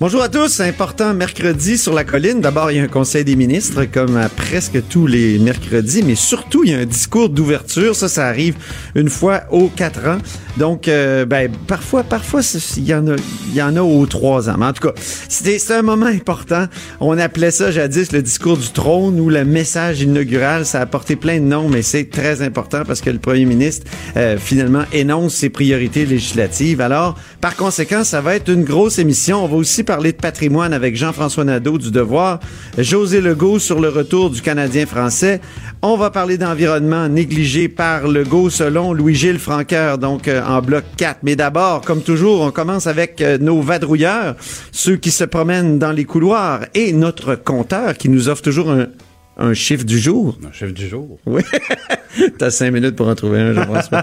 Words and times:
Bonjour 0.00 0.22
à 0.24 0.28
tous, 0.28 0.58
important 0.58 1.14
mercredi 1.14 1.78
sur 1.78 1.94
la 1.94 2.02
colline. 2.02 2.40
D'abord, 2.40 2.72
il 2.72 2.78
y 2.78 2.80
a 2.80 2.82
un 2.82 2.88
conseil 2.88 3.22
des 3.22 3.36
ministres 3.36 3.84
comme 3.84 4.16
à 4.16 4.28
presque 4.28 4.82
tous 4.88 5.06
les 5.06 5.38
mercredis, 5.38 6.02
mais 6.02 6.16
surtout, 6.16 6.64
il 6.64 6.72
y 6.72 6.74
a 6.74 6.78
un 6.78 6.84
discours 6.84 7.28
d'ouverture. 7.28 7.94
Ça, 7.94 8.08
ça 8.08 8.26
arrive 8.26 8.56
une 8.96 9.08
fois 9.08 9.42
aux 9.52 9.68
quatre 9.68 10.04
ans. 10.08 10.18
Donc, 10.56 10.88
euh, 10.88 11.24
ben, 11.26 11.50
parfois, 11.68 12.02
parfois, 12.02 12.40
il 12.76 12.84
y 12.84 12.92
en 12.92 13.06
a, 13.06 13.14
il 13.48 13.54
y 13.54 13.62
en 13.62 13.76
a 13.76 13.82
aux 13.82 14.06
trois 14.06 14.50
ans. 14.50 14.56
Mais 14.58 14.66
en 14.66 14.72
tout 14.72 14.88
cas, 14.88 14.94
c'est 15.28 15.70
un 15.70 15.82
moment 15.82 16.06
important. 16.06 16.66
On 16.98 17.16
appelait 17.16 17.52
ça 17.52 17.70
jadis 17.70 18.10
le 18.10 18.20
discours 18.20 18.56
du 18.56 18.70
trône 18.70 19.20
ou 19.20 19.30
le 19.30 19.44
message 19.44 20.00
inaugural. 20.00 20.66
Ça 20.66 20.80
a 20.80 20.86
porté 20.86 21.14
plein 21.14 21.38
de 21.38 21.44
noms, 21.44 21.68
mais 21.68 21.82
c'est 21.82 22.10
très 22.10 22.42
important 22.42 22.82
parce 22.84 23.00
que 23.00 23.10
le 23.10 23.18
premier 23.20 23.44
ministre, 23.44 23.86
euh, 24.16 24.38
finalement, 24.38 24.84
énonce 24.92 25.34
ses 25.34 25.50
priorités 25.50 26.04
législatives. 26.04 26.80
Alors, 26.80 27.16
par 27.40 27.54
conséquent, 27.54 28.02
ça 28.02 28.20
va 28.20 28.34
être 28.34 28.48
une 28.48 28.64
grosse 28.64 28.98
émission. 28.98 29.44
On 29.44 29.48
va 29.48 29.56
aussi 29.56 29.83
parler 29.84 30.12
de 30.12 30.16
patrimoine 30.16 30.72
avec 30.72 30.96
Jean-François 30.96 31.44
Nadeau 31.44 31.78
du 31.78 31.90
Devoir, 31.90 32.40
José 32.78 33.20
Legault 33.20 33.58
sur 33.58 33.80
le 33.80 33.88
retour 33.88 34.30
du 34.30 34.40
Canadien 34.42 34.86
français. 34.86 35.40
On 35.82 35.96
va 35.96 36.10
parler 36.10 36.38
d'environnement 36.38 37.08
négligé 37.08 37.68
par 37.68 38.08
Legault 38.08 38.50
selon 38.50 38.92
Louis-Gilles 38.92 39.38
Franqueur, 39.38 39.98
donc 39.98 40.28
euh, 40.28 40.42
en 40.44 40.62
bloc 40.62 40.84
4. 40.96 41.20
Mais 41.22 41.36
d'abord, 41.36 41.82
comme 41.82 42.02
toujours, 42.02 42.40
on 42.40 42.50
commence 42.50 42.86
avec 42.86 43.20
euh, 43.20 43.38
nos 43.38 43.60
vadrouilleurs, 43.60 44.36
ceux 44.72 44.96
qui 44.96 45.10
se 45.10 45.24
promènent 45.24 45.78
dans 45.78 45.92
les 45.92 46.04
couloirs 46.04 46.60
et 46.74 46.92
notre 46.92 47.34
compteur 47.34 47.96
qui 47.96 48.08
nous 48.08 48.28
offre 48.28 48.42
toujours 48.42 48.70
un, 48.70 48.86
un 49.36 49.54
chiffre 49.54 49.84
du 49.84 49.98
jour. 49.98 50.38
Un 50.46 50.52
chiffre 50.52 50.72
du 50.72 50.88
jour. 50.88 51.18
Oui. 51.26 51.42
T'as 52.38 52.50
cinq 52.50 52.70
minutes 52.70 52.96
pour 52.96 53.08
en 53.08 53.14
trouver 53.14 53.40
un, 53.40 53.52
Jean-François. 53.52 54.02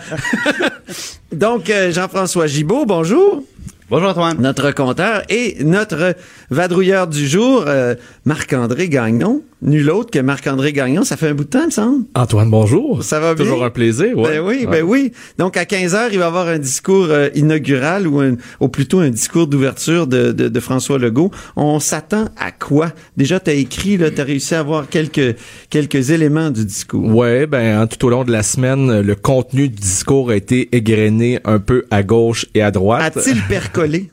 Donc, 1.31 1.69
euh, 1.69 1.91
Jean-François 1.91 2.47
Gibault, 2.47 2.85
bonjour. 2.85 3.43
Bonjour 3.91 4.11
Antoine. 4.11 4.37
Notre 4.39 4.71
compteur 4.71 5.23
et 5.27 5.61
notre 5.65 6.15
vadrouilleur 6.49 7.07
du 7.07 7.27
jour, 7.27 7.65
euh, 7.67 7.95
Marc-André 8.23 8.87
Gagnon. 8.87 9.41
Nul 9.63 9.91
autre 9.91 10.09
que 10.09 10.17
Marc-André 10.17 10.73
Gagnon. 10.73 11.03
Ça 11.03 11.17
fait 11.17 11.27
un 11.27 11.35
bout 11.35 11.43
de 11.43 11.49
temps, 11.49 11.59
il 11.61 11.65
me 11.67 11.71
semble. 11.71 12.05
Antoine, 12.15 12.49
bonjour. 12.49 13.03
Ça 13.03 13.19
va 13.19 13.35
bien? 13.35 13.45
Toujours 13.45 13.63
un 13.63 13.69
plaisir, 13.69 14.17
ouais. 14.17 14.29
Ben 14.31 14.39
oui, 14.41 14.65
Ouais. 14.65 14.65
ben 14.67 14.83
oui. 14.83 15.11
Donc, 15.37 15.55
à 15.55 15.65
15 15.65 15.93
heures, 15.93 16.09
il 16.11 16.17
va 16.17 16.25
y 16.25 16.27
avoir 16.27 16.47
un 16.47 16.57
discours 16.57 17.07
euh, 17.09 17.29
inaugural 17.35 18.07
ou, 18.07 18.19
un, 18.21 18.37
ou 18.59 18.69
plutôt 18.69 18.99
un 19.01 19.09
discours 19.09 19.45
d'ouverture 19.45 20.07
de, 20.07 20.31
de, 20.31 20.47
de 20.47 20.59
François 20.59 20.97
Legault. 20.97 21.29
On 21.55 21.79
s'attend 21.79 22.25
à 22.39 22.51
quoi? 22.51 22.91
Déjà, 23.17 23.39
t'as 23.39 23.53
écrit, 23.53 23.97
là, 23.97 24.09
t'as 24.09 24.23
réussi 24.23 24.55
à 24.55 24.59
avoir 24.61 24.89
quelques, 24.89 25.35
quelques 25.69 26.09
éléments 26.09 26.49
du 26.49 26.65
discours. 26.65 27.05
Ouais, 27.15 27.45
ben 27.45 27.81
hein, 27.81 27.87
tout 27.87 28.03
au 28.07 28.09
long 28.09 28.23
de 28.23 28.31
la 28.31 28.41
semaine, 28.43 29.01
le 29.01 29.15
contenu 29.15 29.69
du 29.69 29.75
discours 29.79 30.31
a 30.31 30.35
été 30.35 30.75
égrené 30.75 31.39
un 31.45 31.59
peu 31.59 31.85
à 31.91 32.01
gauche 32.01 32.47
et 32.55 32.63
à 32.63 32.71
droite. 32.71 33.15
A-t-il 33.17 33.39
percolé? 33.47 34.09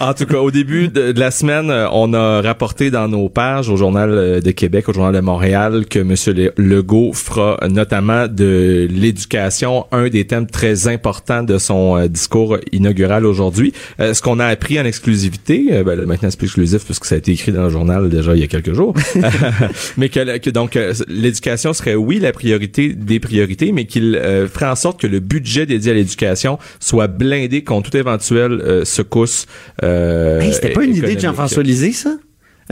En 0.00 0.14
tout 0.14 0.24
cas, 0.26 0.38
au 0.38 0.50
début 0.50 0.88
de, 0.88 1.12
de 1.12 1.20
la 1.20 1.30
semaine, 1.30 1.70
euh, 1.70 1.88
on 1.92 2.14
a 2.14 2.40
rapporté 2.40 2.90
dans 2.90 3.06
nos 3.08 3.28
pages 3.28 3.68
au 3.68 3.76
Journal 3.76 4.13
euh, 4.16 4.40
de 4.40 4.50
Québec, 4.50 4.88
au 4.88 4.92
Journal 4.92 5.14
de 5.14 5.20
Montréal, 5.20 5.84
que 5.88 5.98
M. 6.00 6.14
Le- 6.36 6.52
Legault 6.56 7.12
fera 7.12 7.58
notamment 7.68 8.26
de 8.28 8.88
l'éducation 8.90 9.86
un 9.92 10.08
des 10.08 10.26
thèmes 10.26 10.46
très 10.46 10.88
importants 10.88 11.42
de 11.42 11.58
son 11.58 11.96
euh, 11.96 12.08
discours 12.08 12.58
inaugural 12.72 13.26
aujourd'hui. 13.26 13.72
Euh, 14.00 14.14
ce 14.14 14.22
qu'on 14.22 14.38
a 14.40 14.46
appris 14.46 14.78
en 14.80 14.84
exclusivité, 14.84 15.66
euh, 15.72 15.84
ben, 15.84 16.00
maintenant 16.06 16.30
c'est 16.30 16.38
plus 16.38 16.46
exclusif 16.46 16.84
puisque 16.84 17.04
ça 17.04 17.14
a 17.14 17.18
été 17.18 17.32
écrit 17.32 17.52
dans 17.52 17.64
le 17.64 17.70
journal 17.70 18.08
déjà 18.08 18.34
il 18.34 18.40
y 18.40 18.44
a 18.44 18.46
quelques 18.46 18.72
jours, 18.74 18.94
mais 19.96 20.08
que, 20.08 20.38
que 20.38 20.50
donc 20.50 20.78
l'éducation 21.08 21.72
serait 21.72 21.94
oui 21.94 22.18
la 22.18 22.32
priorité 22.32 22.92
des 22.94 23.20
priorités, 23.20 23.72
mais 23.72 23.84
qu'il 23.86 24.16
euh, 24.16 24.48
ferait 24.48 24.66
en 24.66 24.76
sorte 24.76 25.00
que 25.00 25.06
le 25.06 25.20
budget 25.20 25.66
dédié 25.66 25.92
à 25.92 25.94
l'éducation 25.94 26.58
soit 26.80 27.06
blindé 27.08 27.62
contre 27.64 27.84
toute 27.90 27.94
éventuelle 28.00 28.82
secousse. 28.84 29.46
Hey, 29.82 30.52
C'était 30.52 30.70
pas 30.70 30.84
une 30.84 30.94
idée 30.96 31.14
de. 31.14 31.20
Jean-François 31.20 31.62
Lisée, 31.62 31.92
ça? 31.92 32.16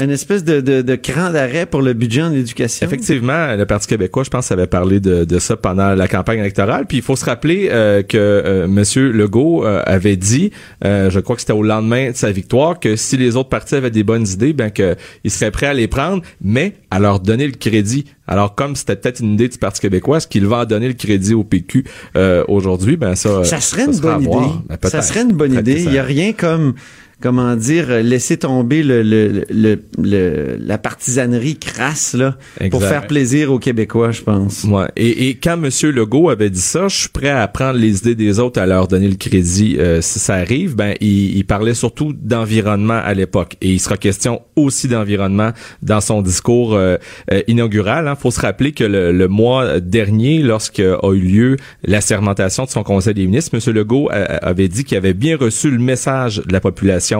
Une 0.01 0.11
espèce 0.11 0.43
de, 0.43 0.61
de, 0.61 0.81
de 0.81 0.95
cran 0.95 1.31
d'arrêt 1.31 1.67
pour 1.67 1.83
le 1.83 1.93
budget 1.93 2.23
en 2.23 2.33
éducation. 2.33 2.87
Effectivement, 2.87 3.55
le 3.55 3.67
Parti 3.67 3.87
québécois, 3.87 4.25
je 4.25 4.31
pense, 4.31 4.51
avait 4.51 4.67
parlé 4.67 5.01
de, 5.01 5.25
de 5.25 5.39
ça 5.39 5.57
pendant 5.57 5.95
la 5.95 6.09
campagne 6.09 6.39
électorale. 6.39 6.87
Puis 6.89 6.99
il 6.99 7.03
faut 7.03 7.15
se 7.15 7.27
rappeler 7.27 7.69
euh, 7.71 8.03
que 8.03 8.17
euh, 8.17 8.67
Monsieur 8.67 9.13
Legault 9.13 9.67
euh, 9.67 9.83
avait 9.85 10.17
dit, 10.17 10.51
euh, 10.85 11.11
je 11.11 11.21
crois 11.21 11.37
que 11.37 11.43
c'était 11.43 11.53
au 11.53 11.63
lendemain 11.63 12.11
de 12.11 12.17
sa 12.17 12.33
victoire, 12.33 12.81
que 12.81 12.97
si 12.97 13.19
les 13.19 13.37
autres 13.37 13.51
partis 13.51 13.75
avaient 13.75 13.91
des 13.91 14.03
bonnes 14.03 14.27
idées, 14.27 14.55
ben 14.55 14.71
que 14.71 14.97
il 15.25 15.31
serait 15.31 15.51
prêt 15.51 15.67
à 15.67 15.75
les 15.75 15.89
prendre, 15.89 16.23
mais 16.41 16.73
à 16.91 16.99
leur 16.99 17.21
donner 17.21 17.47
le 17.47 17.53
crédit. 17.53 18.07
Alors 18.27 18.55
comme 18.55 18.77
c'était 18.77 18.97
peut-être 18.97 19.21
une 19.21 19.35
idée 19.35 19.49
du 19.49 19.59
Parti 19.59 19.81
québécois, 19.81 20.17
est-ce 20.19 20.29
qu'il 20.29 20.47
va 20.47 20.59
en 20.61 20.65
donner 20.65 20.89
le 20.89 20.95
crédit 20.95 21.35
au 21.35 21.45
PQ 21.45 21.85
euh, 22.17 22.45
aujourd'hui? 22.49 22.97
Ben 22.97 23.15
ça, 23.15 23.45
Ça 23.45 23.61
serait 23.61 23.85
une 23.85 23.99
bonne 23.99 24.23
idée. 24.23 24.31
Ben, 24.69 24.89
ça 24.89 25.03
serait 25.03 25.23
une 25.23 25.33
bonne 25.33 25.53
idée. 25.53 25.83
Il 25.83 25.93
y 25.93 25.99
a 25.99 26.03
rien 26.03 26.33
comme 26.33 26.75
comment 27.23 27.57
dire 27.57 27.87
euh, 27.91 28.03
laisser 28.03 28.37
tomber 28.37 28.83
le, 28.83 29.03
le, 29.03 29.45
le, 29.51 29.79
le- 29.99 30.57
la 30.59 30.79
partisanerie 30.79 31.57
crasse 31.57 32.15
là 32.15 32.37
pour 32.71 32.83
faire 32.83 33.07
plaisir 33.07 33.53
aux 33.53 33.59
Québécois, 33.59 34.11
je 34.11 34.23
pense. 34.23 34.65
Ouais. 34.65 34.87
Et, 34.97 35.29
et 35.29 35.35
quand 35.35 35.57
Monsieur 35.57 35.91
Legault 35.93 36.31
avait 36.31 36.51
dit 36.51 36.61
ça, 36.61 36.89
je 36.89 36.97
suis 36.97 37.09
prêt 37.09 37.31
à 37.31 37.47
prendre 37.49 37.79
les 37.79 37.99
idées 37.99 38.15
des 38.15 38.39
autres, 38.39 38.61
à 38.61 38.67
leur 38.67 38.89
donner 38.89 39.09
le 39.09 39.17
crédit 39.17 39.77
euh, 39.79 40.01
si 40.01 40.19
ça 40.19 40.35
arrive. 40.35 40.75
Ben, 40.75 40.95
il, 41.01 41.37
il 41.37 41.45
parlait 41.45 41.75
surtout 41.75 42.13
d'environnement 42.13 43.01
à 43.03 43.15
l'époque, 43.15 43.57
et 43.61 43.71
il 43.71 43.79
sera 43.79 43.97
question 43.97 44.41
aussi 44.57 44.89
d'environnement 44.89 45.53
dans 45.83 46.01
son 46.01 46.23
discours 46.23 46.75
euh, 46.75 46.97
euh, 47.31 47.43
inaugural. 47.47 48.11
Il 48.11 48.21
faut 48.21 48.31
se 48.31 48.41
rappeler 48.41 48.73
que 48.73 48.85
le, 48.85 49.13
le 49.13 49.29
mois 49.29 49.79
dernier, 49.81 50.41
lorsque 50.43 50.81
a 50.81 51.13
eu 51.13 51.21
lieu 51.21 51.57
la 51.85 52.01
sermentation 52.01 52.65
de 52.65 52.71
son 52.71 52.83
Conseil 52.83 53.15
des 53.15 53.27
ministres, 53.27 53.51
Monsieur 53.55 53.73
Legault 53.73 54.09
avait 54.11 54.69
dit 54.69 54.85
qu'il 54.85 54.97
avait 54.97 55.15
bien 55.15 55.37
reçu 55.37 55.71
le 55.71 55.79
message 55.79 56.43
de 56.47 56.53
la 56.53 56.61
population 56.61 57.12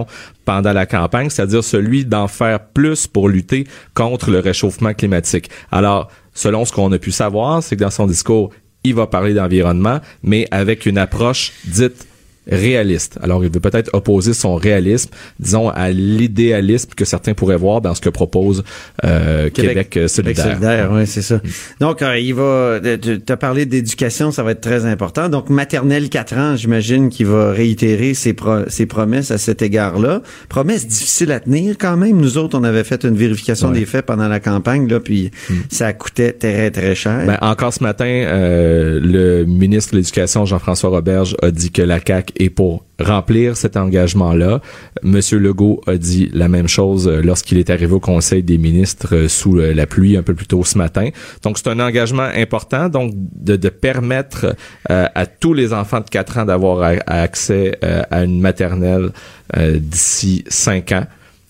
pendant 0.45 0.73
la 0.73 0.87
campagne, 0.87 1.31
c'est-à-dire 1.31 1.65
celui 1.65 2.05
d'en 2.05 2.29
faire 2.29 2.61
plus 2.61 3.07
pour 3.07 3.29
lutter 3.29 3.67
contre 3.95 4.31
le 4.31 4.39
réchauffement 4.39 4.95
climatique. 4.95 5.51
Alors, 5.71 6.11
selon 6.35 6.65
ce 6.65 6.73
qu'on 6.73 6.91
a 6.93 6.99
pu 6.99 7.11
savoir, 7.11 7.63
c'est 7.63 7.77
que 7.77 7.83
dans 7.83 7.91
son 7.91 8.07
discours, 8.07 8.51
il 8.85 8.95
va 8.95 9.07
parler 9.07 9.35
d'environnement, 9.35 10.01
mais 10.23 10.47
avec 10.51 10.87
une 10.87 10.99
approche 10.99 11.53
dite 11.65 12.07
réaliste. 12.51 13.19
Alors, 13.23 13.45
il 13.45 13.51
veut 13.51 13.61
peut-être 13.61 13.91
opposer 13.93 14.33
son 14.35 14.57
réalisme, 14.57 15.11
disons, 15.39 15.69
à 15.71 15.91
l'idéalisme 15.91 16.91
que 16.97 17.05
certains 17.05 17.35
pourraient 17.35 17.57
voir 17.57 17.81
dans 17.81 17.95
ce 17.95 18.01
que 18.01 18.09
propose 18.09 18.65
euh, 19.05 19.51
Québec, 19.51 19.97
euh, 19.97 20.09
solidaire. 20.09 20.45
solidaire, 20.47 20.93
ouais, 20.93 21.07
c'est 21.07 21.23
ça. 21.23 21.41
Donc, 21.81 22.03
euh, 22.03 22.19
il 22.19 22.35
va, 22.35 22.43
euh, 22.43 22.97
tu 22.99 23.33
as 23.33 23.37
parlé 23.37 23.67
d'éducation, 23.67 24.31
ça 24.33 24.43
va 24.43 24.53
être 24.53 24.61
très 24.61 24.85
important. 24.87 25.29
Donc, 25.29 25.51
maternelle 25.51 26.09
4 26.09 26.37
ans, 26.37 26.57
j'imagine 26.57 27.09
qu'il 27.11 27.27
va 27.27 27.53
réitérer 27.53 28.15
ses, 28.15 28.33
pro- 28.33 28.69
ses 28.69 28.87
promesses 28.87 29.31
à 29.31 29.39
cet 29.39 29.63
égard-là. 29.63 30.23
Promesses 30.49 30.87
difficiles 30.87 31.33
à 31.33 31.41
tenir 31.41 31.77
quand 31.79 31.97
même. 31.97 32.17
Nous 32.21 32.39
autres, 32.39 32.59
on 32.59 32.65
avait 32.65 32.85
fait 32.85 33.05
une 33.05 33.15
vérification 33.17 33.69
Ouais. 33.69 33.81
des 33.81 33.87
faits 33.87 34.07
pendant 34.07 34.29
la 34.29 34.41
campagne, 34.41 34.89
là, 34.89 34.99
puis 34.99 35.31
ça 35.71 35.93
coûtait 35.93 36.33
très, 36.33 36.71
très 36.71 36.95
cher. 36.95 37.23
Ben, 37.27 37.39
encore 37.41 37.73
ce 37.73 37.83
matin, 37.83 38.05
euh, 38.07 38.99
le 39.01 39.45
ministre 39.45 39.93
de 39.93 39.99
l'Éducation, 39.99 40.45
Jean-François 40.45 40.91
Roberge, 40.91 41.37
a 41.43 41.51
dit 41.51 41.71
que 41.71 41.83
la 41.83 41.99
CAQ 42.05 42.32
est 42.37 42.51
pour 42.51 42.85
remplir 43.01 43.57
cet 43.57 43.77
engagement-là. 43.77 44.61
Monsieur 45.03 45.39
Legault 45.39 45.81
a 45.87 45.97
dit 45.97 46.31
la 46.33 46.49
même 46.49 46.69
chose 46.69 47.09
euh, 47.09 47.21
lorsqu'il 47.21 47.59
est 47.59 47.71
arrivé 47.71 47.93
au 47.93 48.01
Conseil 48.01 48.43
des 48.43 48.59
ministres 48.59 49.15
euh, 49.17 49.29
sous 49.29 49.59
euh, 49.59 49.75
la 49.75 49.87
pluie 49.87 50.17
un 50.17 50.23
peu 50.23 50.35
plus 50.35 50.47
tôt 50.47 50.63
ce 50.65 50.79
matin. 50.79 51.09
Donc, 51.43 51.59
c'est 51.59 51.69
un 51.69 51.81
engagement 51.81 52.29
important, 52.35 52.89
donc 52.89 53.13
de, 53.15 53.57
permettre 53.69 54.55
à 54.89 55.27
tous 55.27 55.55
les 55.55 55.73
enfants 55.73 56.01
de 56.01 56.09
4 56.09 56.39
ans 56.39 56.45
d'avoir 56.45 56.99
accès 57.07 57.79
à 58.11 58.23
une 58.23 58.41
maternelle 58.41 59.11
euh, 59.57 59.79
d'ici 59.79 60.45
5 60.49 60.93
ans. 60.93 61.07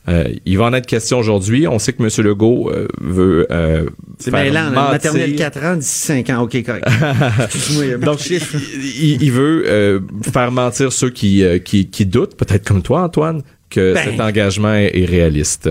Euh, 0.08 0.24
il 0.44 0.58
va 0.58 0.64
en 0.64 0.72
être 0.72 0.86
question 0.86 1.18
aujourd'hui. 1.18 1.68
On 1.68 1.78
sait 1.78 1.92
que 1.92 2.02
M. 2.02 2.08
Legault 2.26 2.70
euh, 2.70 2.88
veut 3.00 3.46
euh, 3.52 3.86
C'est 4.18 4.30
faire 4.32 4.42
mêlant, 4.42 4.70
mentir- 4.72 4.90
maternelle 4.90 5.36
4 5.36 5.64
ans, 5.64 5.76
d'ici 5.76 5.98
5 6.06 6.30
ans. 6.30 6.42
OK, 6.42 6.62
correct. 6.64 6.84
Donc, 8.00 8.28
il, 8.28 9.22
il 9.22 9.32
veut 9.32 9.64
euh, 9.66 10.00
faire 10.32 10.50
mentir 10.50 10.92
ceux 10.92 11.10
qui, 11.10 11.44
qui, 11.64 11.88
qui 11.88 12.06
doutent, 12.06 12.36
peut-être 12.36 12.66
comme 12.66 12.82
toi, 12.82 13.02
Antoine, 13.02 13.42
que 13.70 13.94
Ben. 13.94 14.04
cet 14.04 14.20
engagement 14.20 14.74
est, 14.74 15.04
réaliste. 15.06 15.70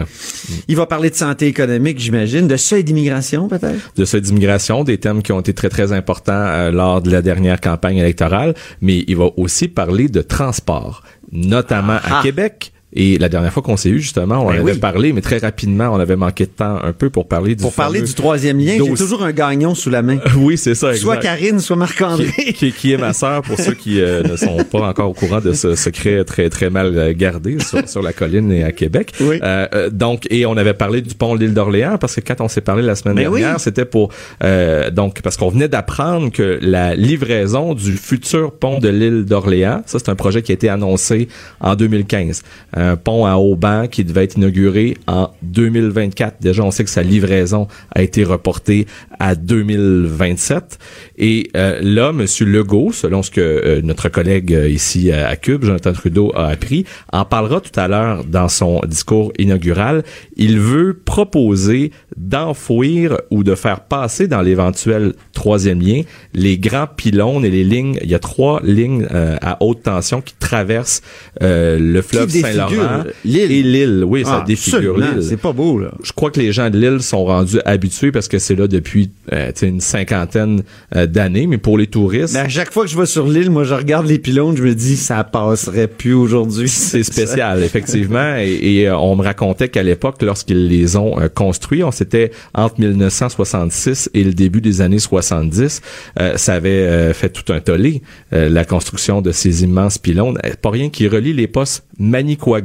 Il 0.67 0.75
va 0.75 0.85
parler 0.85 1.09
de 1.09 1.15
santé 1.15 1.47
économique, 1.47 1.99
j'imagine, 1.99 2.47
de 2.47 2.55
seuil 2.57 2.83
d'immigration, 2.83 3.47
peut-être? 3.47 3.91
De 3.95 4.05
cette 4.05 4.27
immigration, 4.29 4.83
des 4.83 4.97
thèmes 4.97 5.21
qui 5.21 5.31
ont 5.33 5.39
été 5.41 5.53
très, 5.53 5.69
très 5.69 5.91
importants 5.91 6.31
euh, 6.33 6.71
lors 6.71 7.01
de 7.01 7.11
la 7.11 7.21
dernière 7.21 7.59
campagne 7.61 7.97
électorale, 7.97 8.55
mais 8.81 9.03
il 9.07 9.17
va 9.17 9.29
aussi 9.37 9.67
parler 9.67 10.07
de 10.07 10.21
transport, 10.21 11.03
notamment 11.31 11.97
Ah. 12.03 12.19
à 12.19 12.23
Québec. 12.23 12.70
Et 12.93 13.17
la 13.17 13.29
dernière 13.29 13.53
fois 13.53 13.63
qu'on 13.63 13.77
s'est 13.77 13.89
eu, 13.89 13.99
justement, 14.01 14.45
on 14.45 14.49
Ben 14.51 14.59
avait 14.59 14.73
oui. 14.73 14.77
parlé, 14.77 15.13
mais 15.13 15.21
très 15.21 15.37
rapidement, 15.37 15.89
on 15.93 15.99
avait 15.99 16.15
manqué 16.17 16.45
de 16.45 16.51
temps 16.51 16.77
un 16.83 16.91
peu 16.91 17.09
pour 17.09 17.27
parler 17.27 17.55
du 17.55 17.61
Pour 17.61 17.73
parler 17.73 18.01
du 18.01 18.13
troisième 18.13 18.59
lien, 18.59 18.73
j'ai 18.83 18.93
toujours 18.95 19.23
un 19.23 19.31
gagnon 19.31 19.75
sous 19.75 19.89
la 19.89 20.01
main. 20.01 20.17
Oui, 20.37 20.57
c'est 20.57 20.75
ça, 20.75 20.93
Soit 20.95 21.15
exact. 21.17 21.21
Karine, 21.23 21.59
soit 21.59 21.75
Marc-André. 21.77 22.25
qui, 22.35 22.53
qui- 22.53 22.71
qui 22.71 22.91
est 22.93 22.97
ma 22.97 23.13
sœur 23.13 23.41
pour 23.43 23.57
ceux 23.59 23.73
qui 23.75 24.01
euh, 24.01 24.23
ne 24.23 24.35
sont 24.35 24.57
pas 24.63 24.81
encore 24.87 25.09
au 25.09 25.13
courant 25.13 25.39
de 25.39 25.53
ce 25.53 25.75
secret 25.75 26.23
très 26.25 26.49
très 26.49 26.69
mal 26.69 26.97
euh, 26.97 27.13
gardé 27.15 27.59
sur, 27.59 27.87
sur 27.87 28.01
la 28.01 28.11
colline 28.13 28.51
et 28.51 28.63
à 28.63 28.71
Québec. 28.71 29.13
Oui. 29.21 29.39
Euh, 29.41 29.67
euh, 29.73 29.89
donc 29.89 30.27
et 30.29 30.45
on 30.45 30.57
avait 30.57 30.73
parlé 30.73 31.01
du 31.01 31.13
pont 31.15 31.35
de 31.35 31.41
l'île 31.45 31.53
d'Orléans 31.53 31.97
parce 31.99 32.15
que 32.15 32.21
quand 32.21 32.41
on 32.41 32.47
s'est 32.47 32.61
parlé 32.61 32.81
la 32.81 32.95
semaine 32.95 33.15
Ben 33.15 33.27
oui. 33.27 33.39
dernière, 33.41 33.59
c'était 33.59 33.85
pour 33.85 34.09
euh, 34.43 34.89
donc 34.89 35.21
parce 35.21 35.37
qu'on 35.37 35.49
venait 35.49 35.67
d'apprendre 35.69 36.31
que 36.31 36.59
la 36.61 36.95
livraison 36.95 37.73
du 37.73 37.93
futur 37.93 38.51
pont 38.53 38.79
de 38.79 38.89
l'île 38.89 39.25
d'Orléans, 39.25 39.81
ça 39.85 39.99
c'est 39.99 40.09
un 40.09 40.15
projet 40.15 40.41
qui 40.41 40.51
a 40.51 40.55
été 40.55 40.67
annoncé 40.69 41.27
en 41.59 41.75
2015, 41.75 42.41
un 42.81 42.97
pont 42.97 43.25
à 43.25 43.35
haut 43.35 43.55
banc 43.55 43.87
qui 43.87 44.03
devait 44.03 44.23
être 44.23 44.37
inauguré 44.37 44.97
en 45.07 45.29
2024. 45.43 46.41
Déjà 46.41 46.63
on 46.63 46.71
sait 46.71 46.83
que 46.83 46.89
sa 46.89 47.03
livraison 47.03 47.67
a 47.93 48.01
été 48.01 48.23
reportée 48.23 48.87
à 49.19 49.35
2027 49.35 50.79
et 51.17 51.49
euh, 51.55 51.79
là 51.81 52.11
monsieur 52.11 52.45
Legault, 52.45 52.91
selon 52.91 53.21
ce 53.21 53.31
que 53.31 53.41
euh, 53.41 53.81
notre 53.83 54.09
collègue 54.09 54.53
euh, 54.53 54.67
ici 54.67 55.11
à, 55.11 55.27
à 55.27 55.35
Cube, 55.35 55.63
Jonathan 55.63 55.93
Trudeau 55.93 56.31
a 56.35 56.47
appris, 56.47 56.85
en 57.13 57.25
parlera 57.25 57.61
tout 57.61 57.79
à 57.79 57.87
l'heure 57.87 58.23
dans 58.25 58.49
son 58.49 58.81
discours 58.87 59.31
inaugural, 59.37 60.03
il 60.35 60.59
veut 60.59 60.93
proposer 60.93 61.91
d'enfouir 62.17 63.17
ou 63.29 63.43
de 63.43 63.55
faire 63.55 63.81
passer 63.81 64.27
dans 64.27 64.41
l'éventuel 64.41 65.13
troisième 65.33 65.81
lien 65.81 66.01
les 66.33 66.57
grands 66.57 66.87
pylônes 66.87 67.45
et 67.45 67.49
les 67.49 67.63
lignes. 67.63 67.97
Il 68.01 68.09
y 68.09 68.15
a 68.15 68.19
trois 68.19 68.61
lignes 68.63 69.07
euh, 69.11 69.37
à 69.41 69.57
haute 69.61 69.83
tension 69.83 70.21
qui 70.21 70.33
traversent 70.35 71.01
euh, 71.41 71.77
le 71.79 72.01
fleuve 72.01 72.27
Qui 72.27 72.41
défigure 72.71 72.83
Saint-Laurent 72.83 73.03
l'île. 73.25 73.51
et 73.51 73.63
l'île. 73.63 74.03
Oui, 74.05 74.23
ça 74.23 74.39
Ah, 74.41 74.43
défigure 74.45 74.97
l'île 74.97 75.21
C'est 75.23 75.37
pas 75.37 75.53
beau, 75.53 75.79
là. 75.79 75.91
je 76.03 76.11
crois 76.13 76.31
que 76.31 76.39
les 76.39 76.51
gens 76.51 76.69
de 76.69 76.77
l'île 76.79 77.01
sont 77.01 77.25
rendus 77.25 77.59
habitués 77.65 78.11
parce 78.11 78.27
que 78.27 78.39
c'est 78.39 78.55
là 78.55 78.67
depuis 78.67 79.11
euh, 79.33 79.51
une 79.61 79.81
cinquantaine 79.81 80.63
euh, 80.95 81.07
d'années, 81.07 81.47
mais 81.47 81.57
pour 81.57 81.77
les 81.77 81.87
touristes, 81.87 82.33
Mais 82.33 82.39
à 82.41 82.49
chaque 82.49 82.71
fois 82.71 82.83
que 82.85 82.89
je 82.91 82.97
vais 82.97 83.05
sur 83.05 83.27
l'île, 83.27 83.49
moi, 83.49 83.63
je 83.63 83.73
regarde 83.73 84.05
les 84.07 84.19
pylônes, 84.19 84.55
je 84.57 84.63
me 84.63 84.73
dis, 84.75 84.97
ça 84.97 85.23
passerait 85.23 85.87
plus 85.87 86.13
aujourd'hui. 86.13 86.67
c'est 86.69 87.03
spécial, 87.03 87.63
effectivement. 87.63 88.35
Et, 88.37 88.79
et, 88.81 88.87
euh, 88.89 88.97
on 88.97 89.15
me 89.15 89.23
racontait 89.23 89.69
qu'à 89.69 89.83
l'époque, 89.83 90.21
lorsqu'ils 90.21 90.67
les 90.67 90.95
ont 90.95 91.19
euh, 91.19 91.27
construits, 91.29 91.83
on 91.83 91.91
s'était 91.91 92.31
entre 92.53 92.79
1966 92.79 94.09
et 94.13 94.23
le 94.23 94.33
début 94.33 94.61
des 94.61 94.81
années 94.81 94.99
70, 94.99 95.81
euh, 96.19 96.37
ça 96.37 96.53
avait 96.53 96.69
euh, 96.69 97.13
fait 97.13 97.29
tout 97.29 97.51
un 97.53 97.59
tollé, 97.59 98.01
euh, 98.33 98.49
la 98.49 98.65
construction 98.65 99.21
de 99.21 99.31
ces 99.31 99.63
immenses 99.63 99.97
pylônes. 99.97 100.37
Euh, 100.45 100.51
Pas 100.61 100.69
rien 100.71 100.89
qui 100.89 101.07
relie 101.07 101.33
les 101.33 101.47
postes 101.47 101.83
Manicouagan 101.99 102.60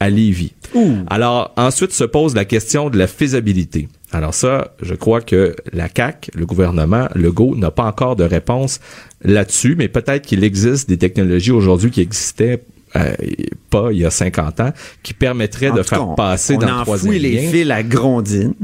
à 0.00 0.08
Lévis. 0.08 0.52
Alors, 1.08 1.52
ensuite 1.56 1.92
se 1.92 2.04
pose 2.04 2.34
la 2.34 2.44
question 2.44 2.90
de 2.90 2.98
la 2.98 3.06
faisabilité. 3.06 3.88
Alors 4.12 4.34
ça, 4.34 4.74
je 4.82 4.94
crois 4.94 5.20
que 5.20 5.54
la 5.72 5.88
CAC, 5.88 6.30
le 6.34 6.46
gouvernement, 6.46 7.08
le 7.14 7.30
GO, 7.30 7.54
n'a 7.54 7.70
pas 7.70 7.84
encore 7.84 8.16
de 8.16 8.24
réponse 8.24 8.80
là-dessus, 9.22 9.76
mais 9.76 9.88
peut-être 9.88 10.26
qu'il 10.26 10.42
existe 10.42 10.88
des 10.88 10.98
technologies 10.98 11.52
aujourd'hui 11.52 11.90
qui 11.90 12.00
existaient 12.00 12.62
euh, 12.96 13.14
pas 13.68 13.92
il 13.92 13.98
y 13.98 14.04
a 14.04 14.10
50 14.10 14.60
ans, 14.60 14.72
qui 15.04 15.14
permettraient 15.14 15.70
En 15.70 15.76
de 15.76 15.82
faire 15.82 15.98
cas, 15.98 16.14
passer 16.16 16.56
on 16.56 16.58
dans 16.58 16.78
le 16.78 16.82
troisième 16.82 17.14
les 17.14 17.48
fils 17.48 17.70
à 17.70 17.84
Grondine. 17.84 18.54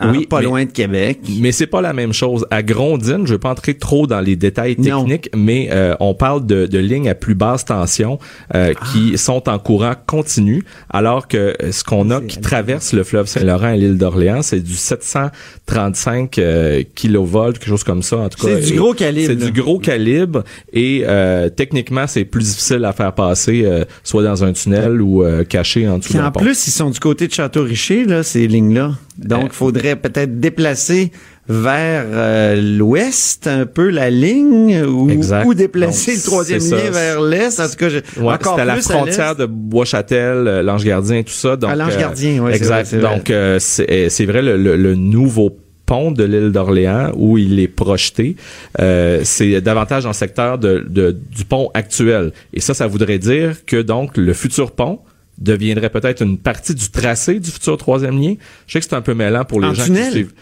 Hein, 0.00 0.12
Oui, 0.12 0.26
pas 0.26 0.38
mais- 0.40 0.44
loin 0.46 0.64
de 0.64 0.70
Québec. 0.70 1.20
Mais 1.40 1.52
c'est 1.52 1.66
pas 1.66 1.80
la 1.80 1.92
même 1.92 2.12
chose. 2.12 2.46
À 2.50 2.62
Grondine, 2.62 3.26
je 3.26 3.34
vais 3.34 3.38
pas 3.38 3.50
entrer 3.50 3.74
trop 3.74 4.06
dans 4.06 4.20
les 4.20 4.36
détails 4.36 4.76
Non. 4.78 5.04
techniques, 5.04 5.30
mais 5.34 5.68
euh, 5.72 5.94
on 6.00 6.14
parle 6.14 6.46
de, 6.46 6.66
de 6.66 6.78
lignes 6.78 7.08
à 7.08 7.14
plus 7.14 7.34
basse 7.34 7.64
tension 7.64 8.18
euh, 8.54 8.72
Ah. 8.76 8.84
qui 8.92 9.16
sont 9.18 9.48
en 9.48 9.58
courant 9.58 9.94
continu, 10.06 10.64
alors 10.90 11.28
que 11.28 11.54
euh, 11.62 11.72
ce 11.72 11.84
qu'on 11.84 12.10
a 12.10 12.20
qui 12.20 12.40
traverse 12.40 12.92
le 12.92 13.04
fleuve 13.04 13.26
Saint-Laurent 13.26 13.70
et 13.72 13.78
l'île 13.78 13.98
d'Orléans, 13.98 14.42
c'est 14.42 14.60
du 14.60 14.74
735 14.74 16.38
euh, 16.38 16.82
kilovolts, 16.94 17.58
quelque 17.58 17.68
chose 17.68 17.84
comme 17.84 18.02
ça. 18.02 18.18
En 18.18 18.28
tout 18.28 18.46
cas, 18.46 18.54
C'est 18.60 18.72
du 18.72 18.78
gros 18.78 18.94
calibre, 18.94 19.26
C'est 19.28 19.36
du 19.36 19.52
gros 19.52 19.78
calibre 19.78 20.44
et 20.72 21.02
euh, 21.06 21.48
techniquement, 21.48 22.06
c'est 22.06 22.24
plus 22.24 22.44
difficile 22.44 22.84
à 22.84 22.92
faire 22.92 23.12
passer, 23.14 23.62
euh, 23.64 23.84
soit 24.04 24.22
dans 24.22 24.44
un 24.44 24.52
tunnel 24.52 25.00
ou 25.02 25.22
euh, 25.24 25.44
caché 25.44 25.88
en 25.88 25.98
dessous 25.98 26.16
en 26.16 26.30
plus, 26.30 26.66
ils 26.66 26.70
sont 26.70 26.90
du 26.90 27.00
côté 27.00 27.26
de 27.26 27.32
Château-Richer, 27.32 28.04
là, 28.04 28.22
ces 28.22 28.46
lignes-là. 28.46 28.92
Donc, 29.18 29.44
il 29.46 29.52
faudrait 29.52 29.96
peut-être 29.96 30.40
déplacer 30.40 31.12
vers 31.48 32.04
euh, 32.08 32.60
l'ouest 32.78 33.46
un 33.46 33.66
peu 33.66 33.90
la 33.90 34.10
ligne 34.10 34.82
ou, 34.84 35.08
déplacer 35.54 36.12
Donc, 36.12 36.16
le 36.24 36.30
troisième 36.30 36.60
lien 36.70 36.90
vers 36.90 37.20
l'est. 37.20 37.60
En 37.60 37.68
tout 37.68 37.76
cas, 37.76 37.88
je, 37.88 37.98
Ouais, 38.20 38.32
encore 38.34 38.52
c'était 38.52 38.62
à 38.62 38.64
la 38.64 38.76
frontière 38.80 39.36
de 39.36 39.46
Bois-Châtel, 39.46 40.46
euh, 40.46 40.62
l'Ange 40.62 40.84
Gardien, 40.84 41.22
tout 41.22 41.32
ça. 41.32 41.56
Donc, 41.56 41.70
À 41.70 41.76
l'Ange 41.76 41.96
euh, 41.96 42.00
Gardien, 42.00 42.44
c'est 42.48 42.56
exact. 42.56 42.94
vrai. 42.94 43.00
Donc, 43.16 43.30
euh, 43.30 43.58
c'est 43.60 43.90
euh, 43.90 44.08
c'est 44.08 44.24
vrai, 44.24 44.40
le, 44.40 44.56
le- 44.56 44.76
le 44.76 44.94
nouveau 44.94 45.58
pont 45.84 46.12
de 46.12 46.22
l'île 46.24 46.52
d'Orléans 46.52 47.10
où 47.16 47.36
il 47.38 47.58
est 47.58 47.68
projeté, 47.68 48.36
euh, 48.80 49.20
c'est 49.24 49.60
davantage 49.60 50.04
dans 50.04 50.10
le 50.10 50.14
secteur 50.14 50.56
de, 50.58 50.86
de- 50.88 51.10
du 51.36 51.44
pont 51.44 51.70
actuel. 51.74 52.32
Et 52.54 52.60
ça, 52.60 52.72
ça 52.72 52.86
voudrait 52.86 53.18
dire 53.18 53.64
que 53.66 53.82
donc 53.82 54.16
le 54.16 54.32
futur 54.32 54.70
pont 54.70 55.00
deviendrait 55.38 55.90
peut-être 55.90 56.22
une 56.22 56.38
partie 56.38 56.74
du 56.74 56.88
tracé 56.90 57.40
du 57.40 57.50
futur 57.50 57.76
troisième 57.76 58.20
lien. 58.20 58.34
Je 58.66 58.72
sais 58.74 58.80
que 58.80 58.86
c'est 58.88 58.94
un 58.94 59.00
peu 59.02 59.14
mêlant 59.14 59.44
pour 59.44 59.60
les 59.60 59.68
En 59.68 59.74
gens 59.74 59.84
tunnel? 59.84 60.04
qui 60.06 60.10
suivent. 60.12 60.32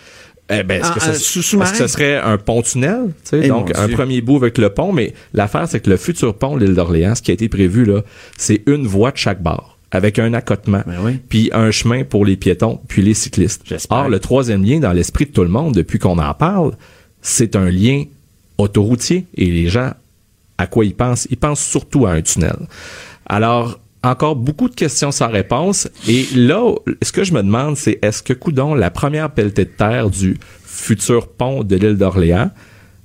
Eh 0.53 0.65
ben, 0.65 0.83
est-ce 0.83 0.91
que, 0.93 1.01
ça, 1.01 1.15
ce 1.15 1.87
serait 1.87 2.17
un 2.17 2.37
pont-tunnel? 2.37 3.13
Eh, 3.33 3.47
donc, 3.47 3.71
un 3.79 3.87
premier 3.89 4.21
bout 4.21 4.35
avec 4.37 4.59
le 4.59 4.69
pont, 4.71 4.93
mais 4.93 5.15
l'affaire, 5.33 5.69
c'est 5.69 5.79
que 5.79 5.89
le 5.89 5.97
futur 5.97 6.35
pont 6.37 6.57
de 6.57 6.65
l'île 6.65 6.75
d'Orléans, 6.75 7.15
ce 7.15 7.23
qui 7.23 7.31
a 7.31 7.35
été 7.35 7.49
prévu, 7.49 7.85
là, 7.85 8.03
c'est 8.37 8.63
une 8.67 8.85
voie 8.85 9.13
de 9.13 9.17
chaque 9.17 9.41
bord, 9.41 9.79
avec 9.93 10.19
un 10.19 10.35
accotement, 10.35 10.83
Ben 10.87 10.97
oui. 11.05 11.21
puis 11.29 11.51
un 11.53 11.71
chemin 11.71 12.03
pour 12.03 12.25
les 12.25 12.37
piétons, 12.37 12.81
puis 12.89 13.01
les 13.01 13.15
cyclistes. 13.15 13.63
J'espère. 13.65 13.99
Or, 13.99 14.09
le 14.09 14.19
troisième 14.19 14.65
lien, 14.65 14.81
dans 14.81 14.93
l'esprit 14.93 15.27
de 15.27 15.31
tout 15.31 15.43
le 15.45 15.49
monde, 15.51 15.73
depuis 15.73 16.01
qu'on 16.01 16.19
en 16.19 16.35
parle, 16.35 16.73
c'est 17.23 17.55
un 17.55 17.71
lien 17.71 18.03
autoroutier. 18.59 19.27
Et 19.37 19.47
les 19.47 19.69
gens, 19.69 19.93
à 20.59 20.67
quoi 20.67 20.85
ils 20.85 20.95
pensent? 20.97 21.29
Ils 21.31 21.37
pensent 21.37 21.65
surtout 21.65 22.07
à 22.07 22.11
un 22.11 22.23
tunnel. 22.23 22.57
Alors, 23.27 23.79
encore 24.03 24.37
beaucoup 24.37 24.69
de 24.69 24.75
questions 24.75 25.11
sans 25.11 25.29
réponse. 25.29 25.89
Et 26.09 26.27
là, 26.35 26.75
ce 27.03 27.13
que 27.13 27.25
je 27.25 27.33
me 27.33 27.43
demande, 27.43 27.77
c'est 27.77 27.99
est-ce 28.03 28.23
que, 28.23 28.33
coudon, 28.33 28.75
la 28.75 28.91
première 28.91 29.31
pelletée 29.31 29.65
de 29.65 29.71
terre 29.71 30.11
du 30.11 30.39
futur 30.65 31.29
pont 31.29 31.63
de 31.63 31.77
l'île 31.77 31.97
d'Orléans, 31.97 32.51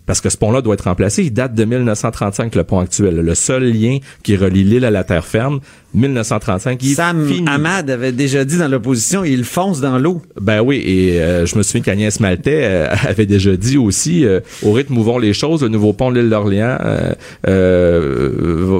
parce 0.05 0.21
que 0.21 0.29
ce 0.29 0.37
pont-là 0.37 0.61
doit 0.61 0.75
être 0.75 0.85
remplacé, 0.85 1.23
il 1.23 1.33
date 1.33 1.55
de 1.55 1.65
1935, 1.65 2.55
le 2.55 2.63
pont 2.63 2.79
actuel. 2.79 3.15
Le 3.15 3.35
seul 3.35 3.63
lien 3.63 3.97
qui 4.23 4.37
relie 4.37 4.63
l'île 4.63 4.85
à 4.85 4.91
la 4.91 5.03
terre 5.03 5.25
ferme, 5.25 5.59
1935, 5.95 6.83
il 6.83 6.91
est 6.91 6.95
Sam. 6.95 7.27
Ahmad 7.47 7.89
avait 7.89 8.11
déjà 8.11 8.45
dit 8.45 8.57
dans 8.57 8.67
l'opposition, 8.67 9.23
il 9.23 9.43
fonce 9.43 9.81
dans 9.81 9.97
l'eau. 9.97 10.21
Ben 10.39 10.61
oui, 10.61 10.81
et 10.85 11.21
euh, 11.21 11.45
je 11.45 11.57
me 11.57 11.63
souviens 11.63 11.81
qu'Agnès 11.81 12.19
Maltais 12.19 12.61
euh, 12.65 12.87
avait 13.07 13.25
déjà 13.25 13.55
dit 13.55 13.77
aussi, 13.77 14.25
euh, 14.25 14.39
au 14.63 14.71
rythme 14.73 14.97
où 14.97 15.03
vont 15.03 15.17
les 15.17 15.33
choses, 15.33 15.63
le 15.63 15.69
nouveau 15.69 15.93
pont 15.93 16.11
de 16.11 16.19
l'île 16.19 16.29
d'Orléans, 16.29 16.77
euh, 16.83 17.13
euh, 17.47 18.31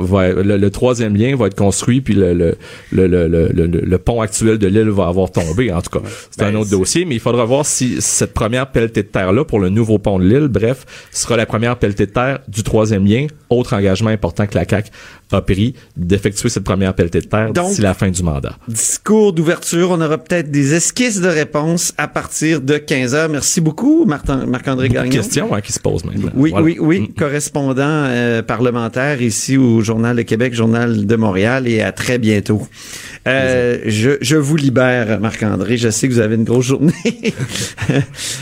va- 0.04 0.34
va- 0.34 0.44
le, 0.44 0.58
le 0.58 0.70
troisième 0.70 1.16
lien 1.16 1.36
va 1.36 1.48
être 1.48 1.56
construit, 1.56 2.02
puis 2.02 2.14
le, 2.14 2.34
le, 2.34 2.58
le, 2.92 3.08
le, 3.08 3.28
le, 3.28 3.48
le- 3.54 3.68
le 3.68 3.98
pont 3.98 4.22
actuel 4.22 4.58
de 4.58 4.68
l'île 4.68 4.90
va 4.90 5.08
avoir 5.08 5.32
tombé, 5.32 5.72
en 5.72 5.82
tout 5.82 6.00
cas. 6.00 6.06
C'est 6.32 6.44
un 6.44 6.56
autre 6.56 6.70
dossier, 6.70 7.06
mais 7.06 7.16
il 7.16 7.22
faudra 7.22 7.46
voir 7.46 7.66
si 7.66 7.96
cette 8.02 8.34
première 8.34 8.72
pelletée 8.72 9.04
de 9.04 9.08
terre-là, 9.08 9.46
pour 9.46 9.60
le 9.60 9.70
nouveau 9.70 9.98
pont 10.00 10.20
de 10.20 10.26
l'île, 10.26 10.48
bref, 10.48 10.86
sera 11.12 11.38
la 11.38 11.46
première 11.46 11.78
pelletée 11.78 12.06
de 12.06 12.12
terre 12.12 12.40
du 12.48 12.64
troisième 12.64 13.06
lien. 13.06 13.28
Autre 13.50 13.74
engagement 13.76 14.10
important 14.10 14.46
que 14.48 14.56
la 14.56 14.66
CAQ 14.68 14.90
a 15.32 15.42
pris, 15.42 15.74
d'effectuer 15.98 16.50
cette 16.50 16.64
première 16.64 16.94
pelletée 16.94 17.22
de 17.22 17.26
terre 17.26 17.52
d'ici 17.52 17.82
la 17.82 17.94
fin 17.94 18.10
du 18.10 18.24
mandat. 18.24 18.56
Discours 18.68 19.34
d'ouverture, 19.34 19.92
on 19.92 20.00
aura 20.02 20.18
peut-être 20.18 20.52
des 20.52 20.74
esquisses 20.74 21.20
de 21.22 21.28
réponses 21.28 21.94
à 21.98 22.08
partir 22.08 22.62
de 22.62 22.78
15 22.78 23.16
heures. 23.16 23.30
Merci 23.30 23.60
beaucoup, 23.62 24.06
Marc-André 24.06 24.90
Gagnon. 24.90 25.10
questions 25.10 25.54
hein, 25.54 25.62
qui 25.62 25.74
se 25.74 25.80
posent 25.80 26.06
maintenant. 26.06 26.32
Oui, 26.36 26.52
Voilà. 26.52 26.66
oui, 26.66 26.78
oui. 26.80 27.14
Correspondant 27.18 27.84
euh, 27.86 28.42
parlementaire 28.42 29.22
ici 29.22 29.58
au 29.58 29.82
Journal 29.82 30.16
de 30.16 30.22
Québec, 30.22 30.54
Journal 30.54 31.06
de 31.06 31.16
Montréal 31.16 31.68
et 31.68 31.82
à 31.82 31.92
très 31.92 32.18
bientôt. 32.18 32.68
Euh, 33.28 33.80
je, 33.86 34.12
je 34.22 34.36
vous 34.38 34.56
libère, 34.56 35.20
Marc-André. 35.20 35.78
Je 35.78 35.90
sais 35.90 36.08
que 36.08 36.14
vous 36.14 36.20
avez 36.20 36.36
une 36.36 36.44
grosse 36.44 36.66
journée. 36.66 36.94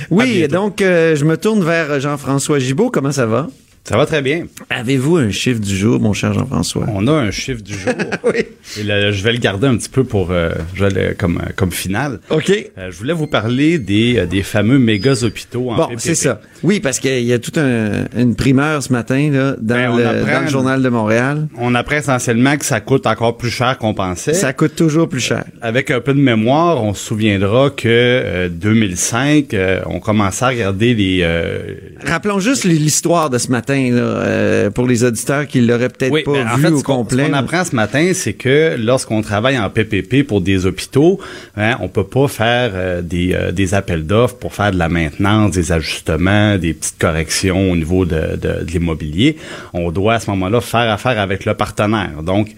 Oui, 0.10 0.48
donc 0.48 0.82
euh, 0.82 1.16
je 1.16 1.26
me 1.26 1.38
tourne 1.38 1.64
vers 1.64 2.00
Jean-François 2.00 2.60
Gibault. 2.60 2.90
Comment 2.90 3.12
ça 3.12 3.26
va? 3.26 3.48
Ça 3.86 3.98
va 3.98 4.06
très 4.06 4.22
bien. 4.22 4.46
Avez-vous 4.70 5.18
un 5.18 5.30
chiffre 5.30 5.60
du 5.60 5.76
jour, 5.76 6.00
mon 6.00 6.14
cher 6.14 6.32
Jean-François? 6.34 6.86
On 6.94 7.06
a 7.08 7.12
un 7.12 7.32
chiffre 7.32 7.62
du 7.62 7.74
jour. 7.78 7.92
oui. 8.24 8.46
Et 8.80 8.84
là, 8.84 9.12
je 9.12 9.22
vais 9.22 9.34
le 9.34 9.40
garder 9.40 9.68
un 9.68 9.76
petit 9.76 9.90
peu 9.90 10.06
pour 10.06 10.32
euh, 10.32 10.52
je 10.74 10.86
vais 10.86 10.90
le- 11.10 11.14
comme, 11.14 11.42
comme 11.58 11.72
finale. 11.74 12.22
OK. 12.30 12.50
Euh, 12.50 12.92
je 12.92 12.98
voulais 12.98 13.12
vous 13.12 13.28
parler 13.28 13.80
des, 13.80 14.20
euh, 14.20 14.26
des 14.26 14.42
fameux 14.42 14.80
méga 14.80 15.12
hôpitaux 15.22 15.70
en 15.70 15.76
Bon, 15.76 15.90
c'est 15.98 16.16
ça. 16.16 16.40
Oui, 16.64 16.80
parce 16.80 17.00
qu'il 17.00 17.24
y 17.26 17.34
a 17.34 17.40
toute 17.40 17.58
un- 17.58 18.06
une 18.18 18.36
primeur 18.36 18.82
ce 18.82 18.94
matin 18.94 19.30
là, 19.30 19.56
dans, 19.60 19.76
Ben, 19.76 19.98
le, 19.98 20.08
apprend- 20.08 20.34
dans 20.34 20.42
le 20.44 20.48
Journal 20.48 20.82
de 20.82 20.88
Montréal. 20.90 21.48
On 21.58 21.76
apprend 21.76 21.98
essentiellement 21.98 22.56
que 22.56 22.64
ça 22.64 22.80
coûte 22.80 23.06
encore 23.06 23.36
plus 23.36 23.50
cher 23.52 23.78
qu'on 23.78 23.94
pensait. 23.94 24.34
Ça 24.34 24.54
coûte 24.54 24.78
toujours 24.78 25.10
plus 25.10 25.20
cher. 25.20 25.44
Avec 25.62 25.92
un 25.92 26.00
peu 26.00 26.14
de 26.14 26.22
mémoire, 26.22 26.82
on 26.82 26.94
se 26.94 27.04
souviendra 27.06 27.70
que 27.70 27.84
euh, 27.90 28.48
2005, 28.48 29.54
euh, 29.54 29.82
on 29.88 30.00
commençait 30.00 30.46
à 30.46 30.48
regarder 30.48 30.94
les... 30.94 31.20
euh, 31.24 31.58
Rappelons 32.06 32.40
juste 32.40 32.64
l'histoire 32.64 33.30
de 33.30 33.38
ce 33.38 33.50
matin 33.52 33.73
là, 33.76 34.02
euh, 34.02 34.70
pour 34.70 34.88
les 34.88 35.04
auditeurs 35.04 35.48
qui 35.48 35.62
l'auraient 35.62 35.90
peut-être 35.90 36.24
pas 36.24 36.32
ben, 36.32 36.48
en 36.48 36.56
vu 36.56 36.62
fait, 36.64 36.72
au 36.72 36.80
ce 36.80 36.84
complet. 36.84 37.26
Ce 37.26 37.30
qu'on 37.30 37.36
apprend 37.36 37.64
ce 37.66 37.76
matin, 37.76 38.12
c'est 38.14 38.34
que 38.34 38.76
lorsqu'on 38.78 39.22
travaille 39.22 39.58
en 39.58 39.70
PPP 39.70 40.24
pour 40.28 40.42
des 40.42 40.66
hôpitaux, 40.66 41.20
hein, 41.58 41.78
on 41.82 41.88
peut 41.88 42.04
pas 42.04 42.28
faire 42.28 42.72
euh, 42.74 43.02
des, 43.02 43.34
euh, 43.34 43.52
des 43.52 43.74
appels 43.74 44.06
d'offres 44.06 44.36
pour 44.36 44.54
faire 44.54 44.72
de 44.72 44.78
la 44.78 44.90
maintenance, 44.90 45.52
des 45.52 45.72
ajustements, 45.72 46.58
des 46.58 46.74
petites 46.74 47.00
corrections 47.00 47.72
au 47.72 47.76
niveau 47.76 48.06
de, 48.06 48.36
de, 48.36 48.64
de 48.64 48.72
l'immobilier. 48.72 49.38
On 49.74 49.92
doit 49.92 50.16
à 50.16 50.20
ce 50.20 50.30
moment-là 50.32 50.62
faire 50.62 50.92
affaire 50.92 51.20
avec 51.20 51.46
le 51.46 51.54
partenaire. 51.54 52.24
Donc, 52.24 52.50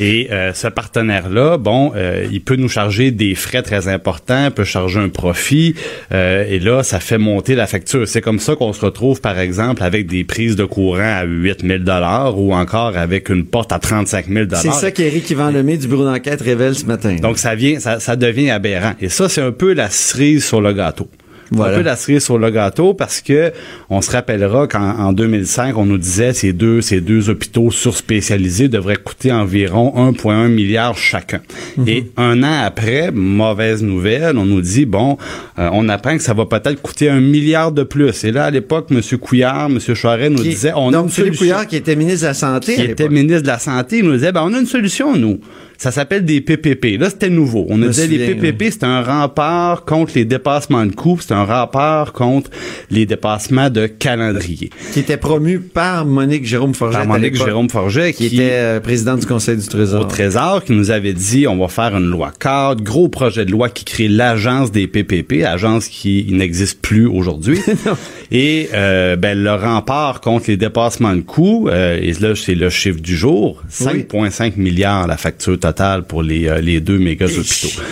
et 0.00 0.28
euh, 0.30 0.52
ce 0.52 0.68
partenaire-là, 0.68 1.58
bon, 1.58 1.92
euh, 1.94 2.26
il 2.30 2.40
peut 2.42 2.56
nous 2.56 2.68
charger 2.68 3.10
des 3.10 3.34
frais 3.34 3.62
très 3.62 3.88
importants, 3.88 4.50
peut 4.50 4.64
charger 4.64 5.00
un 5.00 5.08
profit, 5.08 5.74
euh, 6.12 6.44
et 6.48 6.58
là, 6.58 6.82
ça 6.82 7.00
fait 7.00 7.18
monter 7.18 7.54
la 7.54 7.66
facture. 7.66 8.06
C'est 8.06 8.20
comme 8.20 8.38
ça 8.38 8.56
qu'on 8.56 8.72
se 8.72 8.84
retrouve, 8.84 9.20
par 9.20 9.38
exemple, 9.38 9.82
avec 9.82 10.06
des 10.06 10.24
prises 10.24 10.56
de 10.56 10.64
courant 10.64 11.18
à 11.18 11.24
8000 11.24 11.84
dollars 11.84 12.38
ou 12.38 12.54
encore 12.54 12.96
avec 12.96 13.28
une 13.28 13.44
porte 13.44 13.72
à 13.72 13.78
35 13.78 14.26
000 14.28 14.46
dollars. 14.46 14.62
C'est 14.62 14.72
ça 14.72 14.90
qu'Éric 14.90 15.30
Yvan 15.30 15.50
Lemay 15.50 15.76
du 15.76 15.88
bureau 15.88 16.04
d'enquête 16.04 16.40
révèle 16.40 16.74
ce 16.74 16.86
matin. 16.86 17.16
Donc 17.20 17.38
ça 17.38 17.54
vient, 17.54 17.78
ça, 17.80 18.00
ça 18.00 18.16
devient 18.16 18.50
aberrant. 18.50 18.94
Et 19.00 19.08
ça, 19.08 19.28
c'est 19.28 19.42
un 19.42 19.52
peu 19.52 19.72
la 19.72 19.90
cerise 19.90 20.44
sur 20.44 20.60
le 20.60 20.72
gâteau. 20.72 21.08
Voilà. 21.52 21.74
Un 21.74 21.78
peu 21.78 21.84
la 21.84 21.96
cerise 21.96 22.24
sur 22.24 22.38
le 22.38 22.50
gâteau 22.50 22.94
parce 22.94 23.20
que 23.20 23.52
on 23.90 24.00
se 24.00 24.10
rappellera 24.10 24.66
qu'en 24.66 24.98
en 24.98 25.12
2005, 25.12 25.76
on 25.76 25.84
nous 25.84 25.98
disait 25.98 26.32
ces 26.32 26.52
deux 26.52 26.80
ces 26.80 27.00
deux 27.00 27.30
hôpitaux 27.30 27.70
surspécialisés 27.70 28.68
devraient 28.68 28.96
coûter 28.96 29.32
environ 29.32 29.92
1,1 29.96 30.48
milliard 30.48 30.96
chacun. 30.96 31.40
Mhm. 31.76 31.88
Et 31.88 32.10
un 32.16 32.42
an 32.42 32.62
après, 32.64 33.10
mauvaise 33.12 33.82
nouvelle, 33.82 34.36
on 34.36 34.46
nous 34.46 34.60
dit 34.60 34.86
bon, 34.86 35.18
euh, 35.58 35.68
on 35.72 35.88
apprend 35.88 36.16
que 36.16 36.22
ça 36.22 36.34
va 36.34 36.46
peut-être 36.46 36.80
coûter 36.80 37.08
un 37.08 37.20
milliard 37.20 37.72
de 37.72 37.82
plus. 37.82 38.24
Et 38.24 38.32
là, 38.32 38.44
à 38.44 38.50
l'époque, 38.50 38.88
M. 38.90 39.00
Couillard, 39.18 39.66
M. 39.66 39.78
Charest 39.94 40.32
nous 40.32 40.42
disait 40.42 40.72
on 40.74 40.92
a 40.92 40.98
une 40.98 41.08
solution 41.08 41.38
Couillard 41.38 41.66
qui 41.66 41.76
était 41.76 41.96
ministre 41.96 42.22
de 42.22 42.26
la 42.26 42.34
Santé. 42.34 42.74
qui 42.74 42.82
était 42.82 43.08
ministre 43.08 43.42
de 43.42 43.46
la 43.46 43.58
Santé, 43.58 43.98
il 43.98 44.04
nous 44.04 44.12
disait, 44.12 44.32
ben, 44.32 44.42
on 44.44 44.54
a 44.54 44.58
une 44.58 44.66
solution, 44.66 45.16
nous. 45.16 45.40
Ça 45.82 45.90
s'appelle 45.90 46.24
des 46.24 46.40
PPP. 46.40 46.96
Là, 46.96 47.10
c'était 47.10 47.28
nouveau. 47.28 47.66
On 47.68 47.76
me 47.76 47.88
disait, 47.88 48.06
les 48.06 48.34
PPP, 48.36 48.70
c'était 48.70 48.86
un 48.86 49.02
rempart 49.02 49.84
contre 49.84 50.12
les 50.14 50.24
dépassements 50.24 50.86
de 50.86 50.94
coûts, 50.94 51.18
c'était 51.20 51.34
un 51.34 51.44
rempart 51.44 52.12
contre 52.12 52.52
les 52.88 53.04
dépassements 53.04 53.68
de 53.68 53.88
calendrier. 53.88 54.70
qui 54.92 55.00
était 55.00 55.16
promu 55.16 55.58
par 55.58 56.06
Monique 56.06 56.46
Jérôme 56.46 56.72
Forget. 56.72 56.98
Par 56.98 57.08
Monique 57.08 57.34
Jérôme 57.34 57.68
Forget, 57.68 58.12
qui 58.12 58.26
était 58.26 58.50
euh, 58.52 58.78
président 58.78 59.16
du 59.16 59.26
Conseil 59.26 59.56
du 59.56 59.66
Trésor. 59.66 60.02
au 60.02 60.04
Trésor 60.04 60.62
qui 60.62 60.70
nous 60.70 60.92
avait 60.92 61.14
dit 61.14 61.48
on 61.48 61.58
va 61.58 61.66
faire 61.66 61.96
une 61.96 62.08
loi 62.08 62.30
cadre, 62.38 62.80
gros 62.80 63.08
projet 63.08 63.44
de 63.44 63.50
loi 63.50 63.68
qui 63.68 63.84
crée 63.84 64.06
l'agence 64.06 64.70
des 64.70 64.86
PPP, 64.86 65.42
agence 65.44 65.88
qui 65.88 66.28
n'existe 66.30 66.80
plus 66.80 67.08
aujourd'hui. 67.08 67.58
et 68.30 68.68
euh, 68.72 69.16
ben, 69.16 69.36
le 69.36 69.52
rempart 69.52 70.20
contre 70.20 70.44
les 70.46 70.56
dépassements 70.56 71.16
de 71.16 71.22
coûts, 71.22 71.68
euh, 71.68 71.98
et 72.00 72.12
là 72.12 72.36
c'est 72.36 72.54
le 72.54 72.70
chiffre 72.70 73.00
du 73.00 73.16
jour, 73.16 73.60
5,5 73.68 74.52
milliards 74.58 75.08
la 75.08 75.16
facture 75.16 75.58
totale 75.58 75.71
pour 76.06 76.22
les, 76.22 76.48
euh, 76.48 76.60
les 76.60 76.80
deux 76.80 76.98
méga 76.98 77.26
hôpitaux. 77.26 77.82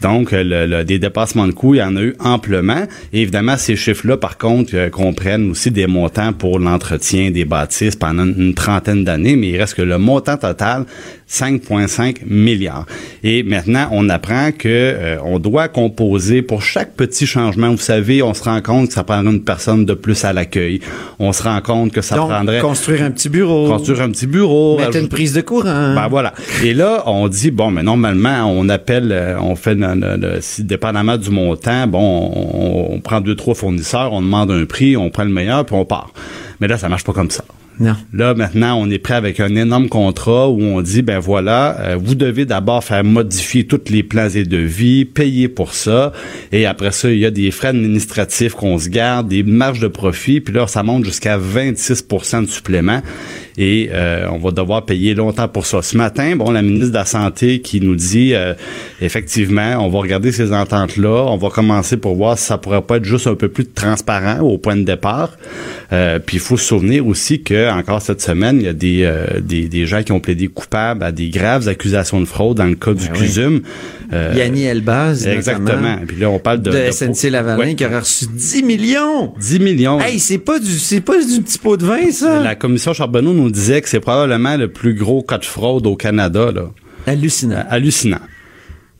Donc, 0.00 0.32
euh, 0.32 0.42
le, 0.44 0.66
le- 0.66 0.84
des 0.84 0.98
dépassements 0.98 1.46
de 1.46 1.52
coûts, 1.52 1.74
il 1.74 1.78
y 1.78 1.82
en 1.82 1.96
a 1.96 2.00
eu 2.02 2.14
amplement. 2.20 2.84
Et 3.12 3.22
évidemment, 3.22 3.56
ces 3.56 3.74
chiffres-là, 3.76 4.16
par 4.16 4.38
contre, 4.38 4.70
euh, 4.74 4.90
comprennent 4.90 5.50
aussi 5.50 5.70
des 5.70 5.86
montants 5.86 6.32
pour 6.32 6.58
l'entretien 6.58 7.30
des 7.30 7.44
bâtisses 7.44 7.96
pendant 7.96 8.24
une, 8.24 8.34
une 8.38 8.54
trentaine 8.54 9.04
d'années, 9.04 9.36
mais 9.36 9.48
il 9.48 9.56
reste 9.58 9.74
que 9.74 9.82
le 9.82 9.98
montant 9.98 10.36
total, 10.36 10.84
5,5 11.28 12.18
milliards. 12.26 12.86
Et 13.22 13.42
maintenant, 13.42 13.88
on 13.92 14.08
apprend 14.08 14.50
que 14.52 14.68
euh, 14.68 15.16
on 15.24 15.38
doit 15.38 15.68
composer 15.68 16.42
pour 16.42 16.62
chaque 16.62 16.92
petit 16.94 17.26
changement. 17.26 17.70
Vous 17.70 17.76
savez, 17.76 18.22
on 18.22 18.34
se 18.34 18.44
rend 18.44 18.60
compte 18.62 18.88
que 18.88 18.94
ça 18.94 19.04
prendrait 19.04 19.32
une 19.34 19.44
personne 19.44 19.84
de 19.84 19.94
plus 19.94 20.24
à 20.24 20.32
l'accueil. 20.32 20.80
On 21.18 21.32
se 21.32 21.42
rend 21.42 21.60
compte 21.60 21.92
que 21.92 22.00
ça 22.00 22.16
Donc, 22.16 22.30
prendrait 22.30 22.60
construire 22.60 23.02
un 23.02 23.10
petit 23.10 23.28
bureau. 23.28 23.68
construire 23.68 24.00
un 24.02 24.10
petit 24.10 24.26
bureau, 24.26 24.78
Mettre 24.78 24.96
une 24.96 25.08
prise 25.08 25.34
de 25.34 25.40
courant. 25.42 25.94
ben 25.94 26.08
voilà. 26.08 26.32
Et 26.64 26.72
là, 26.74 27.02
on 27.06 27.28
dit 27.28 27.50
bon, 27.50 27.70
mais 27.70 27.82
normalement, 27.82 28.50
on 28.50 28.68
appelle, 28.68 29.36
on 29.40 29.54
fait, 29.54 29.74
si, 30.40 30.64
dépendamment 30.64 31.16
du 31.16 31.30
montant, 31.30 31.86
bon, 31.86 32.32
on, 32.34 32.94
on 32.94 33.00
prend 33.00 33.20
deux 33.20 33.34
trois 33.34 33.54
fournisseurs, 33.54 34.12
on 34.12 34.22
demande 34.22 34.50
un 34.50 34.64
prix, 34.64 34.96
on 34.96 35.10
prend 35.10 35.24
le 35.24 35.30
meilleur, 35.30 35.64
puis 35.64 35.74
on 35.74 35.84
part. 35.84 36.12
Mais 36.60 36.68
là, 36.68 36.78
ça 36.78 36.88
marche 36.88 37.04
pas 37.04 37.12
comme 37.12 37.30
ça. 37.30 37.44
Non. 37.80 37.94
Là, 38.12 38.34
maintenant, 38.34 38.76
on 38.80 38.90
est 38.90 38.98
prêt 38.98 39.14
avec 39.14 39.38
un 39.38 39.54
énorme 39.54 39.88
contrat 39.88 40.48
où 40.48 40.60
on 40.60 40.80
dit, 40.80 41.02
ben 41.02 41.20
voilà, 41.20 41.78
euh, 41.80 41.96
vous 41.96 42.16
devez 42.16 42.44
d'abord 42.44 42.82
faire 42.82 43.04
modifier 43.04 43.66
tous 43.66 43.90
les 43.90 44.02
plans 44.02 44.28
et 44.28 44.42
devis, 44.42 45.04
payer 45.04 45.46
pour 45.48 45.74
ça, 45.74 46.12
et 46.50 46.66
après 46.66 46.90
ça, 46.90 47.08
il 47.08 47.18
y 47.18 47.26
a 47.26 47.30
des 47.30 47.52
frais 47.52 47.68
administratifs 47.68 48.54
qu'on 48.54 48.78
se 48.78 48.88
garde, 48.88 49.28
des 49.28 49.44
marges 49.44 49.78
de 49.78 49.86
profit, 49.86 50.40
puis 50.40 50.52
là, 50.52 50.66
ça 50.66 50.82
monte 50.82 51.04
jusqu'à 51.04 51.38
26% 51.38 52.46
de 52.46 52.50
supplément, 52.50 53.00
et 53.58 53.90
euh, 53.92 54.26
on 54.32 54.38
va 54.38 54.52
devoir 54.52 54.84
payer 54.86 55.14
longtemps 55.14 55.48
pour 55.48 55.66
ça. 55.66 55.82
Ce 55.82 55.96
matin, 55.96 56.36
bon, 56.36 56.50
la 56.52 56.62
ministre 56.62 56.88
de 56.90 56.94
la 56.94 57.04
Santé 57.04 57.60
qui 57.60 57.80
nous 57.80 57.96
dit, 57.96 58.32
euh, 58.34 58.54
effectivement, 59.00 59.76
on 59.84 59.88
va 59.88 59.98
regarder 59.98 60.32
ces 60.32 60.52
ententes-là, 60.52 61.24
on 61.28 61.36
va 61.36 61.50
commencer 61.50 61.96
pour 61.96 62.14
voir 62.14 62.38
si 62.38 62.44
ça 62.44 62.58
pourrait 62.58 62.82
pas 62.82 62.96
être 62.98 63.04
juste 63.04 63.26
un 63.26 63.34
peu 63.34 63.48
plus 63.48 63.66
transparent 63.66 64.40
au 64.40 64.58
point 64.58 64.76
de 64.76 64.82
départ, 64.84 65.36
euh, 65.92 66.18
puis 66.18 66.36
il 66.36 66.40
faut 66.40 66.56
se 66.56 66.64
souvenir 66.66 67.06
aussi 67.06 67.42
que 67.42 67.70
encore 67.70 68.02
cette 68.02 68.20
semaine, 68.20 68.58
il 68.60 68.64
y 68.64 68.68
a 68.68 68.72
des, 68.72 69.02
euh, 69.02 69.40
des, 69.40 69.68
des 69.68 69.86
gens 69.86 70.02
qui 70.02 70.12
ont 70.12 70.20
plaidé 70.20 70.48
coupables 70.48 71.02
à 71.02 71.12
des 71.12 71.28
graves 71.28 71.68
accusations 71.68 72.20
de 72.20 72.26
fraude 72.26 72.56
dans 72.58 72.64
le 72.66 72.74
cas 72.74 72.92
du 72.94 73.06
Ben 73.06 73.12
oui. 73.14 73.18
CUSUM. 73.26 73.60
Euh, 74.12 74.32
Yanni 74.36 74.62
Elbaz, 74.64 75.26
Exactement. 75.26 75.98
Puis 76.06 76.16
là, 76.18 76.30
on 76.30 76.38
parle 76.38 76.62
de... 76.62 76.70
de, 76.70 76.86
de- 76.86 76.90
SNC 76.90 77.30
Lavalin 77.30 77.58
Ouais. 77.58 77.74
qui 77.74 77.84
aurait 77.84 77.98
reçu 77.98 78.26
10 78.32 78.62
millions. 78.62 79.34
10 79.38 79.58
millions. 79.60 80.00
Hey, 80.00 80.18
c'est 80.18 80.38
pas 80.38 80.58
du 80.58 80.70
c'est 80.78 81.00
pas 81.02 81.18
du 81.22 81.42
petit 81.42 81.58
pot 81.58 81.76
de 81.76 81.84
vin 81.84 82.10
ça. 82.10 82.40
La 82.42 82.54
commission 82.54 82.92
Charbonneau 82.94 83.32
nous 83.34 83.47
disait 83.50 83.82
que 83.82 83.88
c'est 83.88 84.00
probablement 84.00 84.56
le 84.56 84.68
plus 84.68 84.94
gros 84.94 85.22
cas 85.22 85.38
de 85.38 85.44
fraude 85.44 85.86
au 85.86 85.96
Canada. 85.96 86.52
Là. 86.52 86.70
Hallucinant. 87.06 87.64
Hallucinant. 87.68 88.20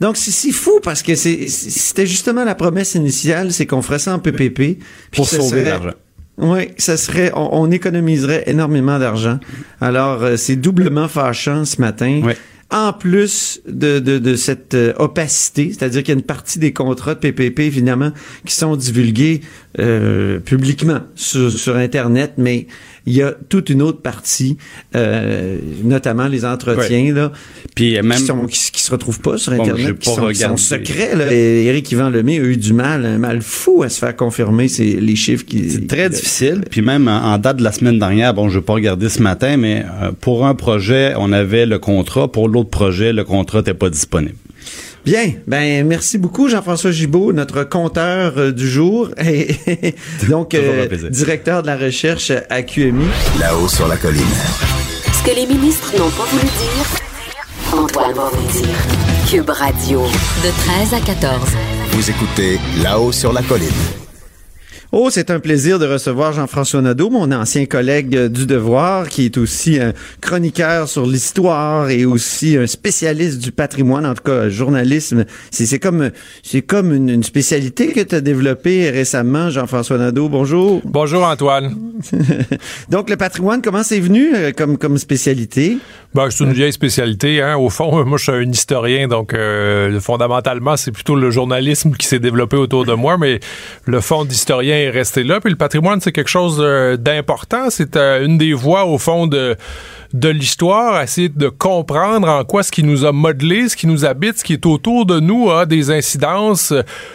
Donc 0.01 0.17
c'est 0.17 0.31
si 0.31 0.53
fou 0.53 0.81
parce 0.83 1.03
que 1.03 1.15
c'était 1.15 2.07
justement 2.07 2.45
la 2.45 2.55
promesse 2.55 2.95
initiale, 2.95 3.53
c'est 3.53 3.67
qu'on 3.67 3.83
ferait 3.83 3.99
ça 3.99 4.15
en 4.15 4.19
PPP 4.19 4.79
Pour 5.13 5.29
sauver 5.29 5.65
l'argent. 5.65 5.95
Oui, 6.39 6.69
ça 6.79 6.97
serait, 6.97 7.33
on, 7.35 7.63
on 7.63 7.71
économiserait 7.71 8.45
énormément 8.47 8.99
d'argent. 9.01 9.41
Alors, 9.81 10.23
euh, 10.23 10.37
c'est 10.37 10.55
doublement 10.55 11.09
fâchant 11.09 11.65
ce 11.65 11.81
matin. 11.81 12.21
Ouais. 12.23 12.37
En 12.71 12.93
plus 12.93 13.63
de, 13.67 13.99
de, 13.99 14.19
de 14.19 14.37
cette 14.37 14.75
euh, 14.75 14.93
opacité, 14.99 15.73
c'est-à-dire 15.73 16.03
qu'il 16.03 16.15
y 16.15 16.17
a 16.17 16.21
une 16.21 16.25
partie 16.25 16.59
des 16.59 16.73
contrats 16.73 17.15
de 17.15 17.19
PPP, 17.19 17.61
évidemment, 17.61 18.13
qui 18.45 18.55
sont 18.55 18.77
divulgués 18.77 19.41
euh, 19.81 20.39
publiquement 20.39 21.01
sur, 21.15 21.51
sur 21.51 21.77
Internet, 21.77 22.35
mais 22.37 22.67
il 23.09 23.17
y 23.17 23.23
a 23.23 23.33
toute 23.49 23.71
une 23.71 23.81
autre 23.83 24.03
partie, 24.03 24.59
euh, 24.95 25.59
notamment 25.83 26.29
les 26.29 26.45
entretiens, 26.45 27.15
là, 27.15 27.33
Puis 27.75 27.97
euh, 27.97 28.03
même... 28.03 28.19
qui, 28.19 28.25
sont, 28.25 28.47
qui, 28.47 28.71
qui 28.71 28.83
se 28.83 28.91
retrouvent 28.91 29.21
pas 29.21 29.39
sur 29.39 29.53
Bon, 29.53 29.63
Internet, 29.63 29.99
qui 29.99 30.11
pas 30.11 30.15
sont, 30.17 30.29
qui 30.29 30.35
sont 30.37 30.57
secrets. 30.59 31.17
Là. 31.17 31.33
Et 31.33 31.65
Éric 31.65 31.91
Yvan 31.91 32.11
Lemay 32.11 32.39
a 32.39 32.43
eu 32.43 32.57
du 32.57 32.75
mal, 32.75 33.07
un 33.07 33.19
mal 33.19 33.41
fou 33.41 33.83
à 33.83 33.89
se 33.89 33.99
faire 33.99 34.15
confirmer 34.15 34.69
ces, 34.69 35.01
les 35.01 35.17
chiffres 35.17 35.45
qui... 35.47 35.71
C'est 35.71 35.87
très 35.87 36.11
difficile. 36.11 36.65
Puis 36.71 36.83
même 36.83 37.09
en, 37.09 37.33
en 37.33 37.39
date 37.39 37.57
de 37.57 37.65
la 37.65 37.73
semaine 37.73 37.99
dernière, 37.99 38.35
bon, 38.35 38.51
je 38.51 38.59
vais 38.59 38.65
pas 38.65 38.75
regarder 38.75 39.09
ce 39.09 39.23
matin, 39.23 39.57
mais 39.57 39.85
euh, 40.03 40.13
pour 40.13 40.47
un 40.47 40.55
projet, 40.55 41.15
on 41.17 41.33
avait 41.33 41.65
le 41.65 41.79
contrat. 41.79 42.31
Pour 42.31 42.49
l'autre 42.49 42.71
projet, 42.71 43.15
le 43.15 43.25
contrat 43.25 43.59
n'était 43.59 43.75
pas 43.75 43.89
disponible. 43.89 44.37
Bien, 45.09 45.33
ben 45.47 45.87
merci 45.87 46.19
beaucoup 46.19 46.51
Jean-François 46.51 46.91
Gibault, 46.91 47.33
notre 47.33 47.65
compteur 47.65 48.35
euh, 48.37 48.53
du 48.53 48.69
jour 48.69 49.09
et 49.19 49.57
donc 50.29 50.53
euh, 50.53 50.87
directeur 51.09 51.63
de 51.63 51.67
la 51.67 51.79
recherche 51.79 52.31
à 52.51 52.61
QMI. 52.61 53.07
Là-haut 53.41 53.69
sur 53.69 53.89
la 53.89 53.97
colline. 53.97 54.21
Ce 55.15 55.23
que 55.23 55.35
les 55.35 55.47
ministres 55.47 55.95
n'ont 55.97 56.11
pas 56.11 56.25
voulu 56.25 56.43
dire, 56.43 57.73
Antoine 57.73 58.13
va 58.13 58.29
vous 58.31 58.53
dire. 58.53 58.77
Cube 59.31 59.49
Radio. 59.49 60.03
De 60.03 60.91
13 60.91 60.93
à 60.93 61.01
14. 61.01 61.41
Vous 61.93 62.11
écoutez 62.11 62.61
Là-haut 62.83 63.11
sur 63.11 63.33
la 63.33 63.41
colline. 63.41 64.08
Oh, 64.91 65.09
c'est 65.11 65.31
un 65.31 65.39
plaisir 65.39 65.79
de 65.79 65.87
recevoir 65.87 66.33
Jean-François 66.33 66.81
Nadeau, 66.81 67.11
mon 67.11 67.31
ancien 67.31 67.67
collègue 67.67 68.17
euh, 68.17 68.29
du 68.31 68.47
Devoir, 68.47 69.07
qui 69.11 69.27
est 69.27 69.37
aussi 69.37 69.79
un 69.79 69.93
chroniqueur 70.23 70.89
sur 70.89 71.05
l'histoire 71.05 71.91
et 71.91 72.07
aussi 72.07 72.57
un 72.57 72.67
spécialiste 72.67 73.39
du 73.39 73.53
patrimoine, 73.53 74.07
en 74.07 74.15
tout 74.15 74.23
cas 74.23 74.49
journalisme. 74.49 75.27
C'est 75.51 75.79
comme 75.79 76.11
c'est 76.43 76.63
comme 76.63 76.95
une, 76.95 77.11
une 77.11 77.23
spécialité 77.23 77.89
que 77.89 78.01
tu 78.01 78.15
as 78.15 78.23
développée 78.23 78.89
récemment, 78.89 79.51
Jean-François 79.51 79.99
Nadeau. 79.99 80.31
Bonjour. 80.31 80.81
Bonjour 80.87 81.23
Antoine. 81.23 81.77
Donc 82.89 83.11
le 83.11 83.19
patrimoine, 83.19 83.61
comment 83.61 83.83
c'est 83.83 84.01
venu 84.01 84.35
euh, 84.35 84.53
comme 84.57 84.79
comme 84.79 84.97
spécialité? 84.97 85.77
Ben, 86.15 86.31
c'est 86.31 86.45
une 86.45 86.55
vieille 86.55 86.73
spécialité. 86.73 87.43
Hein. 87.43 87.57
Au 87.59 87.69
fond, 87.69 88.05
moi, 88.07 88.17
je 88.17 88.23
suis 88.23 88.33
un 88.33 88.51
historien, 88.51 89.09
donc 89.09 89.35
euh, 89.35 90.01
fondamentalement, 90.01 90.77
c'est 90.77 90.93
plutôt 90.93 91.17
le 91.17 91.31
journalisme 91.31 91.93
qui 91.93 92.07
s'est 92.07 92.19
développé 92.19 92.57
autour 92.57 92.87
de 92.87 92.95
moi, 92.95 93.19
mais 93.19 93.41
le 93.85 94.01
fond 94.01 94.25
d'historien 94.25 94.78
est 94.85 94.91
resté 94.91 95.25
là. 95.25 95.41
Puis 95.41 95.51
le 95.51 95.57
patrimoine, 95.57 96.01
c'est 96.01 96.13
quelque 96.13 96.31
chose 96.31 96.59
euh, 96.61 96.97
d'important. 96.97 97.71
C'est 97.71 97.97
euh, 97.97 98.25
une 98.25 98.39
des 98.39 98.53
voies, 98.53 98.85
au 98.85 98.99
fond, 98.99 99.27
de 99.27 99.57
de 100.15 100.29
l'histoire, 100.31 101.03
essayer 101.03 101.29
de 101.29 101.49
comprendre 101.49 102.29
en 102.29 102.43
quoi 102.45 102.63
ce 102.63 102.73
qui 102.73 102.83
nous 102.83 103.05
a 103.05 103.13
modelé, 103.13 103.69
ce 103.69 103.77
qui 103.77 103.87
nous 103.87 104.07
habite, 104.07 104.39
ce 104.39 104.45
qui 104.45 104.55
est 104.55 104.65
autour 104.65 105.05
de 105.05 105.21
nous 105.21 105.51
a 105.51 105.67
des 105.67 105.91
incidences. 105.91 106.73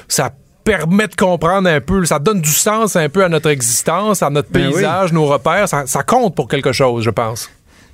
Ça 0.07 0.31
permet 0.63 1.07
de 1.07 1.15
comprendre 1.15 1.67
un 1.69 1.81
peu, 1.81 2.05
ça 2.05 2.19
donne 2.19 2.39
du 2.39 2.51
sens 2.51 2.95
un 2.95 3.09
peu 3.09 3.23
à 3.23 3.29
notre 3.29 3.49
existence, 3.49 4.21
à 4.21 4.29
notre 4.29 4.51
Ben 4.51 4.67
oui. 4.67 4.73
paysage, 4.73 5.11
nos 5.11 5.25
repères. 5.25 5.67
Ça, 5.67 5.85
ça 5.87 6.03
compte 6.03 6.35
pour 6.35 6.47
quelque 6.47 6.71
chose, 6.71 7.03
je 7.03 7.09
pense. 7.09 7.49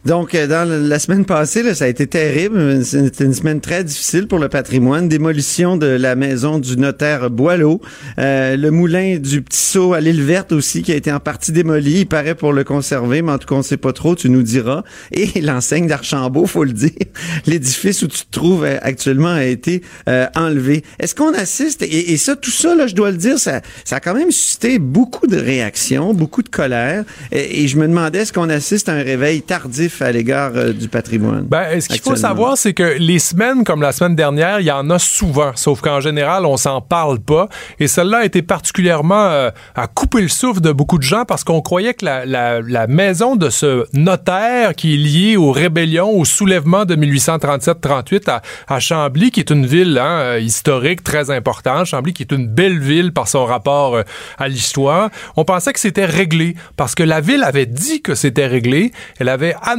Donc, 0.06 0.34
euh, 0.34 0.48
dans 0.48 0.68
la 0.68 0.98
semaine 0.98 1.26
passée, 1.26 1.62
là, 1.62 1.76
ça 1.76 1.84
a 1.86 1.88
été 1.90 2.08
terrible. 2.08 2.86
C'était 2.86 3.26
une 3.26 3.34
semaine 3.34 3.60
très 3.60 3.84
difficile 3.84 4.28
pour 4.28 4.40
le 4.40 4.48
patrimoine. 4.48 5.10
Démolition 5.10 5.76
de 5.76 5.88
la 5.88 6.16
maison 6.16 6.58
du 6.58 6.78
notaire 6.78 7.30
Boileau. 7.30 7.82
Euh, 8.18 8.56
le 8.56 8.72
moulin 8.72 9.18
du 9.18 9.42
Petit 9.42 9.60
Saut 9.60 9.94
à 9.94 10.00
l'île 10.00 10.24
Verte 10.24 10.54
aussi, 10.54 10.84
qui 10.84 10.94
a 10.94 10.96
été 10.96 11.12
en 11.12 11.20
partie 11.20 11.52
démoli. 11.52 12.02
Il 12.02 12.06
paraît 12.06 12.36
pour 12.36 12.54
le 12.54 12.64
conserver, 12.64 13.22
mais 13.22 13.34
en 13.34 13.38
tout 13.38 13.48
cas, 13.48 13.56
on 13.56 13.62
sait 13.62 13.78
pas 13.78 13.92
trop, 13.92 14.16
tu 14.16 14.30
nous 14.30 14.42
diras. 14.42 14.84
Et 15.12 15.42
l'enseigne 15.42 15.88
d'Archambault, 15.88 16.46
faut 16.46 16.64
le 16.64 16.74
dire. 16.74 16.92
L'édifice 17.46 18.02
où 18.02 18.08
tu 18.08 18.22
te 18.22 18.32
trouves 18.32 18.64
euh, 18.64 18.78
actuellement 18.82 19.34
a 19.34 19.44
été 19.44 19.82
euh, 20.08 20.28
enlevé. 20.34 20.84
Est-ce 21.00 21.14
qu'on 21.14 21.34
assiste, 21.34 21.82
et, 21.82 22.16
ça, 22.16 22.38
tout 22.38 22.52
ça, 22.52 22.74
là, 22.74 22.88
je 22.88 22.96
dois 22.96 23.12
le 23.12 23.18
dire, 23.18 23.38
ça, 23.38 23.62
ça 23.84 23.98
a 23.98 24.00
quand 24.00 24.14
même 24.14 24.32
suscité 24.32 24.80
beaucoup 24.80 25.28
de 25.28 25.38
réactions, 25.38 26.14
beaucoup 26.14 26.42
de 26.42 26.50
colère. 26.50 27.04
Et 27.34 27.68
je 27.68 27.78
me 27.78 27.88
demandais, 27.88 28.20
est-ce 28.20 28.32
qu'on 28.32 28.50
assiste 28.50 28.88
à 28.88 28.94
un 28.94 29.04
réveil 29.04 29.42
tardif 29.42 29.89
à 30.02 30.12
l'égard 30.12 30.52
euh, 30.56 30.74
du 30.74 30.88
patrimoine? 30.88 31.42
Ben, 31.44 31.80
ce 31.82 31.88
qu'il 31.88 32.00
faut 32.02 32.16
savoir, 32.16 32.58
c'est 32.58 32.74
que 32.74 32.96
les 33.00 33.20
semaines 33.20 33.64
comme 33.64 33.82
la 33.82 33.92
semaine 33.92 34.16
dernière, 34.16 34.60
il 34.60 34.66
y 34.66 34.72
en 34.72 34.90
a 34.90 35.00
souvent, 35.00 35.52
sauf 35.56 35.82
qu'en 35.82 36.00
général, 36.00 36.46
on 36.46 36.58
s'en 36.58 36.82
parle 36.82 37.20
pas. 37.20 37.48
Et 37.80 37.88
celle-là 37.88 38.20
a 38.20 38.26
été 38.26 38.42
particulièrement 38.42 39.26
euh, 39.28 39.50
à 39.76 39.88
couper 39.88 40.22
le 40.22 40.28
souffle 40.28 40.62
de 40.62 40.72
beaucoup 40.72 40.98
de 40.98 41.04
gens 41.04 41.26
parce 41.26 41.44
qu'on 41.44 41.62
croyait 41.62 41.94
que 41.94 42.06
la, 42.06 42.26
la- 42.26 42.62
la 42.62 42.88
maison 42.88 43.36
de 43.36 43.50
ce 43.50 43.86
notaire 43.94 44.76
qui 44.76 44.94
est 44.94 44.98
lié 44.98 45.38
aux 45.38 45.52
rébellions, 45.52 46.10
au 46.12 46.26
soulèvement 46.26 46.86
de 46.86 46.96
1837-38 46.96 48.30
à, 48.30 48.42
à 48.68 48.80
Chambly, 48.80 49.32
qui 49.32 49.40
est 49.40 49.50
une 49.50 49.66
ville 49.66 49.98
hein, 49.98 50.20
euh, 50.20 50.40
historique 50.40 51.04
très 51.04 51.32
importante, 51.32 51.86
Chambly 51.86 52.14
qui 52.14 52.24
est 52.24 52.32
une 52.32 52.48
belle 52.48 52.80
ville 52.80 53.12
par 53.14 53.28
son 53.28 53.46
rapport 53.46 53.96
euh, 53.96 54.04
à 54.38 54.48
l'histoire, 54.48 55.10
on 55.36 55.46
pensait 55.46 55.74
que 55.74 55.80
c'était 55.80 56.06
réglé 56.06 56.56
parce 56.78 56.96
que 56.96 57.04
la 57.04 57.22
ville 57.22 57.44
avait 57.44 57.66
dit 57.66 58.02
que 58.02 58.16
c'était 58.16 58.48
réglé. 58.48 58.92
Elle 59.20 59.30
avait 59.30 59.56
annoncé 59.62 59.79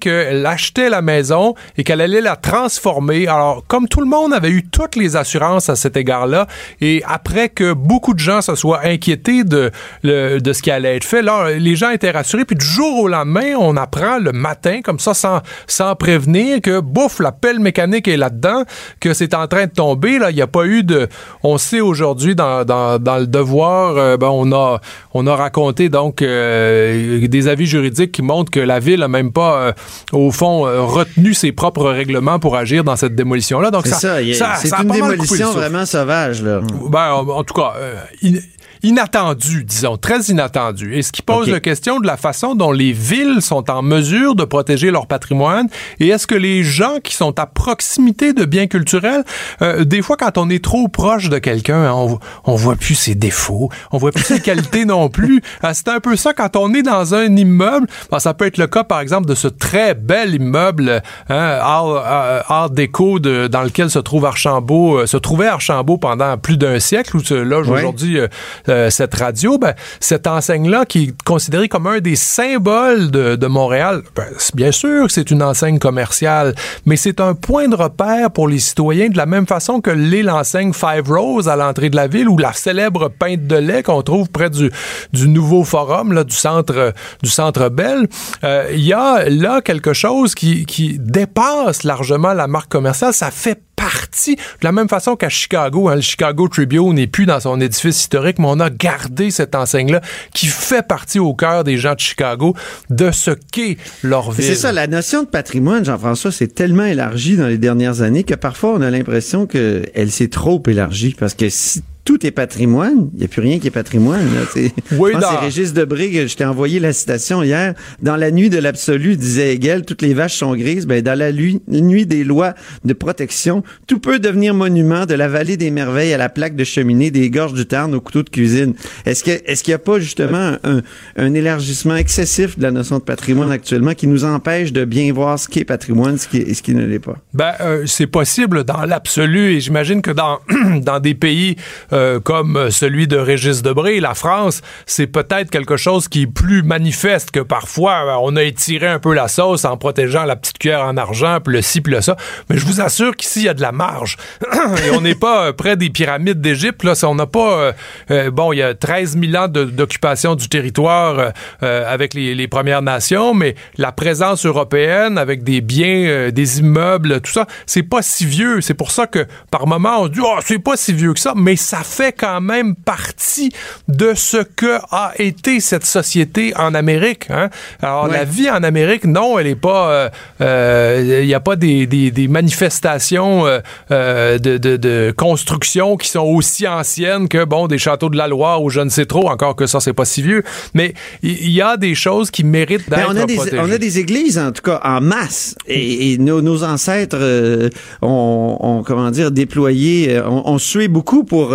qu'elle 0.00 0.46
achetait 0.46 0.88
la 0.88 1.02
maison 1.02 1.54
et 1.76 1.84
qu'elle 1.84 2.00
allait 2.00 2.20
la 2.20 2.36
transformer. 2.36 3.26
Alors, 3.26 3.64
comme 3.66 3.88
tout 3.88 4.00
le 4.00 4.06
monde 4.06 4.32
avait 4.32 4.50
eu 4.50 4.64
toutes 4.64 4.96
les 4.96 5.16
assurances 5.16 5.68
à 5.68 5.76
cet 5.76 5.96
égard-là, 5.96 6.46
et 6.80 7.02
après 7.06 7.48
que 7.48 7.72
beaucoup 7.72 8.14
de 8.14 8.18
gens 8.18 8.40
se 8.40 8.54
soient 8.54 8.84
inquiétés 8.84 9.44
de, 9.44 9.70
de 10.02 10.52
ce 10.52 10.62
qui 10.62 10.70
allait 10.70 10.96
être 10.96 11.04
fait, 11.04 11.22
là, 11.22 11.50
les 11.50 11.76
gens 11.76 11.90
étaient 11.90 12.10
rassurés. 12.10 12.44
Puis 12.44 12.56
du 12.56 12.66
jour 12.66 13.00
au 13.00 13.08
lendemain, 13.08 13.54
on 13.58 13.76
apprend 13.76 14.18
le 14.18 14.32
matin, 14.32 14.80
comme 14.82 14.98
ça, 14.98 15.14
sans, 15.14 15.40
sans 15.66 15.94
prévenir, 15.94 16.60
que 16.60 16.80
bouf, 16.80 17.20
la 17.20 17.32
pelle 17.32 17.60
mécanique 17.60 18.08
est 18.08 18.16
là-dedans, 18.16 18.64
que 19.00 19.14
c'est 19.14 19.34
en 19.34 19.46
train 19.46 19.66
de 19.66 19.72
tomber. 19.72 20.18
Là, 20.18 20.30
il 20.30 20.36
n'y 20.36 20.42
a 20.42 20.46
pas 20.46 20.66
eu 20.66 20.82
de. 20.82 21.08
On 21.42 21.58
sait 21.58 21.80
aujourd'hui 21.80 22.34
dans, 22.34 22.64
dans, 22.64 22.98
dans 22.98 23.18
le 23.18 23.26
devoir, 23.26 23.96
euh, 23.96 24.16
ben, 24.16 24.28
on 24.28 24.52
a 24.52 24.80
on 25.12 25.26
a 25.26 25.36
raconté 25.36 25.88
donc 25.88 26.22
euh, 26.22 27.26
des 27.28 27.48
avis 27.48 27.66
juridiques 27.66 28.12
qui 28.12 28.22
montrent 28.22 28.50
que 28.50 28.60
la 28.60 28.80
ville 28.80 29.02
a 29.02 29.08
même 29.08 29.32
pas, 29.34 29.56
euh, 29.58 29.72
au 30.12 30.30
fond, 30.30 30.66
euh, 30.66 30.80
retenu 30.82 31.34
ses 31.34 31.52
propres 31.52 31.90
règlements 31.90 32.38
pour 32.38 32.56
agir 32.56 32.84
dans 32.84 32.96
cette 32.96 33.14
démolition-là. 33.14 33.70
Donc 33.70 33.86
C'est 33.86 33.94
ça, 33.94 34.16
ça, 34.34 34.54
c'est 34.56 34.68
une 34.80 34.88
pas 34.88 34.94
démolition 34.94 35.50
vraiment 35.52 35.84
sauvage, 35.84 36.42
là. 36.42 36.60
Ben, 36.88 37.12
en, 37.12 37.28
en 37.28 37.44
tout 37.44 37.52
cas, 37.54 37.74
euh, 37.76 37.96
in- 38.24 38.38
inattendu, 38.84 39.64
disons, 39.64 39.96
très 39.96 40.20
inattendu. 40.22 40.94
Et 40.96 41.02
ce 41.02 41.10
qui 41.12 41.22
pose 41.22 41.48
la 41.48 41.60
question 41.60 41.98
de 42.00 42.06
la 42.06 42.16
façon 42.16 42.54
dont 42.54 42.70
les 42.72 42.92
villes 42.92 43.40
sont 43.40 43.70
en 43.70 43.82
mesure 43.82 44.34
de 44.34 44.44
protéger 44.44 44.90
leur 44.90 45.06
patrimoine 45.06 45.68
et 46.00 46.08
est-ce 46.08 46.26
que 46.26 46.34
les 46.34 46.62
gens 46.62 46.98
qui 47.02 47.14
sont 47.14 47.38
à 47.38 47.46
proximité 47.46 48.32
de 48.32 48.44
biens 48.44 48.66
culturels, 48.66 49.24
euh, 49.62 49.84
des 49.84 50.02
fois 50.02 50.16
quand 50.16 50.38
on 50.38 50.48
est 50.50 50.62
trop 50.62 50.88
proche 50.88 51.28
de 51.28 51.38
quelqu'un, 51.38 51.84
hein, 51.84 51.92
on, 51.94 52.18
on 52.44 52.54
voit 52.56 52.76
plus 52.76 52.94
ses 52.94 53.14
défauts, 53.14 53.70
on 53.90 53.98
voit 53.98 54.12
plus 54.12 54.24
ses 54.24 54.40
qualités 54.48 54.84
non 54.84 55.08
plus. 55.08 55.42
Euh, 55.64 55.70
C'est 55.72 55.88
un 55.88 56.00
peu 56.00 56.16
ça 56.16 56.32
quand 56.34 56.56
on 56.56 56.72
est 56.74 56.82
dans 56.82 57.14
un 57.14 57.34
immeuble. 57.36 57.86
Ben, 58.10 58.18
ça 58.18 58.34
peut 58.34 58.46
être 58.46 58.58
le 58.58 58.66
cas 58.66 58.84
par 58.84 59.00
exemple 59.00 59.26
de 59.26 59.34
ce 59.34 59.48
très 59.48 59.94
bel 59.94 60.34
immeuble 60.34 61.02
hein, 61.28 61.58
art, 61.60 61.88
euh, 61.88 62.40
art 62.48 62.70
déco 62.70 63.18
de- 63.18 63.46
dans 63.48 63.62
lequel 63.62 63.90
se 63.90 63.98
trouve 63.98 64.24
Archambault, 64.26 64.98
euh, 65.00 65.06
se 65.06 65.16
trouvait 65.16 65.46
Archambault 65.48 65.98
pendant 65.98 66.36
plus 66.38 66.56
d'un 66.56 66.78
siècle 66.78 67.16
où 67.16 67.20
se 67.20 67.34
loge 67.34 67.68
Ouais. 67.68 67.78
aujourd'hui 67.78 68.18
euh, 68.18 68.28
euh, 68.74 68.90
cette 68.90 69.14
radio, 69.14 69.58
ben, 69.58 69.74
cette 70.00 70.26
enseigne-là 70.26 70.84
qui 70.84 71.04
est 71.04 71.22
considérée 71.22 71.68
comme 71.68 71.86
un 71.86 72.00
des 72.00 72.16
symboles 72.16 73.10
de, 73.10 73.46
Montréal, 73.46 74.02
ben, 74.16 74.26
bien 74.54 74.72
sûr 74.72 75.06
que 75.06 75.12
c'est 75.12 75.30
une 75.30 75.42
enseigne 75.42 75.78
commerciale, 75.78 76.54
mais 76.86 76.96
c'est 76.96 77.20
un 77.20 77.34
point 77.34 77.68
de 77.68 77.76
repère 77.76 78.30
pour 78.30 78.48
les 78.48 78.58
citoyens 78.58 79.08
de 79.08 79.16
la 79.16 79.26
même 79.26 79.46
façon 79.46 79.80
que 79.80 79.90
l'est 79.90 80.22
l'enseigne 80.22 80.72
Five 80.72 81.08
Rose 81.08 81.48
à 81.48 81.56
l'entrée 81.56 81.90
de 81.90 81.96
la 81.96 82.08
ville 82.08 82.28
ou 82.28 82.36
la 82.38 82.52
célèbre 82.52 83.08
pinte 83.08 83.46
de 83.46 83.56
lait 83.56 83.82
qu'on 83.82 84.02
trouve 84.02 84.28
près 84.28 84.50
du, 84.50 84.70
du 85.12 85.28
nouveau 85.28 85.62
forum 85.64 86.12
là, 86.12 86.24
du 86.24 86.34
centre 86.34 86.92
du 87.22 87.30
centre 87.30 87.68
Bell. 87.68 88.08
Euh, 88.42 88.70
Il 88.72 88.84
y 88.84 88.92
a 88.92 89.28
là 89.28 89.60
quelque 89.60 89.92
chose 89.92 90.34
qui, 90.34 90.66
qui 90.66 90.98
dépasse 90.98 91.84
largement 91.84 92.32
la 92.32 92.46
marque 92.46 92.70
commerciale. 92.70 93.12
Ça 93.12 93.30
fait 93.30 93.60
partie, 93.84 94.36
de 94.36 94.40
la 94.62 94.72
même 94.72 94.88
façon 94.88 95.14
qu'à 95.14 95.28
Chicago, 95.28 95.88
hein, 95.88 95.96
le 95.96 96.00
Chicago 96.00 96.48
Tribune 96.48 96.94
n'est 96.94 97.06
plus 97.06 97.26
dans 97.26 97.40
son 97.40 97.60
édifice 97.60 98.00
historique, 98.00 98.38
mais 98.38 98.46
on 98.48 98.58
a 98.58 98.70
gardé 98.70 99.30
cette 99.30 99.54
enseigne-là 99.54 100.00
qui 100.32 100.46
fait 100.46 100.86
partie 100.86 101.18
au 101.18 101.34
cœur 101.34 101.64
des 101.64 101.76
gens 101.76 101.94
de 101.94 102.00
Chicago 102.00 102.54
de 102.88 103.10
ce 103.10 103.30
qu'est 103.30 103.76
leur 104.02 104.30
ville. 104.30 104.46
C'est 104.46 104.54
ça, 104.54 104.72
la 104.72 104.86
notion 104.86 105.22
de 105.24 105.28
patrimoine, 105.28 105.84
Jean-François, 105.84 106.32
c'est 106.32 106.54
tellement 106.54 106.86
élargi 106.86 107.36
dans 107.36 107.46
les 107.46 107.58
dernières 107.58 108.00
années 108.00 108.24
que 108.24 108.34
parfois 108.34 108.72
on 108.72 108.80
a 108.80 108.90
l'impression 108.90 109.46
qu'elle 109.46 110.10
s'est 110.10 110.28
trop 110.28 110.62
élargie 110.66 111.14
parce 111.18 111.34
que 111.34 111.50
si 111.50 111.82
tout 112.04 112.26
est 112.26 112.30
patrimoine, 112.30 113.08
il 113.14 113.20
n'y 113.20 113.24
a 113.24 113.28
plus 113.28 113.40
rien 113.40 113.58
qui 113.58 113.66
est 113.68 113.70
patrimoine. 113.70 114.24
Là, 114.34 114.40
sais. 114.52 114.72
Oui, 114.92 115.12
c'est 115.18 115.36
Régis 115.38 115.72
Debré, 115.72 116.28
je 116.28 116.36
t'ai 116.36 116.44
envoyé 116.44 116.78
la 116.80 116.92
citation 116.92 117.42
hier. 117.42 117.74
Dans 118.02 118.16
la 118.16 118.30
nuit 118.30 118.50
de 118.50 118.58
l'absolu, 118.58 119.16
disait 119.16 119.54
Hegel, 119.54 119.84
toutes 119.84 120.02
les 120.02 120.12
vaches 120.14 120.36
sont 120.36 120.54
grises. 120.54 120.86
Ben, 120.86 121.00
dans 121.02 121.18
la 121.18 121.30
lui- 121.30 121.62
nuit 121.68 122.04
des 122.06 122.22
lois 122.24 122.54
de 122.84 122.92
protection, 122.92 123.62
tout 123.86 123.98
peut 124.00 124.18
devenir 124.18 124.52
monument 124.54 125.06
de 125.06 125.14
la 125.14 125.28
vallée 125.28 125.56
des 125.56 125.70
merveilles 125.70 126.12
à 126.12 126.18
la 126.18 126.28
plaque 126.28 126.56
de 126.56 126.64
cheminée, 126.64 127.10
des 127.10 127.30
gorges 127.30 127.54
du 127.54 127.64
Tarn 127.66 127.94
au 127.94 128.00
couteau 128.00 128.22
de 128.22 128.30
cuisine. 128.30 128.74
Est-ce 129.06 129.24
que 129.24 129.30
est-ce 129.46 129.62
qu'il 129.64 129.72
n'y 129.72 129.76
a 129.76 129.78
pas 129.78 129.98
justement 129.98 130.56
un, 130.62 130.82
un 131.16 131.34
élargissement 131.34 131.96
excessif 131.96 132.58
de 132.58 132.62
la 132.64 132.70
notion 132.70 132.98
de 132.98 133.02
patrimoine 133.04 133.50
actuellement 133.50 133.94
qui 133.94 134.06
nous 134.06 134.24
empêche 134.24 134.72
de 134.72 134.84
bien 134.84 135.10
voir 135.12 135.38
ce 135.38 135.48
qui 135.48 135.60
est 135.60 135.64
patrimoine 135.64 136.18
ce 136.18 136.28
qui 136.28 136.36
est- 136.38 136.50
et 136.50 136.54
ce 136.54 136.62
qui 136.62 136.74
ne 136.74 136.84
l'est 136.84 136.98
pas? 136.98 137.16
Ben, 137.32 137.52
euh, 137.60 137.86
c'est 137.86 138.06
possible 138.06 138.64
dans 138.64 138.82
l'absolu 138.84 139.54
et 139.54 139.60
j'imagine 139.60 140.02
que 140.02 140.10
dans, 140.10 140.38
dans 140.82 141.00
des 141.00 141.14
pays 141.14 141.56
euh, 141.94 142.20
comme 142.20 142.70
celui 142.70 143.06
de 143.06 143.16
Régis 143.16 143.62
Debré, 143.62 144.00
la 144.00 144.14
France, 144.14 144.60
c'est 144.86 145.06
peut-être 145.06 145.50
quelque 145.50 145.76
chose 145.76 146.08
qui 146.08 146.22
est 146.22 146.26
plus 146.26 146.62
manifeste 146.62 147.30
que 147.30 147.40
parfois 147.40 148.04
euh, 148.04 148.16
on 148.20 148.36
a 148.36 148.42
étiré 148.42 148.86
un 148.86 148.98
peu 148.98 149.14
la 149.14 149.28
sauce 149.28 149.64
en 149.64 149.76
protégeant 149.76 150.24
la 150.24 150.36
petite 150.36 150.58
cuillère 150.58 150.84
en 150.84 150.96
argent, 150.96 151.38
puis 151.42 151.54
le 151.54 151.62
ci, 151.62 151.80
puis 151.80 151.92
le 151.92 152.00
ça. 152.00 152.16
Mais 152.50 152.58
je 152.58 152.66
vous 152.66 152.80
assure 152.80 153.16
qu'ici, 153.16 153.40
il 153.40 153.44
y 153.44 153.48
a 153.48 153.54
de 153.54 153.62
la 153.62 153.72
marge. 153.72 154.16
on 154.92 155.00
n'est 155.00 155.14
pas 155.14 155.46
euh, 155.46 155.52
près 155.52 155.76
des 155.76 155.90
pyramides 155.90 156.40
d'Égypte. 156.40 156.84
Là, 156.84 156.94
on 157.04 157.14
n'a 157.14 157.26
pas... 157.26 157.74
euh, 158.10 158.30
bon, 158.30 158.52
il 158.52 158.58
y 158.58 158.62
a 158.62 158.74
13 158.74 159.18
000 159.18 159.42
ans 159.42 159.48
d'occupation 159.48 160.34
du 160.34 160.48
territoire 160.48 161.32
euh, 161.62 161.92
avec 161.92 162.14
les, 162.14 162.34
les 162.34 162.48
Premières 162.48 162.82
Nations, 162.82 163.34
mais 163.34 163.54
la 163.76 163.92
présence 163.92 164.46
européenne 164.46 165.18
avec 165.18 165.42
des 165.42 165.60
biens, 165.60 166.06
euh, 166.06 166.30
des 166.30 166.60
immeubles, 166.60 167.20
tout 167.20 167.32
ça, 167.32 167.46
c'est 167.66 167.82
pas 167.82 168.02
si 168.02 168.26
vieux. 168.26 168.60
C'est 168.60 168.74
pour 168.74 168.90
ça 168.90 169.06
que 169.06 169.26
par 169.50 169.66
moment 169.66 170.00
on 170.00 170.08
dit 170.08 170.20
oh 170.22 170.36
c'est 170.44 170.58
pas 170.58 170.76
si 170.76 170.92
vieux 170.92 171.12
que 171.12 171.20
ça, 171.20 171.34
mais 171.36 171.56
ça 171.56 171.82
fait 171.84 172.12
quand 172.12 172.40
même 172.40 172.74
partie 172.74 173.52
de 173.88 174.14
ce 174.14 174.38
que 174.38 174.78
a 174.90 175.12
été 175.18 175.60
cette 175.60 175.84
société 175.84 176.52
en 176.56 176.74
Amérique. 176.74 177.26
Hein? 177.30 177.50
Alors, 177.82 178.08
la 178.08 178.24
vie 178.24 178.50
en 178.50 178.62
Amérique, 178.62 179.04
non, 179.04 179.38
elle 179.38 179.46
est 179.46 179.54
pas... 179.54 180.10
Il 180.40 180.46
euh, 180.46 181.24
n'y 181.24 181.34
a 181.34 181.40
pas 181.40 181.56
des, 181.56 181.86
des, 181.86 182.10
des 182.10 182.28
manifestations 182.28 183.44
de, 183.90 184.38
de, 184.38 184.76
de, 184.76 185.14
construction 185.16 185.96
qui 185.96 186.08
sont 186.08 186.20
aussi 186.20 186.66
anciennes 186.66 187.28
que, 187.28 187.44
bon, 187.44 187.66
des 187.66 187.78
châteaux 187.78 188.08
de 188.08 188.16
la 188.16 188.28
Loire 188.28 188.62
ou 188.62 188.70
je 188.70 188.80
ne 188.80 188.88
sais 188.88 189.06
trop, 189.06 189.28
encore 189.28 189.56
que 189.56 189.66
ça, 189.66 189.80
c'est 189.80 189.92
pas 189.92 190.04
si 190.04 190.22
vieux. 190.22 190.42
Mais 190.74 190.94
il 191.22 191.50
y, 191.50 191.60
a 191.60 191.76
des 191.76 191.94
choses 191.94 192.30
qui 192.30 192.44
méritent 192.44 192.88
d'être 192.88 193.08
on 193.08 193.16
a 193.16 193.26
des, 193.26 193.38
On 193.58 193.70
a 193.70 193.78
des 193.78 193.98
églises, 193.98 194.38
en 194.38 194.52
tout 194.52 194.62
cas, 194.62 194.80
en 194.84 195.00
masse. 195.00 195.54
Et, 195.66 196.18
nos, 196.18 196.40
nos, 196.40 196.64
ancêtres 196.64 197.70
ont, 198.02 198.82
comment 198.86 199.10
dire, 199.10 199.30
déployé, 199.30 200.20
ont, 200.20 200.48
ont 200.48 200.58
sué 200.58 200.88
beaucoup 200.88 201.24
pour 201.24 201.54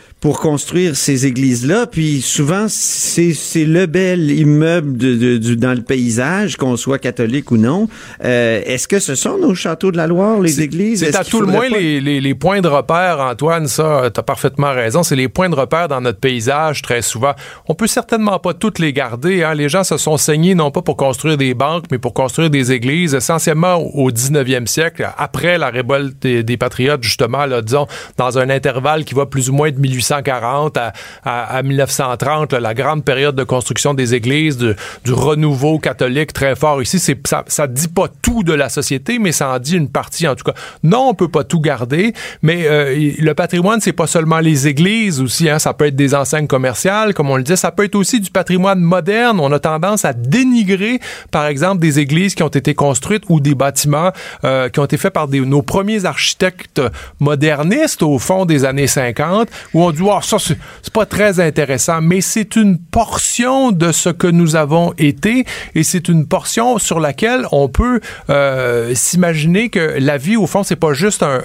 pour 0.21 0.39
construire 0.39 0.95
ces 0.95 1.25
églises-là. 1.25 1.87
Puis 1.87 2.21
souvent, 2.21 2.67
c'est, 2.69 3.33
c'est 3.33 3.65
le 3.65 3.87
bel 3.87 4.29
immeuble 4.29 4.95
de, 4.95 5.37
de, 5.37 5.55
dans 5.55 5.73
le 5.73 5.81
paysage, 5.81 6.57
qu'on 6.57 6.77
soit 6.77 6.99
catholique 6.99 7.49
ou 7.49 7.57
non. 7.57 7.89
Euh, 8.23 8.61
est-ce 8.63 8.87
que 8.87 8.99
ce 8.99 9.15
sont 9.15 9.39
nos 9.39 9.55
châteaux 9.55 9.91
de 9.91 9.97
la 9.97 10.05
Loire, 10.05 10.39
les 10.39 10.61
églises? 10.61 10.99
C'est 10.99 11.15
à 11.15 11.23
tout 11.23 11.41
le 11.41 11.47
moins 11.47 11.67
les, 11.67 11.99
les, 11.99 12.21
les, 12.21 12.35
points 12.35 12.61
de 12.61 12.67
repère, 12.67 13.19
Antoine, 13.19 13.67
ça, 13.67 14.11
t'as 14.13 14.21
parfaitement 14.21 14.71
raison. 14.71 15.01
C'est 15.01 15.15
les 15.15 15.27
points 15.27 15.49
de 15.49 15.55
repère 15.55 15.87
dans 15.87 16.01
notre 16.01 16.19
paysage, 16.19 16.83
très 16.83 17.01
souvent. 17.01 17.33
On 17.67 17.73
peut 17.73 17.87
certainement 17.87 18.37
pas 18.37 18.53
toutes 18.53 18.77
les 18.77 18.93
garder. 18.93 19.41
Hein. 19.41 19.55
Les 19.55 19.69
gens 19.69 19.83
se 19.83 19.97
sont 19.97 20.17
saignés 20.17 20.53
non 20.53 20.69
pas 20.69 20.83
pour 20.83 20.97
construire 20.97 21.35
des 21.35 21.55
banques, 21.55 21.85
mais 21.89 21.97
pour 21.97 22.13
construire 22.13 22.51
des 22.51 22.71
églises, 22.71 23.15
essentiellement 23.15 23.77
au 23.77 24.11
19e 24.11 24.67
siècle, 24.67 25.09
après 25.17 25.57
la 25.57 25.71
révolte 25.71 26.21
des, 26.21 26.43
des 26.43 26.57
patriotes, 26.57 27.01
justement, 27.01 27.47
là, 27.47 27.63
disons, 27.63 27.87
dans 28.17 28.37
un 28.37 28.51
intervalle 28.51 29.03
qui 29.03 29.15
va 29.15 29.25
plus 29.25 29.49
ou 29.49 29.53
moins 29.53 29.71
de 29.71 29.79
1800 29.79 30.10
1840 30.11 30.77
à, 30.77 30.93
à, 31.23 31.63
1930, 31.63 32.53
la 32.53 32.73
grande 32.73 33.03
période 33.03 33.35
de 33.35 33.43
construction 33.43 33.93
des 33.93 34.13
églises, 34.13 34.57
du 34.57 35.13
renouveau 35.13 35.79
catholique 35.79 36.33
très 36.33 36.55
fort 36.55 36.81
ici. 36.81 36.99
Ça, 36.99 37.43
ça 37.47 37.67
dit 37.67 37.87
pas 37.87 38.07
tout 38.21 38.43
de 38.43 38.53
la 38.53 38.69
société, 38.69 39.19
mais 39.19 39.31
ça 39.31 39.49
en 39.49 39.59
dit 39.59 39.77
une 39.77 39.89
partie 39.89 40.27
en 40.27 40.35
tout 40.35 40.43
cas. 40.43 40.53
Non, 40.83 41.09
on 41.09 41.13
peut 41.13 41.27
pas 41.27 41.43
tout 41.43 41.59
garder, 41.59 42.13
mais 42.41 42.65
euh, 42.67 43.13
le 43.17 43.33
patrimoine, 43.33 43.79
c'est 43.81 43.93
pas 43.93 44.07
seulement 44.07 44.39
les 44.39 44.67
églises 44.67 45.21
aussi. 45.21 45.49
Hein, 45.49 45.59
ça 45.59 45.73
peut 45.73 45.85
être 45.85 45.95
des 45.95 46.13
enseignes 46.13 46.47
commerciales, 46.47 47.13
comme 47.13 47.29
on 47.29 47.37
le 47.37 47.43
dit. 47.43 47.55
Ça 47.55 47.71
peut 47.71 47.85
être 47.85 47.95
aussi 47.95 48.19
du 48.19 48.31
patrimoine 48.31 48.79
moderne. 48.79 49.39
On 49.39 49.51
a 49.51 49.59
tendance 49.59 50.05
à 50.05 50.13
dénigrer, 50.13 50.99
par 51.31 51.45
exemple, 51.45 51.79
des 51.79 51.99
églises 51.99 52.35
qui 52.35 52.43
ont 52.43 52.47
été 52.47 52.73
construites 52.73 53.23
ou 53.29 53.39
des 53.39 53.55
bâtiments 53.55 54.11
euh, 54.43 54.69
qui 54.69 54.79
ont 54.79 54.85
été 54.85 54.97
faits 54.97 55.13
par 55.13 55.27
nos 55.27 55.61
premiers 55.61 56.05
architectes 56.05 56.81
modernistes 57.19 58.03
au 58.03 58.19
fond 58.19 58.45
des 58.45 58.65
années 58.65 58.87
50, 58.87 59.47
où 59.73 59.83
on 59.83 59.91
ça, 60.21 60.37
c'est 60.39 60.57
pas 60.93 61.05
très 61.05 61.39
intéressant, 61.39 62.01
mais 62.01 62.21
c'est 62.21 62.55
une 62.55 62.77
portion 62.77 63.71
de 63.71 63.91
ce 63.91 64.09
que 64.09 64.27
nous 64.27 64.55
avons 64.55 64.93
été 64.97 65.45
et 65.75 65.83
c'est 65.83 66.07
une 66.07 66.27
portion 66.27 66.77
sur 66.77 66.99
laquelle 66.99 67.45
on 67.51 67.69
peut 67.69 67.99
euh, 68.29 68.93
s'imaginer 68.95 69.69
que 69.69 69.97
la 69.99 70.17
vie, 70.17 70.37
au 70.37 70.47
fond, 70.47 70.63
c'est 70.63 70.75
pas 70.75 70.93
juste 70.93 71.23
un, 71.23 71.41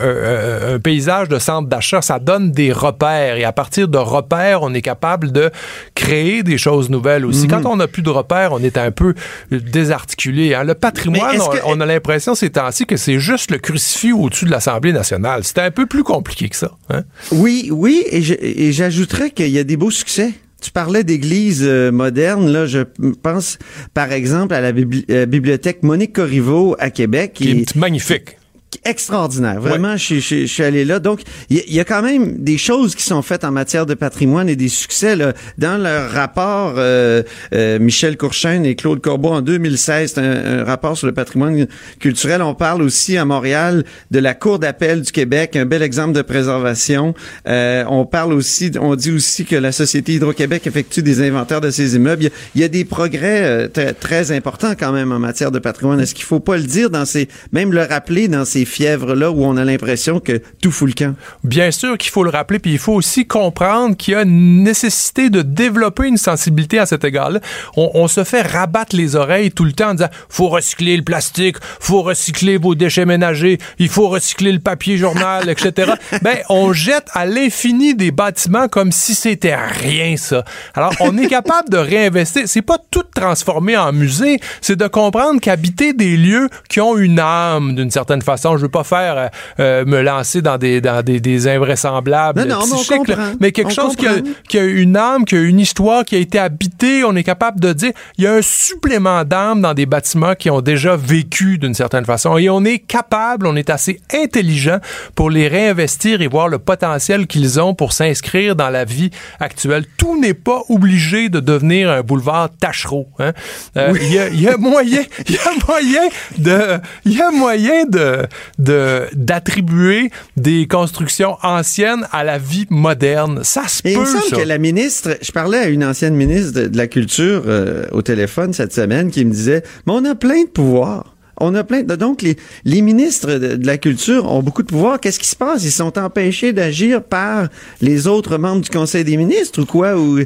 paysage 0.82 1.28
de 1.28 1.38
centre 1.38 1.68
d'achat, 1.68 2.02
ça 2.02 2.18
donne 2.18 2.50
des 2.50 2.72
repères 2.72 3.36
et 3.36 3.44
à 3.44 3.52
partir 3.52 3.88
de 3.88 3.98
repères, 3.98 4.62
on 4.62 4.74
est 4.74 4.82
capable 4.82 5.32
de 5.32 5.50
créer 5.94 6.42
des 6.42 6.58
choses 6.58 6.90
nouvelles 6.90 7.24
aussi. 7.24 7.44
Mhm. 7.44 7.50
Quand 7.50 7.70
on 7.70 7.76
n'a 7.76 7.88
plus 7.88 8.02
de 8.02 8.10
repères, 8.10 8.52
on 8.52 8.62
est 8.62 8.78
un 8.78 8.90
peu 8.90 9.14
désarticulé. 9.50 10.54
Hein. 10.54 10.64
Le 10.64 10.74
patrimoine, 10.74 11.38
on, 11.64 11.80
a 11.80 11.86
l'impression 11.86 12.34
ces 12.34 12.50
temps-ci 12.50 12.86
que 12.86 12.96
c'est 12.96 13.18
juste 13.18 13.50
le 13.50 13.58
crucifix 13.58 14.12
au-dessus 14.12 14.44
de 14.44 14.50
l'Assemblée 14.50 14.92
nationale. 14.92 15.42
C'est 15.44 15.58
un 15.58 15.70
peu 15.70 15.86
plus 15.86 16.02
compliqué 16.02 16.48
que 16.48 16.56
ça. 16.56 16.72
Hein? 16.90 17.02
Oui, 17.32 17.70
oui, 17.72 18.04
et 18.10 18.22
je, 18.22 18.34
et 18.54 18.72
j'ajouterais 18.72 19.30
qu'il 19.30 19.48
y 19.48 19.58
a 19.58 19.64
des 19.64 19.76
beaux 19.76 19.90
succès. 19.90 20.32
Tu 20.60 20.70
parlais 20.70 21.04
d'églises 21.04 21.62
euh, 21.64 21.92
modernes, 21.92 22.50
là, 22.50 22.66
je 22.66 22.80
pense 23.22 23.58
par 23.92 24.12
exemple 24.12 24.54
à 24.54 24.60
la 24.60 24.72
euh, 25.10 25.26
bibliothèque 25.26 25.82
Monique 25.82 26.14
Corriveau 26.14 26.76
à 26.78 26.90
Québec. 26.90 27.34
Qui, 27.34 27.50
est 27.50 27.76
magnifique 27.76 28.36
extraordinaire. 28.84 29.60
Vraiment, 29.60 29.96
je, 29.96 30.16
je, 30.16 30.46
suis 30.46 30.62
allé 30.62 30.84
là. 30.84 30.98
Donc, 30.98 31.20
il 31.50 31.72
y, 31.72 31.80
a 31.80 31.84
quand 31.84 32.02
même 32.02 32.38
des 32.38 32.58
choses 32.58 32.94
qui 32.94 33.02
sont 33.02 33.22
faites 33.22 33.44
en 33.44 33.50
matière 33.50 33.86
de 33.86 33.94
patrimoine 33.94 34.48
et 34.48 34.56
des 34.56 34.68
succès. 34.68 35.16
Là. 35.16 35.32
Dans 35.58 35.80
leur 35.80 36.10
rapport, 36.10 36.74
euh, 36.76 37.22
euh, 37.54 37.78
Michel 37.78 38.16
Courchaine 38.16 38.64
et 38.64 38.74
Claude 38.74 39.00
Corbeau 39.00 39.30
en 39.30 39.42
2016, 39.42 40.12
c'est 40.14 40.20
un, 40.20 40.64
rapport 40.64 40.96
sur 40.96 41.06
le 41.06 41.14
patrimoine 41.14 41.66
culturel. 42.00 42.42
On 42.42 42.54
parle 42.54 42.82
aussi 42.82 43.16
à 43.16 43.24
Montréal 43.24 43.84
de 44.10 44.18
la 44.18 44.34
Cour 44.34 44.58
d'appel 44.58 45.02
du 45.02 45.12
Québec, 45.12 45.56
un 45.56 45.66
bel 45.66 45.82
exemple 45.82 46.14
de 46.14 46.22
préservation. 46.22 47.14
Euh, 47.48 47.84
on 47.88 48.04
parle 48.04 48.32
aussi, 48.32 48.70
on 48.80 48.94
dit 48.96 49.12
aussi 49.12 49.44
que 49.44 49.56
la 49.56 49.72
Société 49.72 50.14
Hydro-Québec 50.14 50.66
effectue 50.66 51.02
des 51.02 51.26
inventaires 51.26 51.60
de 51.60 51.70
ses 51.70 51.96
immeubles. 51.96 52.30
Il 52.54 52.60
y 52.60 52.64
a, 52.64 52.68
des 52.68 52.84
progrès 52.84 53.68
très, 53.68 53.94
très 53.94 54.32
importants 54.32 54.74
quand 54.78 54.92
même 54.92 55.12
en 55.12 55.18
matière 55.18 55.50
de 55.50 55.58
patrimoine. 55.58 56.00
Est-ce 56.00 56.14
qu'il 56.14 56.24
faut 56.24 56.40
pas 56.40 56.56
le 56.56 56.64
dire 56.64 56.90
dans 56.90 57.04
ces, 57.04 57.28
même 57.52 57.72
le 57.72 57.82
rappeler 57.82 58.28
dans 58.28 58.44
ces 58.44 58.64
fièvres-là 58.66 59.30
où 59.30 59.44
on 59.44 59.56
a 59.56 59.64
l'impression 59.64 60.20
que 60.20 60.42
tout 60.60 60.70
fout 60.70 60.88
le 60.88 60.94
camp. 60.94 61.14
Bien 61.44 61.70
sûr 61.70 61.96
qu'il 61.96 62.10
faut 62.10 62.24
le 62.24 62.30
rappeler, 62.30 62.58
puis 62.58 62.72
il 62.72 62.78
faut 62.78 62.92
aussi 62.92 63.26
comprendre 63.26 63.96
qu'il 63.96 64.12
y 64.12 64.16
a 64.16 64.22
une 64.22 64.62
nécessité 64.62 65.30
de 65.30 65.42
développer 65.42 66.06
une 66.06 66.18
sensibilité 66.18 66.78
à 66.78 66.86
cet 66.86 67.04
égard-là. 67.04 67.40
On, 67.76 68.06
se 68.08 68.22
fait 68.22 68.42
rabattre 68.42 68.94
les 68.94 69.16
oreilles 69.16 69.50
tout 69.50 69.64
le 69.64 69.72
temps 69.72 69.90
en 69.90 69.94
disant 69.94 70.08
faut 70.28 70.48
recycler 70.48 70.96
le 70.96 71.02
plastique, 71.02 71.56
faut 71.80 72.02
recycler 72.02 72.56
vos 72.56 72.74
déchets 72.74 73.06
ménagers, 73.06 73.58
il 73.78 73.88
faut 73.88 74.08
recycler 74.08 74.52
le 74.52 74.60
papier 74.60 74.96
journal, 74.96 75.48
etc. 75.48 75.92
ben, 76.22 76.38
on 76.48 76.72
jette 76.72 77.08
à 77.12 77.26
l'infini 77.26 77.94
des 77.94 78.10
bâtiments 78.10 78.68
comme 78.68 78.92
si 78.92 79.14
c'était 79.14 79.56
rien, 79.56 80.16
ça. 80.16 80.44
Alors, 80.74 80.94
on 81.00 81.16
est 81.18 81.28
capable 81.28 81.70
de 81.70 81.78
réinvestir. 81.78 82.42
C'est 82.46 82.62
pas 82.62 82.78
tout 82.90 83.04
transformer 83.14 83.76
en 83.76 83.92
musée, 83.92 84.40
c'est 84.60 84.76
de 84.76 84.86
comprendre 84.86 85.40
qu'habiter 85.40 85.92
des 85.92 86.16
lieux 86.16 86.48
qui 86.68 86.80
ont 86.80 86.96
une 86.96 87.18
âme, 87.18 87.74
d'une 87.74 87.90
certaine 87.90 88.22
façon, 88.22 88.55
je 88.56 88.62
veux 88.62 88.68
pas 88.68 88.84
faire 88.84 89.16
euh, 89.16 89.28
euh, 89.60 89.84
me 89.84 90.00
lancer 90.00 90.42
dans 90.42 90.58
des 90.58 90.80
dans 90.80 91.02
des, 91.02 91.20
des 91.20 91.48
invraisemblables 91.48 92.44
non, 92.44 92.60
psychiques, 92.60 93.12
mais, 93.40 93.52
quelque 93.52 93.72
chose 93.72 93.96
qui 93.96 94.06
a, 94.06 94.14
qui 94.48 94.58
a, 94.58 94.64
une 94.64 94.96
âme, 94.96 95.24
qui 95.24 95.36
a 95.36 95.40
une 95.40 95.60
histoire, 95.60 96.04
qui 96.04 96.16
a 96.16 96.18
été 96.18 96.38
habité, 96.38 97.04
on 97.04 97.14
est 97.16 97.24
capable 97.24 97.60
de 97.60 97.72
dire 97.72 97.92
il 98.18 98.24
y 98.24 98.26
a 98.26 98.34
un 98.34 98.42
supplément 98.42 99.24
d'âme 99.24 99.60
dans 99.60 99.74
des 99.74 99.86
bâtiments 99.86 100.34
qui 100.34 100.50
ont 100.50 100.60
déjà 100.60 100.96
vécu 100.96 101.58
d'une 101.58 101.74
certaine 101.74 102.04
façon 102.04 102.36
et 102.38 102.48
on 102.48 102.64
est 102.64 102.78
capable, 102.78 103.46
on 103.46 103.56
est 103.56 103.70
assez 103.70 104.00
intelligent 104.12 104.78
pour 105.14 105.30
les 105.30 105.48
réinvestir 105.48 106.22
et 106.22 106.26
voir 106.26 106.48
le 106.48 106.58
potentiel 106.58 107.26
qu'ils 107.26 107.60
ont 107.60 107.74
pour 107.74 107.92
s'inscrire 107.92 108.56
dans 108.56 108.70
la 108.70 108.84
vie 108.84 109.10
actuelle. 109.40 109.84
Tout 109.96 110.20
n'est 110.20 110.34
pas 110.34 110.62
obligé 110.68 111.28
de 111.28 111.40
devenir 111.40 111.90
un 111.90 112.02
boulevard 112.02 112.50
Tachereau. 112.60 113.08
Hein? 113.18 113.32
Euh, 113.76 113.92
il 114.00 114.12
y, 114.12 114.18
a, 114.18 114.28
y 114.28 114.48
a 114.48 114.56
moyen, 114.56 115.02
il 115.28 115.34
y 115.34 115.38
a 115.38 115.66
moyen 115.66 116.08
de, 116.38 116.80
il 117.04 117.12
y 117.12 117.22
a 117.22 117.30
moyen 117.30 117.84
de 117.84 118.26
de 118.58 119.02
d'attribuer 119.14 120.10
des 120.36 120.66
constructions 120.66 121.36
anciennes 121.42 122.06
à 122.12 122.24
la 122.24 122.38
vie 122.38 122.66
moderne. 122.70 123.40
Ça 123.42 123.68
se 123.68 123.82
peut. 123.82 123.90
Il 123.90 124.00
me 124.00 124.04
semble 124.04 124.42
que 124.42 124.46
la 124.46 124.58
ministre, 124.58 125.16
je 125.20 125.32
parlais 125.32 125.58
à 125.58 125.68
une 125.68 125.84
ancienne 125.84 126.14
ministre 126.14 126.60
de, 126.60 126.76
la 126.76 126.86
Culture 126.86 127.42
euh, 127.46 127.86
au 127.92 128.02
téléphone 128.02 128.52
cette 128.52 128.72
semaine 128.72 129.10
qui 129.10 129.24
me 129.24 129.32
disait, 129.32 129.62
mais 129.86 129.92
on 129.94 130.04
a 130.04 130.14
plein 130.14 130.42
de 130.42 130.48
pouvoirs. 130.48 131.15
On 131.38 131.54
a 131.54 131.64
plein 131.64 131.82
de, 131.82 131.96
donc 131.96 132.22
les, 132.22 132.36
les 132.64 132.80
ministres 132.80 133.32
de, 133.34 133.66
la 133.66 133.76
culture 133.78 134.30
ont 134.30 134.42
beaucoup 134.42 134.62
de 134.62 134.68
pouvoir. 134.68 135.00
Qu'est-ce 135.00 135.18
qui 135.18 135.28
se 135.28 135.36
passe? 135.36 135.64
Ils 135.64 135.70
sont 135.70 135.98
empêchés 135.98 136.52
d'agir 136.52 137.02
par 137.02 137.48
les 137.82 138.06
autres 138.06 138.38
membres 138.38 138.62
du 138.62 138.70
Conseil 138.70 139.04
des 139.04 139.16
ministres 139.16 139.60
ou 139.60 139.66
quoi? 139.66 139.96
Ou 139.96 140.20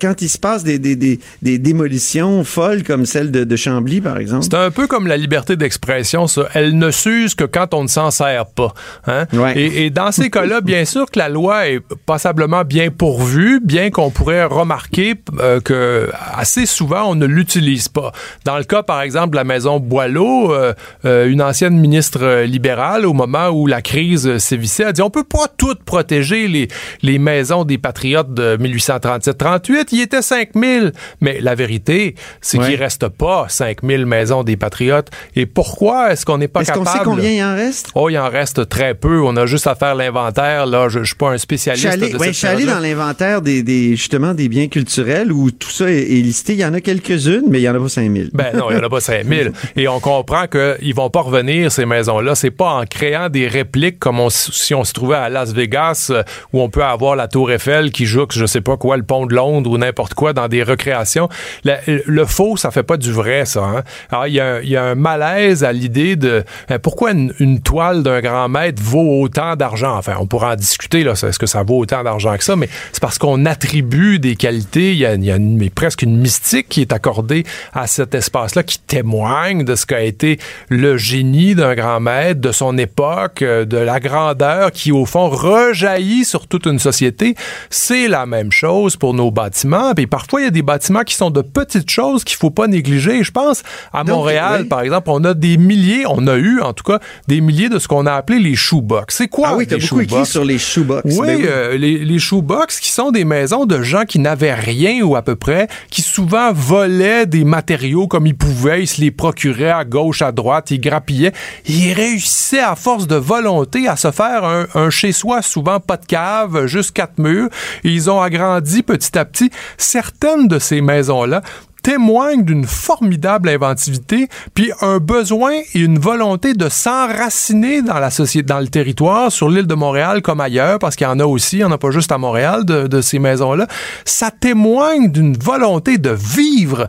quand 0.00 0.22
il 0.22 0.28
se 0.28 0.38
passe 0.38 0.62
des, 0.62 0.78
des, 0.78 0.94
des, 0.94 1.18
des 1.42 1.58
démolitions 1.58 2.44
folles 2.44 2.84
comme 2.84 3.04
celle 3.04 3.32
de, 3.32 3.42
de 3.42 3.56
Chambly 3.56 4.00
par 4.00 4.18
exemple? 4.18 4.44
C'est 4.44 4.54
un 4.54 4.70
peu 4.70 4.86
comme 4.86 5.06
la 5.08 5.16
liberté 5.16 5.56
d'expression. 5.56 6.28
Ça, 6.28 6.48
elle 6.54 6.78
ne 6.78 6.90
s'use 6.90 7.34
que 7.34 7.44
quand 7.44 7.74
on 7.74 7.82
ne 7.82 7.88
s'en 7.88 8.10
sert 8.10 8.46
pas. 8.46 8.72
Hein? 9.06 9.26
Et, 9.56 9.86
et, 9.86 9.90
dans 9.90 10.12
ces 10.12 10.30
cas-là, 10.30 10.60
bien 10.60 10.84
sûr 10.84 11.10
que 11.10 11.18
la 11.18 11.28
loi 11.28 11.68
est 11.68 11.80
passablement 12.06 12.64
bien 12.64 12.90
pourvue, 12.90 13.60
bien 13.60 13.90
qu'on 13.90 14.10
pourrait 14.10 14.44
remarquer 14.44 15.14
euh, 15.40 15.60
que 15.60 16.10
assez 16.34 16.66
souvent 16.66 17.10
on 17.10 17.14
ne 17.14 17.26
l'utilise 17.26 17.88
pas. 17.88 18.12
Dans 18.44 18.58
le 18.58 18.64
cas 18.64 18.82
par 18.82 19.02
exemple 19.02 19.30
de 19.30 19.36
la 19.36 19.44
maison 19.44 19.80
Boileau 19.80 20.27
euh, 20.52 20.72
euh, 21.04 21.28
une 21.28 21.42
ancienne 21.42 21.78
ministre 21.78 22.42
libérale, 22.44 23.06
au 23.06 23.12
moment 23.12 23.48
où 23.48 23.66
la 23.66 23.82
crise 23.82 24.38
sévissait, 24.38 24.84
a 24.84 24.92
dit 24.92 25.02
on 25.02 25.10
peut 25.10 25.24
pas 25.24 25.46
tout 25.56 25.74
protéger 25.84 26.48
les, 26.48 26.68
les 27.02 27.18
maisons 27.18 27.64
des 27.64 27.78
patriotes 27.78 28.32
de 28.32 28.56
1837-38. 28.56 29.88
Il 29.92 29.98
y 29.98 30.02
était 30.02 30.22
5000. 30.22 30.92
Mais 31.20 31.40
la 31.40 31.54
vérité, 31.54 32.14
c'est 32.40 32.58
qu'il 32.58 32.76
reste 32.76 33.08
pas 33.08 33.46
5000 33.48 34.06
maisons 34.06 34.44
des 34.44 34.56
patriotes. 34.56 35.08
Et 35.36 35.46
pourquoi 35.46 36.12
est-ce 36.12 36.24
qu'on 36.24 36.38
n'est 36.38 36.48
pas 36.48 36.64
capable... 36.64 36.86
Est-ce 36.86 36.92
qu'on 36.92 36.98
sait 36.98 37.04
combien 37.04 37.30
il 37.30 37.42
en 37.42 37.54
reste? 37.54 37.88
Oh, 37.94 38.08
il 38.08 38.18
en 38.18 38.28
reste 38.28 38.68
très 38.68 38.94
peu. 38.94 39.20
On 39.22 39.36
a 39.36 39.46
juste 39.46 39.66
à 39.66 39.74
faire 39.74 39.94
l'inventaire. 39.94 40.66
Là, 40.66 40.88
je, 40.88 41.00
je 41.00 41.04
suis 41.04 41.16
pas 41.16 41.30
un 41.30 41.38
spécialiste 41.38 41.78
je 41.78 41.88
suis 41.88 41.88
allé, 41.88 42.32
je 42.32 42.32
suis 42.32 42.46
allé 42.46 42.64
dans 42.64 42.78
l'inventaire 42.78 43.42
des, 43.42 43.62
des, 43.62 43.96
justement, 43.96 44.34
des 44.34 44.48
biens 44.48 44.68
culturels 44.68 45.32
où 45.32 45.50
tout 45.50 45.70
ça 45.70 45.90
est, 45.90 46.04
listé. 46.04 46.54
Il 46.54 46.60
y 46.60 46.64
en 46.64 46.74
a 46.74 46.80
quelques-unes, 46.80 47.44
mais 47.48 47.60
il 47.60 47.62
y 47.62 47.68
en 47.68 47.74
a 47.74 47.80
pas 47.80 47.88
5000. 47.88 48.30
Ben 48.32 48.56
non, 48.56 48.70
il 48.70 48.76
y 48.76 48.80
en 48.80 48.82
a 48.82 48.88
pas 48.88 49.00
5000. 49.00 49.52
Et 49.76 49.88
on 49.88 50.00
comprend 50.18 50.46
qu'ils 50.48 50.94
vont 50.94 51.10
pas 51.10 51.20
revenir, 51.20 51.70
ces 51.70 51.86
maisons-là. 51.86 52.34
C'est 52.34 52.50
pas 52.50 52.70
en 52.70 52.84
créant 52.84 53.28
des 53.28 53.46
répliques 53.46 53.98
comme 53.98 54.20
si 54.30 54.74
on 54.74 54.82
se 54.84 54.92
trouvait 54.92 55.16
à 55.16 55.28
Las 55.28 55.52
Vegas, 55.52 56.08
euh, 56.10 56.22
où 56.52 56.60
on 56.60 56.68
peut 56.68 56.82
avoir 56.82 57.14
la 57.14 57.28
Tour 57.28 57.52
Eiffel 57.52 57.92
qui 57.92 58.04
joue, 58.04 58.26
je 58.30 58.46
sais 58.46 58.60
pas 58.60 58.76
quoi, 58.76 58.96
le 58.96 59.04
pont 59.04 59.26
de 59.26 59.34
Londres 59.34 59.70
ou 59.70 59.78
n'importe 59.78 60.14
quoi 60.14 60.32
dans 60.32 60.48
des 60.48 60.62
recréations. 60.62 61.28
Le, 61.64 62.24
faux, 62.24 62.56
ça 62.56 62.70
fait 62.70 62.82
pas 62.82 62.96
du 62.96 63.12
vrai, 63.12 63.44
ça. 63.44 63.62
hein. 63.62 63.82
Alors, 64.10 64.26
il 64.26 64.34
y, 64.34 64.40
a 64.76 64.82
un- 64.84 64.94
malaise 64.96 65.62
à 65.62 65.72
l'idée 65.72 66.16
de 66.16 66.44
euh, 66.70 66.78
pourquoi 66.78 67.12
une, 67.12 67.60
toile 67.60 68.02
d'un 68.02 68.20
grand 68.20 68.48
maître 68.48 68.82
vaut 68.82 69.22
autant 69.22 69.54
d'argent? 69.54 69.96
Enfin, 69.96 70.14
on 70.18 70.26
pourra 70.26 70.52
en 70.52 70.56
discuter, 70.56 71.04
là, 71.04 71.12
est-ce 71.12 71.38
que 71.38 71.46
ça 71.46 71.62
vaut 71.62 71.78
autant 71.78 72.02
d'argent 72.02 72.36
que 72.36 72.44
ça, 72.44 72.56
mais 72.56 72.68
c'est 72.92 73.00
parce 73.00 73.18
qu'on 73.18 73.46
attribue 73.46 74.18
des 74.18 74.34
qualités, 74.36 74.92
il 74.92 74.98
y 74.98 75.06
a, 75.06 75.38
mais 75.38 75.70
presque 75.70 76.02
une 76.02 76.16
mystique 76.16 76.68
qui 76.68 76.80
est 76.80 76.92
accordée 76.92 77.44
à 77.72 77.86
cet 77.86 78.14
espace-là, 78.14 78.62
qui 78.64 78.78
témoigne 78.80 79.64
de 79.64 79.74
ce 79.76 79.86
qu'a 79.86 80.02
été 80.08 80.38
le 80.68 80.96
génie 80.96 81.54
d'un 81.54 81.74
grand 81.74 82.00
maître, 82.00 82.40
de 82.40 82.52
son 82.52 82.76
époque, 82.78 83.42
euh, 83.42 83.64
de 83.64 83.76
la 83.76 84.00
grandeur 84.00 84.72
qui, 84.72 84.90
au 84.92 85.04
fond, 85.06 85.28
rejaillit 85.28 86.24
sur 86.24 86.46
toute 86.46 86.66
une 86.66 86.78
société. 86.78 87.34
C'est 87.70 88.08
la 88.08 88.26
même 88.26 88.50
chose 88.52 88.96
pour 88.96 89.14
nos 89.14 89.30
bâtiments. 89.30 89.92
Puis 89.94 90.06
parfois, 90.06 90.40
il 90.40 90.44
y 90.44 90.48
a 90.48 90.50
des 90.50 90.62
bâtiments 90.62 91.02
qui 91.02 91.14
sont 91.14 91.30
de 91.30 91.42
petites 91.42 91.90
choses 91.90 92.24
qu'il 92.24 92.36
faut 92.36 92.50
pas 92.50 92.66
négliger. 92.66 93.22
Je 93.22 93.30
pense 93.30 93.62
à 93.92 94.04
Donc, 94.04 94.16
Montréal, 94.16 94.60
oui. 94.62 94.68
par 94.68 94.80
exemple, 94.80 95.10
on 95.10 95.22
a 95.24 95.34
des 95.34 95.56
milliers, 95.56 96.04
on 96.08 96.26
a 96.26 96.36
eu 96.36 96.60
en 96.60 96.72
tout 96.72 96.84
cas 96.84 96.98
des 97.28 97.40
milliers 97.40 97.68
de 97.68 97.78
ce 97.78 97.88
qu'on 97.88 98.06
a 98.06 98.12
appelé 98.12 98.38
les 98.38 98.54
shoebox. 98.56 99.14
C'est 99.16 99.28
quoi 99.28 99.48
Ah 99.52 99.56
oui, 99.56 99.66
les 99.70 99.76
beaucoup 99.78 100.00
écrit 100.00 100.08
shoebox? 100.14 100.30
sur 100.30 100.44
les 100.44 100.58
shoebox. 100.58 101.14
Oui, 101.18 101.26
Ben 101.26 101.44
euh, 101.46 101.76
les, 101.76 101.98
les 102.04 102.18
shoebox 102.18 102.80
qui 102.80 102.90
sont 102.90 103.10
des 103.10 103.24
maisons 103.24 103.66
de 103.66 103.82
gens 103.82 104.04
qui 104.04 104.18
n'avaient 104.18 104.54
rien 104.54 105.02
ou 105.02 105.16
à 105.16 105.22
peu 105.22 105.36
près, 105.36 105.68
qui 105.90 106.02
souvent 106.02 106.52
volaient 106.52 107.26
des 107.26 107.44
matériaux 107.44 108.06
comme 108.06 108.26
ils 108.26 108.36
pouvaient, 108.36 108.82
ils 108.82 108.86
se 108.86 109.00
les 109.00 109.10
procuraient 109.10 109.70
à 109.70 109.84
gauche, 109.84 109.97
à 110.20 110.32
droite, 110.32 110.70
ils 110.70 110.80
grappillaient. 110.80 111.32
Ils 111.66 111.92
réussissaient 111.92 112.60
à 112.60 112.76
force 112.76 113.06
de 113.06 113.16
volonté 113.16 113.88
à 113.88 113.96
se 113.96 114.10
faire 114.10 114.44
un, 114.74 114.90
chez-soi, 114.90 115.42
souvent 115.42 115.80
pas 115.80 115.96
de 115.96 116.06
cave, 116.06 116.66
juste 116.66 116.92
quatre 116.92 117.18
murs. 117.18 117.48
Ils 117.84 118.10
ont 118.10 118.20
agrandi 118.20 118.82
petit 118.82 119.18
à 119.18 119.24
petit. 119.24 119.50
Certaines 119.76 120.48
de 120.48 120.58
ces 120.58 120.80
maisons-là 120.80 121.42
témoignent 121.82 122.44
d'une 122.44 122.64
formidable 122.64 123.48
inventivité, 123.48 124.28
puis 124.52 124.72
un 124.80 124.98
besoin 124.98 125.52
et 125.74 125.78
une 125.78 125.98
volonté 125.98 126.52
de 126.52 126.68
s'enraciner 126.68 127.82
dans 127.82 127.98
la 127.98 128.10
société, 128.10 128.46
dans 128.46 128.60
le 128.60 128.68
territoire, 128.68 129.30
sur 129.30 129.48
l'île 129.48 129.66
de 129.66 129.74
Montréal 129.74 130.20
comme 130.20 130.40
ailleurs, 130.40 130.78
parce 130.80 130.96
qu'il 130.96 131.06
y 131.06 131.10
en 131.10 131.20
a 131.20 131.24
aussi, 131.24 131.56
il 131.56 131.58
n'y 131.60 131.64
en 131.64 131.72
a 131.72 131.78
pas 131.78 131.90
juste 131.90 132.12
à 132.12 132.18
Montréal 132.18 132.64
de 132.64 133.00
ces 133.00 133.18
maisons-là. 133.18 133.66
Ça 134.04 134.30
témoigne 134.30 135.10
d'une 135.10 135.36
volonté 135.36 135.98
de 135.98 136.10
vivre 136.10 136.88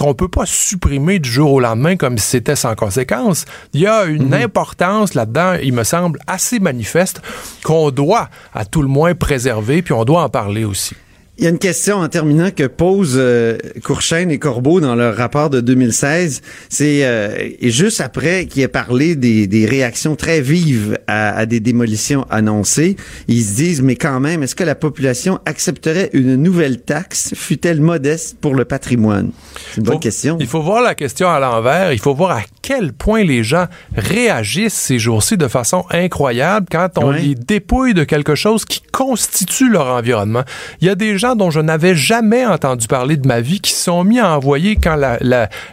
qu'on 0.00 0.14
peut 0.14 0.28
pas 0.28 0.46
supprimer 0.46 1.18
du 1.18 1.28
jour 1.28 1.52
au 1.52 1.60
lendemain 1.60 1.96
comme 1.96 2.16
si 2.16 2.26
c'était 2.26 2.56
sans 2.56 2.74
conséquence. 2.74 3.44
Il 3.74 3.82
y 3.82 3.86
a 3.86 4.04
une 4.06 4.32
importance 4.32 5.12
là-dedans, 5.12 5.56
il 5.62 5.74
me 5.74 5.84
semble, 5.84 6.18
assez 6.26 6.58
manifeste 6.58 7.20
qu'on 7.64 7.90
doit 7.90 8.30
à 8.54 8.64
tout 8.64 8.80
le 8.80 8.88
moins 8.88 9.14
préserver, 9.14 9.82
puis 9.82 9.92
on 9.92 10.06
doit 10.06 10.22
en 10.22 10.30
parler 10.30 10.64
aussi. 10.64 10.96
Il 11.40 11.44
y 11.44 11.46
a 11.46 11.50
une 11.50 11.58
question 11.58 11.96
en 11.96 12.08
terminant 12.08 12.50
que 12.50 12.64
posent 12.66 13.14
euh, 13.16 13.56
Courchaine 13.82 14.30
et 14.30 14.38
Corbeau 14.38 14.78
dans 14.78 14.94
leur 14.94 15.16
rapport 15.16 15.48
de 15.48 15.62
2016. 15.62 16.42
C'est 16.68 17.06
euh, 17.06 17.48
juste 17.62 18.02
après 18.02 18.44
qu'il 18.44 18.60
ait 18.60 18.68
parlé 18.68 19.16
des, 19.16 19.46
des 19.46 19.64
réactions 19.64 20.16
très 20.16 20.42
vives 20.42 20.98
à, 21.06 21.30
à 21.34 21.46
des 21.46 21.60
démolitions 21.60 22.26
annoncées, 22.28 22.96
ils 23.26 23.42
se 23.42 23.54
disent 23.56 23.80
mais 23.80 23.96
quand 23.96 24.20
même, 24.20 24.42
est-ce 24.42 24.54
que 24.54 24.64
la 24.64 24.74
population 24.74 25.38
accepterait 25.46 26.10
une 26.12 26.36
nouvelle 26.36 26.82
taxe, 26.82 27.32
fût-elle 27.34 27.80
modeste 27.80 28.36
pour 28.38 28.54
le 28.54 28.66
patrimoine? 28.66 29.30
C'est 29.70 29.78
une 29.78 29.84
bonne 29.84 29.94
Faut- 29.94 29.98
question. 30.00 30.36
Il 30.40 30.46
faut 30.46 30.60
voir 30.60 30.82
la 30.82 30.94
question 30.94 31.30
à 31.30 31.40
l'envers. 31.40 31.94
Il 31.94 32.00
faut 32.00 32.14
voir 32.14 32.32
à 32.32 32.42
quel 32.60 32.92
point 32.92 33.24
les 33.24 33.44
gens 33.44 33.64
réagissent 33.96 34.74
ces 34.74 34.98
jours-ci 34.98 35.38
de 35.38 35.48
façon 35.48 35.86
incroyable 35.90 36.66
quand 36.70 36.90
on 36.98 37.12
Ouais. 37.12 37.20
les 37.22 37.34
dépouille 37.34 37.94
de 37.94 38.04
quelque 38.04 38.34
chose 38.34 38.66
qui 38.66 38.82
constitue 38.92 39.70
leur 39.70 39.86
environnement. 39.86 40.42
Il 40.82 40.86
y 40.86 40.90
a 40.90 40.94
des 40.94 41.16
gens 41.16 41.29
dont 41.34 41.50
je 41.50 41.60
n'avais 41.60 41.94
jamais 41.94 42.46
entendu 42.46 42.86
parler 42.86 43.16
de 43.16 43.26
ma 43.26 43.40
vie 43.40 43.60
qui 43.60 43.72
se 43.72 43.84
sont 43.84 44.04
mis 44.04 44.18
à 44.18 44.36
envoyer 44.36 44.76
quand 44.76 44.96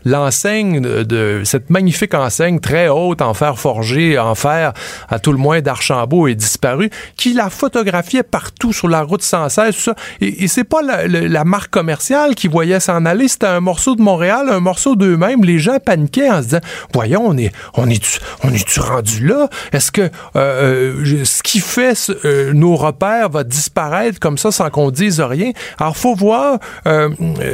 l'enseigne 0.06 0.82
de, 0.82 1.42
cette 1.44 1.70
magnifique 1.70 2.14
enseigne 2.14 2.60
très 2.60 2.88
haute 2.88 3.22
en 3.22 3.34
fer 3.34 3.58
forgé, 3.58 4.18
en 4.18 4.36
fer 4.36 4.74
à 5.10 5.20
tout 5.20 5.32
le 5.32 5.38
moins 5.38 5.62
d'Archambault 5.62 6.28
est 6.28 6.36
disparue, 6.36 6.90
qui 7.16 7.34
la 7.34 7.50
photographiait 7.50 8.24
partout 8.24 8.74
sur 8.74 8.88
la 8.88 9.02
route 9.02 9.22
116, 9.22 9.76
tout 9.76 9.82
ça. 9.82 9.96
Et, 10.22 10.44
et 10.44 10.48
c'est 10.48 10.64
pas 10.64 10.82
la, 10.82 11.44
marque 11.44 11.72
commerciale 11.72 12.36
qui 12.36 12.48
voyait 12.48 12.80
s'en 12.80 13.06
aller, 13.06 13.28
c'était 13.28 13.48
un 13.48 13.60
morceau 13.60 13.96
de 13.96 14.02
Montréal, 14.02 14.48
un 14.50 14.60
morceau 14.60 14.96
d'eux-mêmes. 14.96 15.44
Les 15.44 15.60
gens 15.60 15.78
paniquaient 15.84 16.30
en 16.30 16.38
se 16.42 16.48
disant, 16.48 16.60
voyons, 16.94 17.24
on 17.26 17.38
est, 17.38 17.52
on 17.76 17.90
est, 17.90 18.20
on 18.44 18.54
est 18.54 18.78
rendu 18.80 19.26
là? 19.26 19.50
Est-ce 19.72 19.92
que 19.92 20.02
euh, 20.02 20.10
euh, 20.36 21.26
ce 21.26 21.44
qui 21.44 21.60
fait 21.60 21.94
euh, 22.26 22.54
nos 22.54 22.76
repères 22.76 23.30
va 23.30 23.44
disparaître 23.44 24.20
comme 24.20 24.38
ça 24.38 24.52
sans 24.52 24.70
qu'on 24.70 24.92
dise 24.92 25.22
rien? 25.22 25.37
Alors 25.80 25.98
faut 25.98 26.16
voir. 26.16 26.60
euh, 26.86 27.10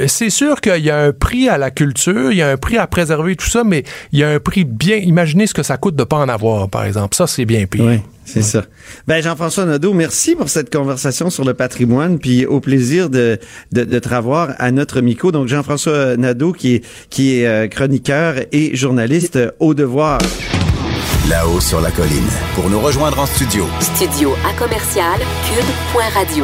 c'est 0.08 0.30
sûr 0.30 0.62
qu'il 0.62 0.84
y 0.84 0.90
a 0.90 1.00
un 1.00 1.12
prix 1.12 1.50
à 1.50 1.58
la 1.58 1.72
culture, 1.72 2.32
il 2.32 2.38
y 2.38 2.42
a 2.42 2.50
un 2.50 2.58
prix 2.58 2.78
à 2.78 2.88
préserver 2.88 3.36
tout 3.36 3.50
ça, 3.50 3.64
mais 3.64 3.84
il 4.12 4.20
y 4.20 4.24
a 4.24 4.30
un 4.30 4.40
prix 4.40 4.64
bien. 4.64 4.98
Imaginez 4.98 5.48
ce 5.48 5.54
que 5.54 5.64
ça 5.64 5.78
coûte 5.78 5.96
de 5.96 6.04
pas 6.04 6.18
en 6.18 6.30
avoir, 6.30 6.70
par 6.70 6.86
exemple. 6.86 7.16
Ça, 7.16 7.28
c'est 7.28 7.46
bien 7.46 7.66
pire. 7.66 7.86
Oui, 7.86 8.00
c'est 8.26 8.42
ça. 8.42 8.64
Ben 9.08 9.22
Jean-François 9.22 9.66
Nadeau, 9.66 9.94
merci 9.94 10.36
pour 10.36 10.50
cette 10.50 10.72
conversation 10.74 11.30
sur 11.30 11.44
le 11.46 11.54
patrimoine, 11.54 12.20
puis 12.20 12.46
au 12.46 12.60
plaisir 12.60 13.10
de, 13.10 13.40
de, 13.72 13.84
de 13.84 14.00
te 14.00 14.10
revoir 14.10 14.54
à 14.60 14.72
notre 14.72 15.02
micro. 15.02 15.32
Donc 15.32 15.48
Jean-François 15.48 16.16
Nadeau, 16.18 16.54
qui 16.54 16.76
est, 16.76 16.86
qui 17.10 17.40
est 17.40 17.48
euh, 17.48 17.68
chroniqueur 17.68 18.36
et 18.52 18.76
journaliste 18.76 19.40
au 19.60 19.74
devoir. 19.74 20.20
Là-haut 21.30 21.62
sur 21.62 21.80
la 21.80 21.90
colline. 21.90 22.28
Pour 22.54 22.70
nous 22.70 22.82
rejoindre 22.82 23.18
en 23.18 23.26
studio, 23.26 23.66
Studio 23.80 24.34
à 24.46 24.52
commercial 24.60 25.18
cube.radio. 25.48 26.44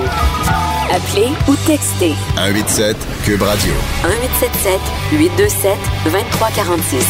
Appelez 0.90 1.28
ou 1.50 1.56
textez 1.68 2.14
187 2.38 2.96
Cube 3.26 3.42
Radio. 3.42 3.74
1877 4.04 4.80
827 5.20 5.78
2346. 6.06 7.06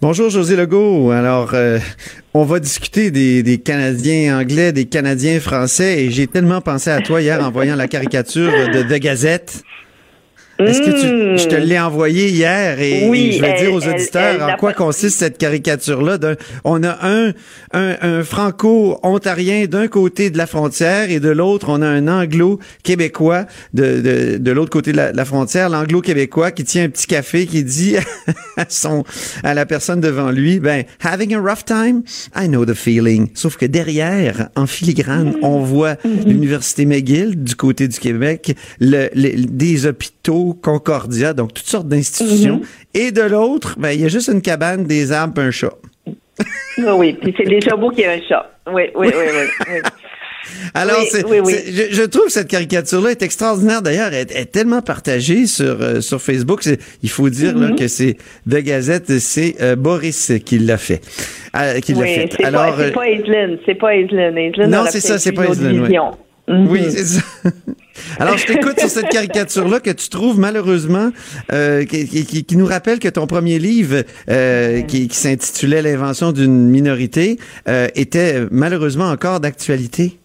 Bonjour 0.00 0.28
José 0.28 0.56
Legault. 0.56 1.12
Alors, 1.12 1.50
euh, 1.54 1.78
on 2.34 2.42
va 2.44 2.58
discuter 2.58 3.12
des, 3.12 3.44
des 3.44 3.58
Canadiens 3.58 4.40
anglais, 4.40 4.72
des 4.72 4.86
Canadiens 4.86 5.38
français, 5.38 6.02
et 6.02 6.10
j'ai 6.10 6.26
tellement 6.26 6.60
pensé 6.60 6.90
à 6.90 7.00
toi 7.00 7.22
hier 7.22 7.44
en 7.44 7.52
voyant 7.52 7.76
la 7.76 7.86
caricature 7.86 8.50
de 8.72 8.82
The 8.82 9.00
Gazette. 9.00 9.62
Est-ce 10.66 10.80
que 10.80 10.90
tu, 11.36 11.42
je 11.42 11.48
te 11.48 11.54
l'ai 11.54 11.78
envoyé 11.78 12.28
hier 12.28 12.80
et, 12.80 13.06
Oui, 13.08 13.28
et 13.28 13.32
je 13.32 13.40
vais 13.40 13.48
elle- 13.48 13.60
dire 13.66 13.72
aux 13.74 13.86
auditeurs 13.86 14.34
elle 14.36 14.42
en 14.42 14.56
quoi 14.56 14.72
consiste 14.72 15.18
cette 15.18 15.38
caricature-là. 15.38 16.18
On 16.64 16.82
a 16.82 16.98
un, 17.06 17.32
un, 17.72 17.96
un 18.00 18.22
franco-ontarien 18.24 19.66
d'un 19.66 19.88
côté 19.88 20.30
de 20.30 20.38
la 20.38 20.46
frontière 20.46 21.10
et 21.10 21.20
de 21.20 21.28
l'autre, 21.28 21.66
on 21.68 21.82
a 21.82 21.86
un 21.86 22.08
anglo-québécois 22.08 23.46
de, 23.72 24.00
de, 24.00 24.36
de 24.38 24.50
l'autre 24.52 24.70
côté 24.70 24.92
de 24.92 24.96
la, 24.96 25.12
de 25.12 25.16
la 25.16 25.24
frontière, 25.24 25.68
l'anglo-québécois 25.68 26.50
qui 26.50 26.64
tient 26.64 26.84
un 26.84 26.88
petit 26.88 27.06
café 27.06 27.46
qui 27.46 27.62
dit 27.64 27.96
à 28.56 28.66
son, 28.68 29.04
à 29.42 29.54
la 29.54 29.66
personne 29.66 30.00
devant 30.00 30.30
lui, 30.30 30.60
ben, 30.60 30.84
having 31.02 31.34
a 31.34 31.40
rough 31.40 31.64
time, 31.64 32.02
I 32.36 32.48
know 32.48 32.64
the 32.64 32.74
feeling. 32.74 33.28
Sauf 33.34 33.56
que 33.56 33.66
derrière, 33.66 34.48
en 34.56 34.66
filigrane, 34.66 35.34
on 35.42 35.60
voit 35.60 35.96
l'Université 36.26 36.86
McGill 36.86 37.42
du 37.42 37.54
côté 37.56 37.88
du 37.88 37.98
Québec, 37.98 38.56
le, 38.80 39.08
le- 39.14 39.44
des 39.46 39.86
hôpitaux 39.86 40.53
Concordia, 40.62 41.32
donc 41.34 41.54
toutes 41.54 41.66
sortes 41.66 41.88
d'institutions. 41.88 42.60
Et 42.94 43.10
de 43.12 43.22
l'autre, 43.22 43.76
ben, 43.78 43.90
il 43.90 44.00
y 44.00 44.04
a 44.04 44.08
juste 44.08 44.28
une 44.28 44.42
cabane, 44.42 44.84
des 44.84 45.12
arbres, 45.12 45.40
un 45.40 45.50
chat. 45.50 45.72
Oui, 46.78 46.84
oui. 46.96 47.18
Puis 47.20 47.34
c'est 47.36 47.44
déjà 47.48 47.76
beau 47.76 47.90
qu'il 47.90 48.00
y 48.00 48.02
ait 48.02 48.20
un 48.22 48.28
chat. 48.28 48.50
Oui, 48.72 48.84
oui, 48.96 49.08
oui, 49.08 49.12
oui. 49.14 49.46
oui. 49.74 49.80
Alors, 50.74 50.98
Oui, 51.00 51.06
c'est, 51.10 51.24
oui, 51.24 51.38
oui. 51.42 51.54
c'est- 51.54 51.72
je, 51.90 51.94
je 51.94 52.02
trouve 52.02 52.26
que 52.26 52.32
cette 52.32 52.48
caricature-là 52.48 53.12
est 53.12 53.22
extraordinaire. 53.22 53.80
D'ailleurs, 53.80 54.12
elle 54.12 54.26
est 54.30 54.52
tellement 54.52 54.82
partagée 54.82 55.46
sur 55.46 55.80
euh, 55.80 56.00
sur 56.02 56.20
Facebook. 56.20 56.62
C'est- 56.62 56.78
il 57.02 57.08
faut 57.08 57.30
dire 57.30 57.54
Mm-hmm. 57.54 57.70
là, 57.70 57.76
que 57.76 57.88
c'est 57.88 58.16
The 58.48 58.56
Gazette, 58.56 59.18
c'est 59.20 59.54
euh, 59.62 59.74
Boris 59.74 60.32
qui 60.44 60.58
l'a 60.58 60.76
fait. 60.76 61.00
Euh, 61.56 61.80
qui 61.80 61.94
l'a 61.94 62.00
Oui, 62.00 62.14
fait. 62.14 62.30
c'est 62.36 62.44
Alors, 62.44 62.66
pas, 62.66 62.74
c'est 62.76 62.84
euh, 62.84 62.92
pas 62.92 63.08
Aislinn. 63.08 63.58
C'est 63.64 63.74
pas 63.76 63.94
Aislinn. 63.96 64.36
Aislinn 64.36 64.70
Non, 64.70 64.84
c'est 64.90 65.00
ça, 65.00 65.18
c'est 65.18 65.32
pas 65.32 65.44
Aislinn, 65.46 65.88
Mhm. 66.48 66.68
Oui, 66.68 66.80
c'est 66.90 67.04
ça. 67.06 67.22
Alors, 68.18 68.36
je 68.36 68.46
t'écoute 68.46 68.78
sur 68.78 68.90
cette 68.90 69.08
caricature-là 69.08 69.80
que 69.80 69.90
tu 69.90 70.08
trouves 70.08 70.38
malheureusement, 70.38 71.10
euh, 71.52 71.84
qui, 71.84 72.06
qui- 72.06 72.26
qui- 72.26 72.44
qui 72.44 72.56
nous 72.56 72.66
rappelle 72.66 72.98
que 72.98 73.08
ton 73.08 73.26
premier 73.26 73.58
livre, 73.58 74.02
euh, 74.28 74.82
qui, 74.82 75.08
qui 75.08 75.16
s'intitulait 75.16 75.80
L'invention 75.80 76.32
d'une 76.32 76.68
minorité, 76.68 77.38
euh, 77.68 77.88
était 77.94 78.42
malheureusement 78.50 79.08
encore 79.08 79.40
d'actualité. 79.40 80.18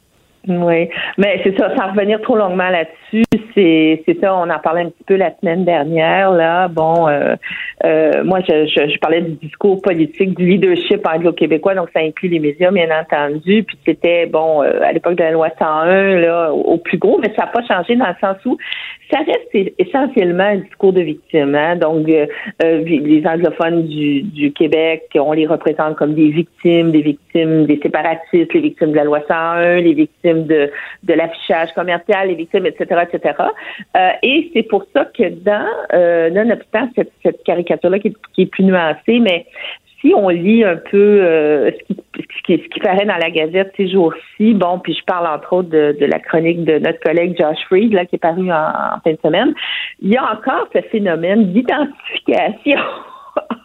Oui, 0.49 0.89
mais 1.19 1.39
c'est 1.43 1.55
ça, 1.59 1.75
sans 1.75 1.91
revenir 1.91 2.19
trop 2.21 2.35
longuement 2.35 2.69
là-dessus, 2.69 3.23
c'est 3.53 4.17
ça, 4.19 4.35
on 4.35 4.49
en 4.49 4.57
parlait 4.59 4.81
un 4.81 4.89
petit 4.89 5.03
peu 5.05 5.15
la 5.15 5.31
semaine 5.39 5.63
dernière, 5.63 6.31
là. 6.31 6.67
Bon, 6.67 7.07
euh, 7.07 7.35
euh, 7.85 8.23
moi, 8.23 8.39
je, 8.41 8.65
je, 8.65 8.91
je, 8.91 8.99
parlais 8.99 9.21
du 9.21 9.33
discours 9.33 9.79
politique, 9.81 10.35
du 10.35 10.47
leadership 10.47 11.05
anglo-québécois, 11.07 11.75
donc 11.75 11.89
ça 11.93 11.99
inclut 11.99 12.29
les 12.29 12.39
médias, 12.39 12.71
bien 12.71 12.89
entendu, 12.89 13.63
puis 13.63 13.77
c'était, 13.85 14.25
bon, 14.25 14.63
euh, 14.63 14.81
à 14.81 14.91
l'époque 14.91 15.15
de 15.15 15.23
la 15.23 15.31
loi 15.31 15.49
101, 15.59 16.15
là, 16.15 16.51
au, 16.51 16.77
plus 16.77 16.97
gros, 16.97 17.19
mais 17.19 17.31
ça 17.37 17.45
n'a 17.45 17.51
pas 17.51 17.63
changé 17.67 17.95
dans 17.95 18.07
le 18.07 18.15
sens 18.19 18.37
où 18.45 18.57
ça 19.11 19.19
reste 19.19 19.73
essentiellement 19.77 20.43
un 20.43 20.57
discours 20.57 20.93
de 20.93 21.01
victime, 21.01 21.55
hein? 21.55 21.75
donc 21.75 22.07
les 22.07 23.23
anglophones 23.25 23.87
du, 23.87 24.21
du 24.21 24.51
Québec, 24.51 25.03
on 25.15 25.31
les 25.33 25.47
représente 25.47 25.95
comme 25.95 26.13
des 26.13 26.29
victimes, 26.29 26.91
des 26.91 27.01
victimes 27.01 27.19
des 27.65 27.79
séparatistes, 27.81 28.53
les 28.53 28.59
victimes 28.59 28.91
de 28.91 28.95
la 28.95 29.03
loi 29.03 29.19
101, 29.27 29.81
les 29.81 29.93
victimes 29.93 30.38
de, 30.45 30.71
de 31.03 31.13
l'affichage 31.13 31.73
commercial, 31.73 32.27
les 32.27 32.35
victimes, 32.35 32.65
etc., 32.65 33.03
etc. 33.11 33.35
Euh, 33.95 34.09
et 34.23 34.51
c'est 34.53 34.63
pour 34.63 34.85
ça 34.93 35.05
que 35.05 35.29
dans, 35.29 35.67
euh, 35.93 36.29
nonobstant 36.29 36.89
cette, 36.95 37.11
cette 37.23 37.43
caricature-là 37.43 37.99
qui, 37.99 38.15
qui, 38.33 38.43
est 38.43 38.45
plus 38.45 38.63
nuancée, 38.63 39.19
mais 39.19 39.45
si 40.01 40.13
on 40.15 40.29
lit 40.29 40.63
un 40.63 40.77
peu 40.77 40.97
euh, 40.97 41.71
ce, 41.71 41.85
qui, 41.85 41.99
ce, 42.15 42.41
qui, 42.43 42.63
ce 42.63 42.69
qui 42.69 42.79
paraît 42.79 43.05
dans 43.05 43.17
la 43.17 43.29
Gazette 43.31 43.73
ces 43.75 43.89
jours-ci, 43.89 44.53
bon, 44.53 44.79
puis 44.79 44.93
je 44.93 45.03
parle 45.03 45.27
entre 45.27 45.53
autres 45.53 45.69
de, 45.69 45.97
de, 45.99 46.05
la 46.05 46.19
chronique 46.19 46.63
de 46.63 46.79
notre 46.79 46.99
collègue 46.99 47.35
Josh 47.37 47.59
Freed, 47.67 47.93
là, 47.93 48.05
qui 48.05 48.15
est 48.15 48.19
paru 48.19 48.51
en 48.51 48.99
fin 49.03 49.11
de 49.11 49.19
semaine, 49.23 49.53
il 50.01 50.13
y 50.13 50.17
a 50.17 50.23
encore 50.23 50.67
ce 50.73 50.81
phénomène 50.89 51.51
d'identification 51.51 52.79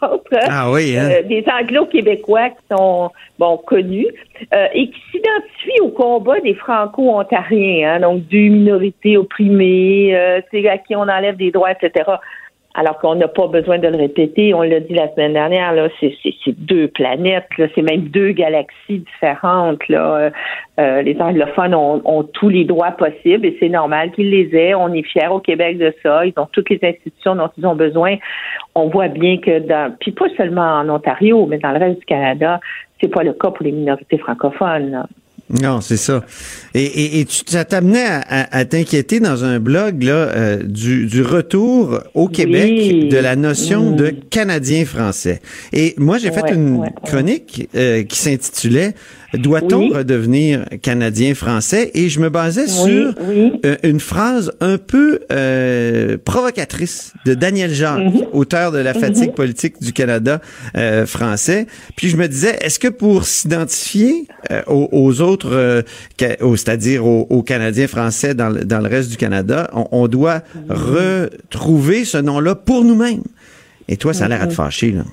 entre 0.00 0.38
ah 0.48 0.70
oui, 0.70 0.96
hein? 0.96 1.08
euh, 1.10 1.22
des 1.22 1.44
anglo-québécois 1.50 2.50
qui 2.50 2.76
sont 2.76 3.10
bon 3.38 3.56
connus 3.58 4.08
euh, 4.52 4.66
et 4.72 4.88
qui 4.88 5.00
s'identifient 5.10 5.80
au 5.82 5.88
combat 5.88 6.40
des 6.40 6.54
franco-ontariens, 6.54 7.94
hein, 7.94 8.00
donc 8.00 8.26
deux 8.28 8.48
minorités 8.48 9.16
opprimées, 9.16 10.16
euh, 10.16 10.40
à 10.70 10.78
qui 10.78 10.96
on 10.96 11.02
enlève 11.02 11.36
des 11.36 11.50
droits, 11.50 11.72
etc 11.72 12.04
alors 12.74 12.98
qu'on 12.98 13.14
n'a 13.14 13.28
pas 13.28 13.46
besoin 13.46 13.78
de 13.78 13.86
le 13.86 13.96
répéter. 13.96 14.52
On 14.52 14.62
l'a 14.62 14.80
dit 14.80 14.94
la 14.94 15.12
semaine 15.14 15.32
dernière, 15.32 15.72
là, 15.72 15.88
c'est, 16.00 16.12
deux 16.58 16.88
planètes, 16.88 17.46
là, 17.56 17.66
c'est 17.74 17.82
même 17.82 18.08
deux 18.08 18.32
galaxies 18.32 18.98
différentes. 18.98 19.86
Là. 19.88 20.30
Euh, 20.80 21.02
les 21.02 21.16
anglophones 21.20 21.74
ont, 21.74 22.24
tous 22.32 22.48
les 22.48 22.64
droits 22.64 22.90
possibles 22.90 23.46
et 23.46 23.56
c'est 23.60 23.68
normal 23.68 24.10
qu'ils 24.10 24.30
les 24.30 24.54
aient. 24.56 24.74
On 24.74 24.92
est 24.92 25.04
fiers 25.04 25.28
au 25.28 25.38
Québec 25.38 25.78
de 25.78 25.94
ça. 26.02 26.26
Ils 26.26 26.34
ont 26.36 26.48
toutes 26.50 26.68
les 26.68 26.80
institutions 26.82 27.36
dont 27.36 27.50
ils 27.56 27.64
ont 27.64 27.76
besoin. 27.76 28.16
On 28.74 28.88
voit 28.88 29.08
bien 29.08 29.38
que 29.38 29.60
dans, 29.60 29.94
puis 30.00 30.10
pas 30.10 30.26
seulement 30.36 30.80
en 30.80 30.88
Ontario, 30.88 31.46
mais 31.46 31.58
dans 31.58 31.70
le 31.70 31.78
reste 31.78 32.00
du 32.00 32.06
Canada, 32.06 32.58
c'est 33.00 33.08
pas 33.08 33.22
le 33.22 33.34
cas 33.34 33.50
pour 33.50 33.64
les 33.64 33.72
minorités 33.72 34.18
francophones. 34.18 35.06
Non, 35.50 35.82
c'est 35.82 35.98
ça. 35.98 36.24
Et, 36.72 36.84
et, 36.84 37.20
et 37.20 37.24
tu, 37.26 37.42
ça 37.46 37.64
t'amenait 37.66 38.06
à, 38.06 38.48
à, 38.50 38.64
t'inquiéter 38.64 39.20
dans 39.20 39.44
un 39.44 39.60
blog 39.60 40.02
là, 40.02 40.12
euh, 40.12 40.62
du, 40.62 41.06
du, 41.06 41.22
retour 41.22 42.00
au 42.14 42.28
Québec 42.28 43.10
de 43.10 43.18
la 43.18 43.36
notion 43.36 43.90
de 43.90 44.08
Canadien 44.08 44.86
français. 44.86 45.42
Et 45.72 45.94
moi, 45.98 46.16
j'ai 46.16 46.32
fait 46.32 46.50
une 46.50 46.90
chronique 47.04 47.68
euh, 47.76 48.04
qui 48.04 48.18
s'intitulait 48.18 48.94
doit-on 49.36 49.88
redevenir 49.88 50.64
canadien-français? 50.82 51.90
Et 51.94 52.08
je 52.08 52.20
me 52.20 52.30
basais 52.30 52.66
sur 52.66 53.14
euh, 53.20 53.76
une 53.82 54.00
phrase 54.00 54.52
un 54.60 54.78
peu 54.78 55.20
euh, 55.32 56.16
provocatrice 56.24 57.12
de 57.24 57.34
Daniel 57.34 57.72
Jacques, 57.72 57.98
mhm. 57.98 58.26
auteur 58.32 58.72
de 58.72 58.78
La 58.78 58.94
fatigue 58.94 59.28
mhm. 59.28 59.34
politique 59.34 59.82
du 59.82 59.92
Canada 59.92 60.40
euh, 60.76 61.06
français. 61.06 61.66
Puis 61.96 62.08
je 62.08 62.16
me 62.16 62.28
disais, 62.28 62.56
est-ce 62.60 62.78
que 62.78 62.88
pour 62.88 63.24
s'identifier 63.24 64.26
aux, 64.66 65.20
autres, 65.20 65.84
c'est-à-dire 66.18 67.06
aux, 67.06 67.42
Canadiens 67.42 67.88
français 67.88 68.34
dans, 68.34 68.50
dans, 68.50 68.80
le 68.80 68.88
reste 68.88 69.10
du 69.10 69.16
Canada, 69.16 69.70
on, 69.72 70.08
doit 70.08 70.42
mhm. 70.54 71.30
retrouver 71.48 72.04
ce 72.04 72.18
nom-là 72.18 72.54
pour 72.54 72.84
nous-mêmes? 72.84 73.22
Et 73.88 73.96
toi, 73.96 74.14
ça 74.14 74.26
a 74.26 74.28
l'air 74.28 74.42
à 74.42 74.46
te 74.46 74.54
fâcher, 74.54 74.92
là. 74.92 75.04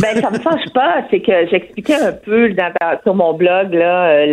Ben, 0.00 0.20
ça 0.20 0.30
me 0.30 0.38
fâche 0.38 0.72
pas. 0.72 1.04
C'est 1.10 1.20
que 1.20 1.46
j'expliquais 1.50 2.00
un 2.00 2.12
peu 2.12 2.50
dans, 2.50 2.72
sur 3.02 3.14
mon 3.14 3.34
blog 3.34 3.74
là, 3.74 4.10
euh, 4.10 4.26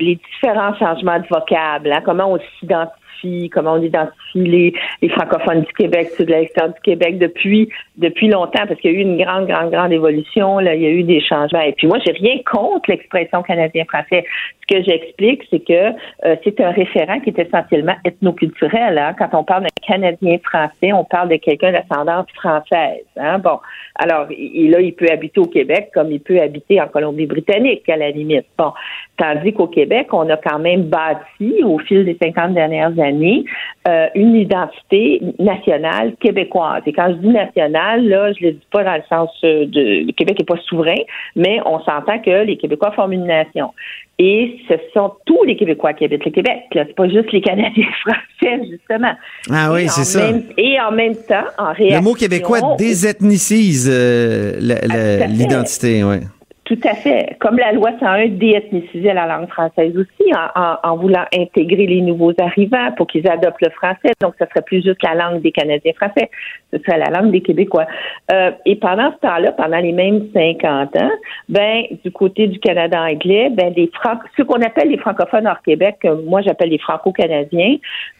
les 0.00 0.16
différents 0.16 0.74
changements 0.76 1.18
de 1.18 1.26
vocable, 1.28 1.92
hein, 1.92 2.00
comment 2.04 2.32
on 2.32 2.38
s'identifie 2.58 3.03
comment 3.52 3.74
on 3.74 3.82
identifie 3.82 4.74
les, 5.02 5.08
francophones 5.08 5.62
du 5.62 5.72
Québec, 5.72 6.10
ceux 6.16 6.24
de 6.24 6.32
l'extérieur 6.32 6.74
du 6.74 6.80
Québec 6.80 7.18
depuis 7.18 7.68
depuis 7.96 8.28
longtemps, 8.28 8.66
parce 8.66 8.80
qu'il 8.80 8.92
y 8.92 8.96
a 8.96 8.98
eu 8.98 9.02
une 9.02 9.16
grande, 9.16 9.46
grande, 9.46 9.70
grande 9.70 9.92
évolution. 9.92 10.58
Là, 10.58 10.74
il 10.74 10.82
y 10.82 10.86
a 10.86 10.90
eu 10.90 11.04
des 11.04 11.20
changements. 11.20 11.60
Et 11.60 11.72
puis 11.72 11.86
moi, 11.86 11.98
j'ai 12.04 12.12
rien 12.12 12.38
contre 12.44 12.90
l'expression 12.90 13.42
canadien-français. 13.42 14.24
Ce 14.62 14.74
que 14.74 14.82
j'explique, 14.82 15.42
c'est 15.50 15.60
que 15.60 15.90
euh, 16.24 16.36
c'est 16.42 16.60
un 16.60 16.70
référent 16.70 17.20
qui 17.20 17.30
est 17.30 17.38
essentiellement 17.38 17.94
ethnoculturel. 18.04 18.98
Hein. 18.98 19.14
Quand 19.18 19.28
on 19.32 19.44
parle 19.44 19.64
d'un 19.64 19.86
Canadien 19.86 20.38
français, 20.42 20.92
on 20.92 21.04
parle 21.04 21.28
de 21.28 21.36
quelqu'un 21.36 21.72
d'ascendance 21.72 22.26
française. 22.34 23.04
Hein. 23.16 23.38
Bon, 23.38 23.58
alors 23.96 24.26
et 24.30 24.68
là, 24.68 24.80
il 24.80 24.94
peut 24.94 25.08
habiter 25.10 25.40
au 25.40 25.46
Québec 25.46 25.90
comme 25.94 26.10
il 26.10 26.20
peut 26.20 26.40
habiter 26.40 26.80
en 26.80 26.88
Colombie-Britannique, 26.88 27.88
à 27.88 27.96
la 27.96 28.10
limite. 28.10 28.46
Bon, 28.58 28.72
tandis 29.16 29.52
qu'au 29.52 29.66
Québec, 29.66 30.08
on 30.12 30.28
a 30.28 30.36
quand 30.36 30.58
même 30.58 30.84
bâti 30.84 31.62
au 31.62 31.78
fil 31.78 32.04
des 32.04 32.16
50 32.20 32.54
dernières 32.54 32.98
années 32.98 33.44
euh, 33.86 34.06
une 34.14 34.34
identité 34.34 35.20
nationale 35.38 36.14
québécoise. 36.20 36.82
Et 36.86 36.92
quand 36.92 37.08
je 37.10 37.16
dis 37.16 37.28
nationale, 37.28 38.06
là, 38.08 38.32
je 38.32 38.44
ne 38.44 38.50
le 38.50 38.54
dis 38.54 38.66
pas 38.72 38.82
dans 38.82 38.94
le 38.94 39.02
sens 39.08 39.30
euh, 39.44 39.66
de 39.66 40.06
le 40.06 40.12
Québec 40.12 40.38
n'est 40.38 40.44
pas 40.44 40.60
souverain, 40.66 41.00
mais 41.36 41.60
on 41.64 41.78
s'entend 41.80 42.18
que 42.18 42.44
les 42.44 42.56
Québécois 42.56 42.92
forment 42.92 43.12
une 43.12 43.26
nation. 43.26 43.72
Et 44.18 44.58
ce 44.68 44.74
sont 44.92 45.12
tous 45.26 45.42
les 45.44 45.56
Québécois 45.56 45.92
qui 45.92 46.04
habitent 46.04 46.24
le 46.24 46.30
Québec. 46.30 46.62
C'est 46.72 46.94
pas 46.94 47.08
juste 47.08 47.32
les 47.32 47.40
Canadiens 47.40 47.88
français, 48.00 48.60
justement. 48.70 49.12
Ah 49.50 49.72
oui, 49.72 49.88
c'est 49.88 50.04
ça. 50.04 50.30
et 50.56 50.80
en 50.80 50.92
même 50.92 51.14
temps, 51.14 51.44
en 51.58 51.72
réaction... 51.72 51.98
Le 51.98 52.04
mot 52.04 52.14
québécois 52.14 52.60
désethnicise 52.78 53.90
euh, 53.92 54.52
ah, 54.88 55.26
l'identité, 55.26 56.04
oui. 56.04 56.18
Tout 56.64 56.80
à 56.84 56.94
fait. 56.94 57.36
Comme 57.40 57.58
la 57.58 57.72
loi 57.72 57.90
101 58.00 58.28
déethnicisait 58.28 59.12
la 59.12 59.26
langue 59.26 59.48
française 59.48 59.94
aussi 59.98 60.32
en, 60.34 60.76
en, 60.82 60.96
voulant 60.96 61.26
intégrer 61.34 61.86
les 61.86 62.00
nouveaux 62.00 62.32
arrivants 62.38 62.90
pour 62.96 63.06
qu'ils 63.06 63.28
adoptent 63.28 63.60
le 63.60 63.68
français. 63.68 64.12
Donc, 64.22 64.34
ce 64.40 64.46
serait 64.46 64.62
plus 64.62 64.82
juste 64.82 65.02
la 65.02 65.14
langue 65.14 65.42
des 65.42 65.52
Canadiens 65.52 65.92
français, 65.92 66.30
ce 66.72 66.78
serait 66.78 66.98
la 66.98 67.10
langue 67.10 67.30
des 67.32 67.42
Québécois. 67.42 67.84
Euh, 68.32 68.50
et 68.64 68.76
pendant 68.76 69.12
ce 69.12 69.18
temps-là, 69.18 69.52
pendant 69.52 69.76
les 69.76 69.92
mêmes 69.92 70.28
50 70.32 70.96
ans, 70.96 71.10
ben 71.50 71.84
du 72.02 72.10
côté 72.10 72.46
du 72.46 72.58
Canada 72.58 72.98
anglais, 73.02 73.50
ben 73.50 73.74
les 73.76 73.90
Franc 73.92 74.18
ce 74.36 74.42
qu'on 74.42 74.62
appelle 74.62 74.88
les 74.88 74.98
francophones 74.98 75.46
hors 75.46 75.60
Québec, 75.62 75.96
moi 76.26 76.40
j'appelle 76.40 76.70
les 76.70 76.78
franco-canadiens, 76.78 77.76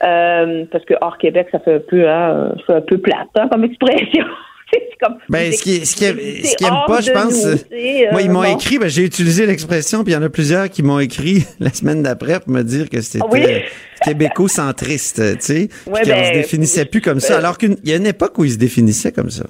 euh, 0.07 0.65
parce 0.71 0.85
que 0.85 0.95
hors 1.01 1.17
Québec, 1.17 1.49
ça 1.51 1.61
fait 1.61 1.77
un 1.77 1.79
peu, 1.79 2.09
hein, 2.09 2.53
un 2.69 2.81
peu 2.83 2.99
plate 2.99 3.29
hein, 3.37 3.49
comme 3.51 3.65
expression. 3.65 4.27
comme 5.01 5.17
ben, 5.29 5.53
ce 5.53 5.63
qui, 5.63 5.85
ce 5.87 5.97
qui, 5.97 6.05
ce 6.05 6.57
qui 6.57 6.65
aime 6.65 6.75
pas, 6.87 7.01
je 7.01 7.11
pense. 7.11 7.45
Euh, 7.45 7.57
moi, 8.13 8.23
ils 8.23 8.31
m'ont 8.31 8.45
écrit, 8.45 8.79
ben, 8.79 8.89
j'ai 8.89 9.03
utilisé 9.03 9.47
l'expression, 9.47 10.05
puis 10.05 10.13
il 10.13 10.17
y 10.17 10.19
en 10.19 10.23
a 10.23 10.29
plusieurs 10.29 10.71
qui 10.71 10.83
m'ont 10.83 11.01
écrit 11.01 11.45
la 11.61 11.73
semaine 11.73 12.03
d'après 12.03 12.41
pour 12.41 12.51
me 12.51 12.63
dire 12.63 12.89
que 12.89 13.01
c'était 13.01 13.25
oui? 13.31 13.45
québéco-centriste, 14.05 15.39
tu 15.39 15.41
sais, 15.41 15.69
ouais, 15.87 16.03
qu'on 16.03 16.09
ben, 16.09 16.27
se 16.27 16.33
définissait 16.33 16.85
plus 16.85 17.01
comme 17.01 17.21
ça, 17.21 17.39
alors 17.39 17.59
qu'il 17.59 17.77
y 17.85 17.93
a 17.93 17.97
une 17.97 18.07
époque 18.07 18.39
où 18.39 18.45
ils 18.45 18.53
se 18.53 18.59
définissaient 18.59 19.13
comme 19.13 19.31
ça. 19.31 19.45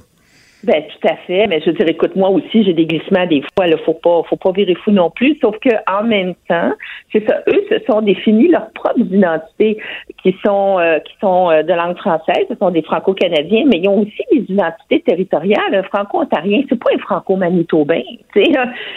Ben 0.64 0.82
tout 0.82 1.08
à 1.08 1.16
fait. 1.26 1.46
Mais 1.46 1.60
je 1.60 1.66
veux 1.66 1.72
dire, 1.72 1.88
écoute, 1.88 2.16
moi 2.16 2.30
aussi, 2.30 2.64
j'ai 2.64 2.72
des 2.72 2.86
glissements 2.86 3.26
des 3.26 3.42
fois. 3.54 3.66
Il 3.66 3.76
faut 3.84 3.94
pas, 3.94 4.22
faut 4.28 4.36
pas 4.36 4.52
virer 4.52 4.74
fou 4.74 4.90
non 4.90 5.10
plus. 5.10 5.36
Sauf 5.40 5.58
que 5.58 5.70
en 5.90 6.04
même 6.04 6.34
temps, 6.48 6.72
c'est 7.12 7.26
ça. 7.28 7.40
Eux 7.48 7.64
se 7.68 7.84
sont 7.86 8.00
définis 8.00 8.48
leurs 8.48 8.70
propres 8.70 9.00
identités 9.00 9.78
qui 10.22 10.34
sont 10.44 10.78
euh, 10.78 10.98
qui 11.00 11.12
sont 11.20 11.50
euh, 11.50 11.62
de 11.62 11.72
langue 11.72 11.96
française. 11.98 12.46
Ce 12.48 12.56
sont 12.56 12.70
des 12.70 12.82
Franco-canadiens, 12.82 13.64
mais 13.66 13.78
ils 13.78 13.88
ont 13.88 14.00
aussi 14.00 14.22
des 14.32 14.52
identités 14.52 15.00
territoriales. 15.00 15.84
Franco-ontarien, 15.92 16.62
c'est 16.68 16.78
pas 16.82 16.90
un 16.94 16.98
Franco-manitobain. 16.98 18.02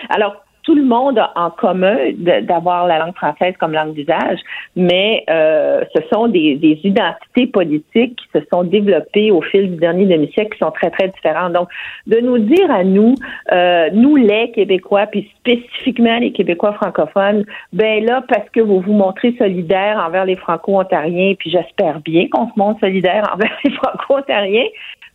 Alors 0.10 0.36
tout 0.68 0.76
le 0.76 0.84
monde 0.84 1.18
a 1.18 1.32
en 1.38 1.50
commun 1.50 1.96
d'avoir 2.18 2.88
la 2.88 3.00
langue 3.00 3.16
française 3.16 3.54
comme 3.58 3.72
langue 3.72 3.94
d'usage, 3.94 4.40
mais 4.76 5.24
euh, 5.30 5.82
ce 5.96 6.02
sont 6.14 6.28
des, 6.28 6.60
identités 6.84 7.48
politiques 7.48 8.18
qui 8.18 8.40
se 8.40 8.46
sont 8.52 8.66
développées 8.66 9.32
au 9.32 9.42
fil 9.42 9.72
du 9.72 9.78
dernier 9.78 10.06
demi-siècle 10.06 10.52
qui 10.52 10.60
sont 10.60 10.72
très, 10.72 10.90
très 10.90 11.08
différentes. 11.08 11.54
Donc, 11.54 11.70
de 12.06 12.20
nous 12.20 12.38
dire 12.38 12.70
à 12.70 12.84
nous, 12.84 13.16
euh, 13.54 13.90
nous 13.94 14.18
les 14.18 14.52
Québécois, 14.52 15.06
puis 15.06 15.32
spécifiquement 15.40 16.18
les 16.20 16.34
Québécois 16.34 16.74
francophones, 16.74 17.46
ben 17.72 18.04
là, 18.04 18.22
parce 18.28 18.50
que 18.50 18.60
vous 18.60 18.82
vous 18.82 18.92
montrez 18.92 19.34
solidaires 19.38 20.04
envers 20.06 20.26
les 20.26 20.36
Franco-Ontariens, 20.36 21.36
puis 21.40 21.50
j'espère 21.50 22.02
bien 22.02 22.28
qu'on 22.30 22.48
se 22.48 22.54
montre 22.58 22.82
solidaire 22.82 23.24
envers 23.34 23.58
les 23.64 23.72
Franco-Ontariens, 23.72 24.68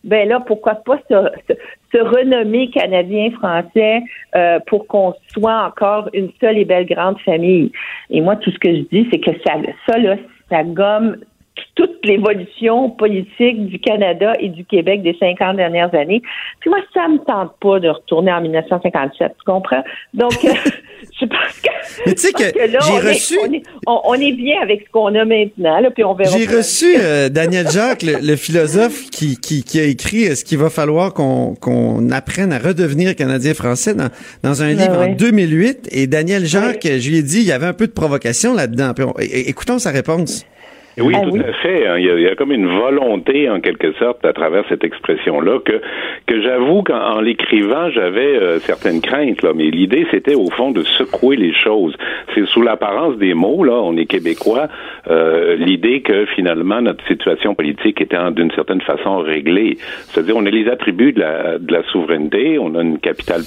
ben 0.03 0.27
là, 0.27 0.39
pourquoi 0.39 0.75
pas 0.75 0.97
se, 1.09 1.15
se, 1.93 1.97
renommer 1.97 2.69
Canadien-Français 2.71 4.01
euh, 4.35 4.59
pour 4.67 4.87
qu'on 4.87 5.13
soit 5.27 5.65
encore 5.65 6.09
une 6.13 6.29
seule 6.41 6.57
et 6.57 6.65
belle 6.65 6.85
grande 6.85 7.19
famille. 7.21 7.71
Et 8.09 8.21
moi, 8.21 8.35
tout 8.35 8.51
ce 8.51 8.59
que 8.59 8.73
je 8.75 8.81
dis, 8.91 9.07
c'est 9.11 9.19
que 9.19 9.31
ça, 9.45 9.53
ça 9.87 9.97
là, 9.97 10.17
ça 10.49 10.63
gomme 10.63 11.17
toute 11.75 12.03
l'évolution 12.03 12.89
politique 12.89 13.65
du 13.67 13.79
Canada 13.79 14.33
et 14.39 14.49
du 14.49 14.63
Québec 14.65 15.01
des 15.03 15.15
50 15.19 15.55
dernières 15.57 15.93
années. 15.95 16.21
Puis 16.59 16.69
moi, 16.69 16.79
ça 16.93 17.07
me 17.07 17.17
tente 17.19 17.53
pas 17.61 17.79
de 17.79 17.89
retourner 17.89 18.31
en 18.31 18.41
1957, 18.41 19.31
tu 19.37 19.43
comprends? 19.45 19.83
Donc, 20.13 20.33
euh, 20.45 20.49
je 21.19 21.25
pense 21.25 21.59
que, 21.63 21.69
Mais 22.05 22.13
tu 22.13 22.21
sais 22.21 22.31
que 22.33 22.43
là, 22.71 22.79
j'ai 22.81 22.91
on, 22.91 22.97
reçu- 22.97 23.33
est, 23.35 23.39
on, 23.47 23.53
est, 23.53 23.63
on- 23.87 24.01
on 24.05 24.13
est 24.15 24.31
bien 24.33 24.61
avec 24.61 24.81
ce 24.85 24.91
qu'on 24.91 25.13
a 25.15 25.25
maintenant, 25.25 25.79
là, 25.79 25.91
puis 25.91 26.03
on 26.03 26.13
verra. 26.13 26.35
J'ai 26.37 26.45
reçu 26.45 26.95
euh, 26.99 27.29
Daniel 27.29 27.69
Jacques, 27.69 28.03
le, 28.03 28.17
le 28.25 28.35
philosophe, 28.35 29.09
qui, 29.11 29.37
qui, 29.37 29.63
qui 29.63 29.79
a 29.79 29.83
écrit 29.83 30.27
euh, 30.29 30.35
ce 30.35 30.43
qu'il 30.43 30.57
va 30.57 30.69
falloir 30.69 31.13
qu'on 31.13 31.55
qu'on 31.55 32.09
apprenne 32.11 32.51
à 32.53 32.57
redevenir 32.59 33.15
Canadien-Français 33.15 33.93
dans, 33.95 34.09
dans 34.43 34.63
un 34.63 34.69
livre 34.69 34.99
ouais. 34.99 35.11
en 35.11 35.15
2008. 35.15 35.89
Et 35.91 36.07
Daniel 36.07 36.45
Jacques, 36.45 36.83
je 36.87 37.09
lui 37.09 37.17
ai 37.17 37.23
dit, 37.23 37.39
il 37.41 37.47
y 37.47 37.51
avait 37.51 37.67
un 37.67 37.73
peu 37.73 37.87
de 37.87 37.91
provocation 37.93 38.53
là-dedans. 38.53 38.93
Écoutons 39.19 39.79
sa 39.79 39.91
réponse. 39.91 40.45
Et 40.97 41.01
Oui, 41.01 41.13
Ah 41.17 41.21
tout 41.23 41.31
oui? 41.31 41.41
à 41.41 41.53
fait. 41.53 41.87
hein. 41.87 41.97
Il 41.97 42.05
y, 42.05 42.09
a, 42.09 42.15
il 42.15 42.21
y 42.21 42.27
a 42.27 42.35
comme 42.35 42.51
une 42.51 42.67
volonté, 42.67 43.49
en 43.49 43.59
quelque 43.59 43.93
sorte, 43.93 44.23
à 44.25 44.33
travers 44.33 44.63
cette 44.69 44.83
expression-là, 44.83 45.59
que, 45.65 45.81
que 46.27 46.41
j'avoue 46.41 46.83
qu'en 46.83 47.15
en 47.17 47.21
l'écrivant, 47.21 47.89
j'avais 47.89 48.35
euh, 48.37 48.59
certaines 48.59 49.01
craintes. 49.01 49.41
Là, 49.41 49.51
mais 49.55 49.65
l'idée, 49.71 50.05
c'était 50.11 50.35
au 50.35 50.49
fond 50.51 50.71
de 50.71 50.83
secouer 50.83 51.35
les 51.35 51.53
choses. 51.53 51.95
C'est 52.35 52.45
sous 52.47 52.61
l'apparence 52.61 53.17
des 53.17 53.33
mots, 53.33 53.63
là, 53.63 53.73
on 53.73 53.97
est 53.97 54.05
québécois, 54.05 54.67
euh, 55.09 55.55
l'idée 55.55 56.01
que 56.01 56.25
finalement 56.35 56.81
notre 56.81 57.05
situation 57.07 57.55
politique 57.55 57.99
était 58.01 58.17
d'une 58.31 58.51
certaine 58.51 58.81
façon 58.81 59.17
réglée. 59.17 59.77
C'est-à-dire, 59.79 60.35
on 60.37 60.45
a 60.45 60.49
les 60.49 60.67
attributs 60.69 61.13
de 61.13 61.19
la, 61.21 61.57
de 61.57 61.73
la 61.73 61.83
souveraineté, 61.91 62.59
on 62.59 62.75
a 62.75 62.81
une 62.83 62.99
capitale, 62.99 63.41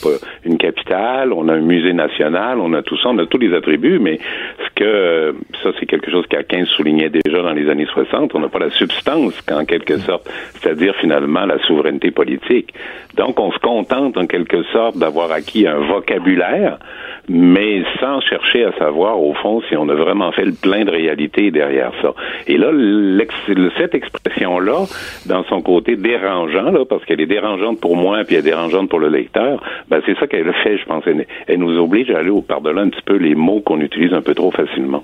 une 0.45 0.59
capitale, 0.59 1.33
on 1.33 1.49
a 1.49 1.55
un 1.55 1.61
musée 1.61 1.93
national, 1.93 2.59
on 2.59 2.73
a 2.73 2.83
tout 2.83 2.97
ça, 2.99 3.11
on 3.11 3.19
a 3.19 3.27
tous 3.27 3.39
les 3.39 3.55
attributs, 3.55 3.99
mais 4.01 4.19
ce 4.65 4.71
que 4.75 5.35
ça, 5.63 5.71
c'est 5.79 5.87
quelque 5.87 6.11
chose 6.11 6.27
qu'Aquin 6.29 6.65
soulignait 6.65 7.09
déjà 7.11 7.36
dans 7.43 7.53
les 7.53 7.69
années 7.69 7.87
60. 7.87 8.35
On 8.35 8.41
n'a 8.41 8.49
pas 8.49 8.59
la 8.59 8.71
substance, 8.71 9.43
en 9.51 9.65
quelque 9.65 9.99
sorte, 9.99 10.29
c'est-à-dire 10.55 10.95
finalement 10.97 11.47
la 11.47 11.59
souveraineté 11.67 12.11
politique. 12.11 12.73
Donc, 13.17 13.41
on 13.41 13.51
se 13.51 13.59
contente 13.59 14.17
en 14.17 14.27
quelque 14.27 14.63
sorte 14.65 14.99
d'avoir 14.99 15.33
acquis 15.33 15.67
un 15.67 15.79
vocabulaire, 15.79 16.79
mais 17.29 17.83
sans 18.01 18.21
chercher 18.21 18.65
à 18.65 18.73
savoir 18.73 19.21
au 19.21 19.35
fond 19.35 19.63
si 19.69 19.77
on 19.77 19.89
a 19.89 19.95
vraiment 19.95 20.33
fait 20.33 20.45
le 20.45 20.53
plein 20.53 20.85
de 20.85 20.91
réalité 20.91 21.51
derrière 21.51 21.93
ça. 22.03 22.15
Et 22.47 22.57
là, 22.59 22.71
cette 23.79 23.95
expression-là, 23.95 24.87
dans 25.27 25.45
son 25.45 25.61
côté 25.63 25.97
dérangeant, 25.97 26.71
là, 26.71 26.85
parce 26.85 27.05
qu'elle 27.05 27.21
est 27.21 27.27
dérangeante 27.27 27.81
pour 27.81 27.97
moi 27.97 28.25
puis 28.25 28.37
elle 28.37 28.41
est 28.41 28.51
dérangeante 28.51 28.89
pour 28.89 28.99
le 28.99 29.09
lecteur, 29.09 29.63
ben 29.89 30.01
c'est 30.07 30.19
ça 30.19 30.27
qu'elle 30.27 30.53
fait, 30.63 30.79
je 30.79 30.85
pense. 30.85 31.05
Elle, 31.07 31.27
elle 31.47 31.59
nous 31.59 31.79
oblige 31.79 32.11
à 32.11 32.19
aller 32.19 32.31
au 32.31 32.43
par-delà 32.43 32.83
un 32.83 32.89
petit 32.89 33.03
peu 33.03 33.17
les 33.17 33.35
mots 33.35 33.61
qu'on 33.61 33.81
utilise 33.81 34.13
un 34.13 34.23
peu 34.23 34.35
trop 34.35 34.51
facilement. 34.51 35.03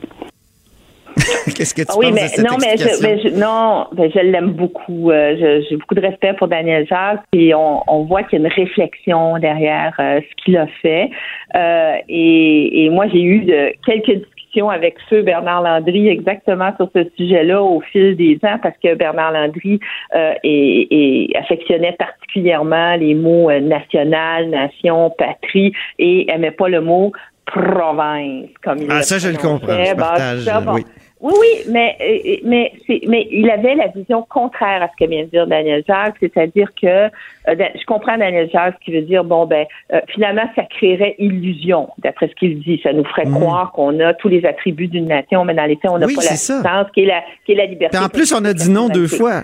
Qu'est-ce 1.57 1.75
que 1.75 1.83
tu 1.83 1.89
Ah 1.91 1.95
oui, 1.99 2.07
penses 2.07 2.15
mais 2.15 2.23
de 2.23 2.29
cette 2.29 2.51
non, 2.51 2.57
mais 2.61 2.77
je, 2.77 3.03
mais 3.03 3.21
je- 3.21 3.29
non, 3.41 3.87
ben, 3.93 4.11
je 4.15 4.19
l'aime 4.21 4.53
beaucoup. 4.53 5.11
Euh, 5.11 5.63
J'ai 5.69 5.77
beaucoup 5.77 5.95
de 5.95 6.01
respect 6.01 6.33
pour 6.35 6.49
Daniel 6.49 6.87
Jacques 6.87 7.21
et 7.33 7.55
on, 7.55 7.83
on 7.87 8.05
voit 8.05 8.23
qu'il 8.23 8.41
y 8.41 8.43
a 8.43 8.47
une 8.47 8.53
réflexion 8.53 9.39
derrière 9.39 9.95
euh, 10.01 10.21
ce 10.21 10.45
qu'il 10.45 10.57
a 10.57 10.67
fait. 10.81 11.11
Euh, 11.55 11.95
et, 12.09 12.85
et 12.85 12.91
moi, 12.91 13.07
j'ai 13.13 13.23
eu 13.23 13.41
de, 13.41 13.73
quelques 13.87 14.25
discussions 14.25 14.71
avec 14.71 14.97
feu 15.09 15.23
Bernard 15.23 15.63
Landry 15.63 16.09
exactement 16.09 16.71
sur 16.77 16.89
ce 16.95 17.05
sujet-là 17.17 17.63
au 17.63 17.81
fil 17.81 18.17
des 18.17 18.39
ans 18.45 18.59
parce 18.63 18.77
que 18.83 18.95
Bernard 18.95 19.33
Landry 19.33 19.81
euh, 20.15 20.33
et, 20.45 21.31
et 21.31 21.37
affectionnait 21.39 21.97
particulièrement 21.99 22.97
les 22.97 23.15
mots 23.15 23.51
euh, 23.51 23.61
national, 23.61 24.49
nation, 24.51 25.11
patrie 25.17 25.73
et 25.99 26.31
aimait 26.31 26.51
pas 26.51 26.69
le 26.69 26.81
mot 26.83 27.13
province 27.47 28.47
comme 28.63 28.79
il 28.79 28.89
Ah, 28.91 29.03
ça, 29.03 29.19
je 29.19 29.29
le 29.29 29.37
comprends. 29.37 29.85
Je 29.85 29.95
partage, 29.95 30.45
bon. 30.65 30.77
Oui. 31.23 31.33
Oui, 31.41 31.71
mais 31.73 31.97
euh, 32.01 32.37
mais 32.45 32.73
mais 33.09 33.27
il 33.31 33.49
avait 33.51 33.75
la 33.77 33.87
vision 33.89 34.27
contraire 34.29 34.83
à 34.83 34.89
ce 34.89 35.05
que 35.05 35.09
vient 35.09 35.23
de 35.25 35.29
dire 35.31 35.47
Daniel 35.47 35.83
Jacques, 35.87 36.17
c'est-à-dire 36.21 36.69
que 36.81 36.87
euh, 36.87 37.09
je 37.49 37.85
comprends 37.87 38.19
Daniel 38.19 38.51
Jacques 38.53 38.79
qui 38.85 38.93
veut 38.93 39.03
dire 39.03 39.23
bon 39.25 39.47
ben 39.47 39.65
euh, 39.93 40.01
finalement 40.13 40.43
ça 40.57 40.65
créerait 40.65 41.15
illusion 41.19 41.89
d'après 41.99 42.29
ce 42.29 42.35
qu'il 42.35 42.59
dit, 42.61 42.81
ça 42.83 42.93
nous 42.93 43.05
ferait 43.05 43.25
croire 43.31 43.71
qu'on 43.73 43.99
a 44.01 44.15
tous 44.15 44.29
les 44.29 44.45
attributs 44.45 44.89
d'une 44.89 45.07
nation, 45.07 45.45
mais 45.45 45.55
dans 45.55 45.65
les 45.67 45.77
faits 45.77 45.91
on 45.93 45.99
n'a. 45.99 46.07
Oui, 46.07 46.15
pas 46.17 46.23
la 46.23 46.29
puissance 46.29 46.87
qui 46.95 47.03
est 47.03 47.07
la 47.07 47.23
qui 47.47 47.53
est 47.53 47.57
la 47.57 47.67
liberté. 47.67 47.97
Puis 47.97 48.05
en 48.05 48.09
plus, 48.09 48.33
on 48.35 48.45
a 48.45 48.53
dit 48.53 48.71
non 48.71 48.89
deux 48.89 49.07
fois 49.09 49.43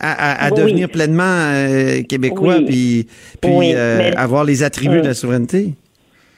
à, 0.00 0.10
à- 0.10 0.46
à 0.46 0.50
Oui. 0.52 0.58
devenir 0.60 0.88
pleinement 0.88 1.22
euh, 1.52 2.02
québécois 2.08 2.56
Oui. 2.58 2.64
puis, 2.66 3.06
puis 3.40 3.74
euh, 3.74 3.98
mais- 3.98 4.16
avoir 4.16 4.44
les 4.44 4.62
attributs 4.62 5.00
de 5.02 5.06
la 5.08 5.14
souveraineté. 5.14 5.74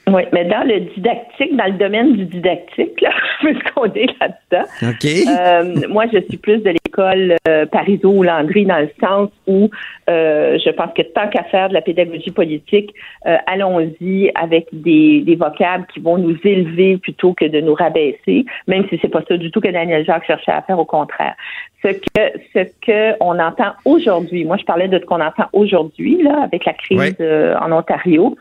Oui, 0.07 0.23
mais 0.31 0.45
dans 0.45 0.65
le 0.65 0.79
didactique, 0.95 1.55
dans 1.55 1.65
le 1.65 1.73
domaine 1.73 2.13
du 2.13 2.25
didactique, 2.25 3.01
là, 3.01 3.11
puisqu'on 3.41 3.85
est 3.93 4.09
là-dedans, 4.19 4.67
OK? 4.83 5.05
Euh, 5.27 5.87
moi, 5.89 6.05
je 6.11 6.19
suis 6.29 6.37
plus 6.37 6.59
de 6.59 6.69
l'école 6.69 7.35
euh, 7.47 7.65
Parizeau 7.65 8.11
ou 8.11 8.23
Landry 8.23 8.65
dans 8.65 8.79
le 8.79 8.89
sens 9.01 9.29
où 9.47 9.69
euh, 10.09 10.57
je 10.63 10.69
pense 10.71 10.93
que 10.93 11.01
tant 11.01 11.27
qu'à 11.27 11.43
faire 11.43 11.67
de 11.69 11.73
la 11.73 11.81
pédagogie 11.81 12.31
politique, 12.31 12.93
euh, 13.25 13.35
allons-y 13.47 14.31
avec 14.35 14.67
des, 14.71 15.21
des 15.21 15.35
vocables 15.35 15.85
qui 15.93 15.99
vont 15.99 16.17
nous 16.17 16.37
élever 16.43 16.97
plutôt 16.97 17.33
que 17.33 17.45
de 17.45 17.59
nous 17.59 17.73
rabaisser, 17.73 18.45
même 18.67 18.87
si 18.89 18.97
c'est 19.01 19.09
pas 19.09 19.23
ça 19.27 19.35
du 19.35 19.51
tout 19.51 19.59
que 19.59 19.67
Daniel 19.67 20.05
Jacques 20.05 20.25
cherchait 20.25 20.51
à 20.51 20.61
faire, 20.61 20.79
au 20.79 20.85
contraire. 20.85 21.35
Ce 21.83 21.89
que 21.89 22.39
ce 22.53 22.59
que 22.81 23.15
on 23.19 23.37
entend 23.39 23.73
aujourd'hui, 23.85 24.45
moi 24.45 24.57
je 24.57 24.65
parlais 24.65 24.87
de 24.87 24.97
ce 24.97 25.05
qu'on 25.05 25.21
entend 25.21 25.45
aujourd'hui 25.53 26.23
là 26.23 26.41
avec 26.41 26.65
la 26.65 26.73
crise 26.73 26.97
Ouais. 26.97 27.13
euh, 27.21 27.55
en 27.61 27.71
Ontario, 27.71 28.35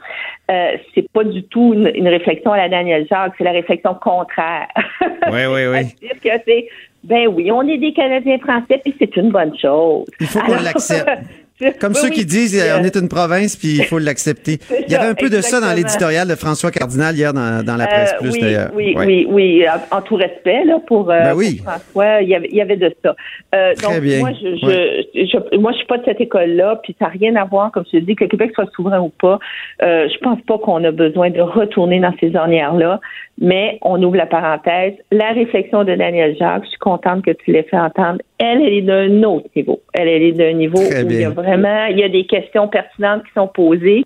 euh, 0.51 0.71
c'est 0.95 1.07
pas 1.13 1.23
du 1.23 1.43
tout 1.43 1.56
une, 1.57 1.91
une 1.95 2.09
réflexion 2.09 2.53
à 2.53 2.57
la 2.57 2.69
Daniel 2.69 3.07
Jacques, 3.09 3.33
c'est 3.39 3.45
la 3.45 3.53
réflexion 3.53 3.95
contraire. 3.95 4.69
Oui, 5.01 5.47
oui, 5.47 5.67
oui. 5.67 5.85
C'est-à-dire 5.85 6.21
que 6.23 6.43
c'est, 6.47 6.69
ben 7.05 7.29
oui, 7.29 7.51
on 7.51 7.63
est 7.63 7.79
des 7.79 7.93
Canadiens 7.93 8.39
français, 8.39 8.81
puis 8.83 8.95
c'est 8.99 9.17
une 9.17 9.31
bonne 9.31 9.57
chose. 9.59 10.07
Il 10.21 10.27
faut 10.27 10.41
qu'on 10.41 10.63
l'accepte. 10.63 11.09
Comme 11.81 11.93
oui, 11.93 11.99
ceux 11.99 12.09
oui, 12.09 12.15
qui 12.15 12.25
disent 12.27 12.61
euh, 12.63 12.79
on 12.81 12.85
est 12.85 12.97
une 12.97 13.09
province 13.09 13.57
puis 13.57 13.77
il 13.79 13.85
faut 13.85 13.99
l'accepter. 13.99 14.59
Il 14.87 14.93
y 14.93 14.97
avait 14.97 15.09
un 15.09 15.15
peu 15.15 15.31
de 15.31 15.41
ça 15.41 15.61
dans 15.61 15.73
l'éditorial 15.75 16.29
de 16.29 16.35
François 16.35 16.71
Cardinal 16.71 17.15
hier 17.17 17.33
dans, 17.33 17.65
dans 17.65 17.77
la 17.77 17.87
presse 17.87 18.15
euh, 18.15 18.19
plus 18.21 18.31
oui, 18.33 18.41
d'ailleurs. 18.41 18.71
oui, 18.75 18.95
Ouais. 18.97 19.07
oui, 19.07 19.27
oui, 19.29 19.65
en, 19.91 20.01
tout 20.03 20.17
respect 20.17 20.65
là 20.65 20.79
pour, 20.87 21.11
euh, 21.11 21.19
Ben 21.23 21.35
oui. 21.35 21.57
pour 21.65 21.73
François, 21.73 22.21
il 22.23 22.29
y 22.29 22.35
avait, 22.35 22.49
il 22.51 22.57
y 22.57 22.61
avait 22.61 22.77
de 22.77 22.95
ça. 23.03 23.15
Euh, 23.55 23.75
Très 23.75 23.87
donc 23.95 24.01
bien. 24.03 24.19
moi, 24.21 24.31
je, 24.33 24.57
je, 24.57 24.67
Ouais. 24.67 25.09
je- 25.15 25.57
moi, 25.59 25.73
je 25.73 25.79
suis 25.79 25.87
pas 25.87 25.99
de 25.99 26.05
cette 26.05 26.21
école-là, 26.21 26.81
puis 26.83 26.95
ça 26.99 27.07
n'a 27.07 27.11
rien 27.13 27.37
à 27.37 27.45
voir, 27.45 27.73
comme 27.73 27.85
je 27.91 27.99
te 27.99 28.05
dis, 28.05 28.15
que 28.17 28.25
le 28.25 28.29
Québec 28.31 28.51
soit 28.55 28.69
souverain 28.75 29.01
ou 29.01 29.09
pas. 29.09 29.39
Euh, 29.83 30.09
je 30.13 30.19
pense 30.19 30.41
pas 30.47 30.59
qu'on 30.59 30.83
a 30.85 30.91
besoin 30.91 31.31
de 31.31 31.41
retourner 31.41 32.01
dans 32.01 32.13
ces 32.21 32.35
ornières-là, 32.37 33.01
mais 33.41 33.79
on 33.83 34.03
ouvre 34.03 34.17
la 34.17 34.27
parenthèse. 34.27 34.95
La 35.11 35.31
réflexion 35.33 35.85
de 35.85 35.95
Daniel 35.95 36.37
Jacques, 36.39 36.65
je 36.65 36.69
suis 36.71 36.79
contente 36.79 37.25
que 37.25 37.31
tu 37.33 37.53
l'aies 37.53 37.67
fait 37.71 37.79
entendre. 37.79 38.19
Elle, 38.39 38.61
elle 38.63 38.73
est 38.75 38.83
d'un 38.83 39.23
autre 39.23 39.49
niveau. 39.57 39.81
Elle, 39.93 40.09
elle 40.09 40.23
est 40.23 40.33
d'un 40.33 40.53
niveau 40.53 40.77
Très 40.79 41.03
où 41.05 41.11
il 41.11 41.21
y 41.21 41.25
a 41.25 41.31
vraiment, 41.31 41.87
il 41.87 41.99
y 41.99 42.03
a 42.05 42.09
des 42.09 42.27
questions 42.27 42.69
pertinentes 42.69 43.23
qui 43.25 43.33
sont 43.35 43.49
posées, 43.49 44.05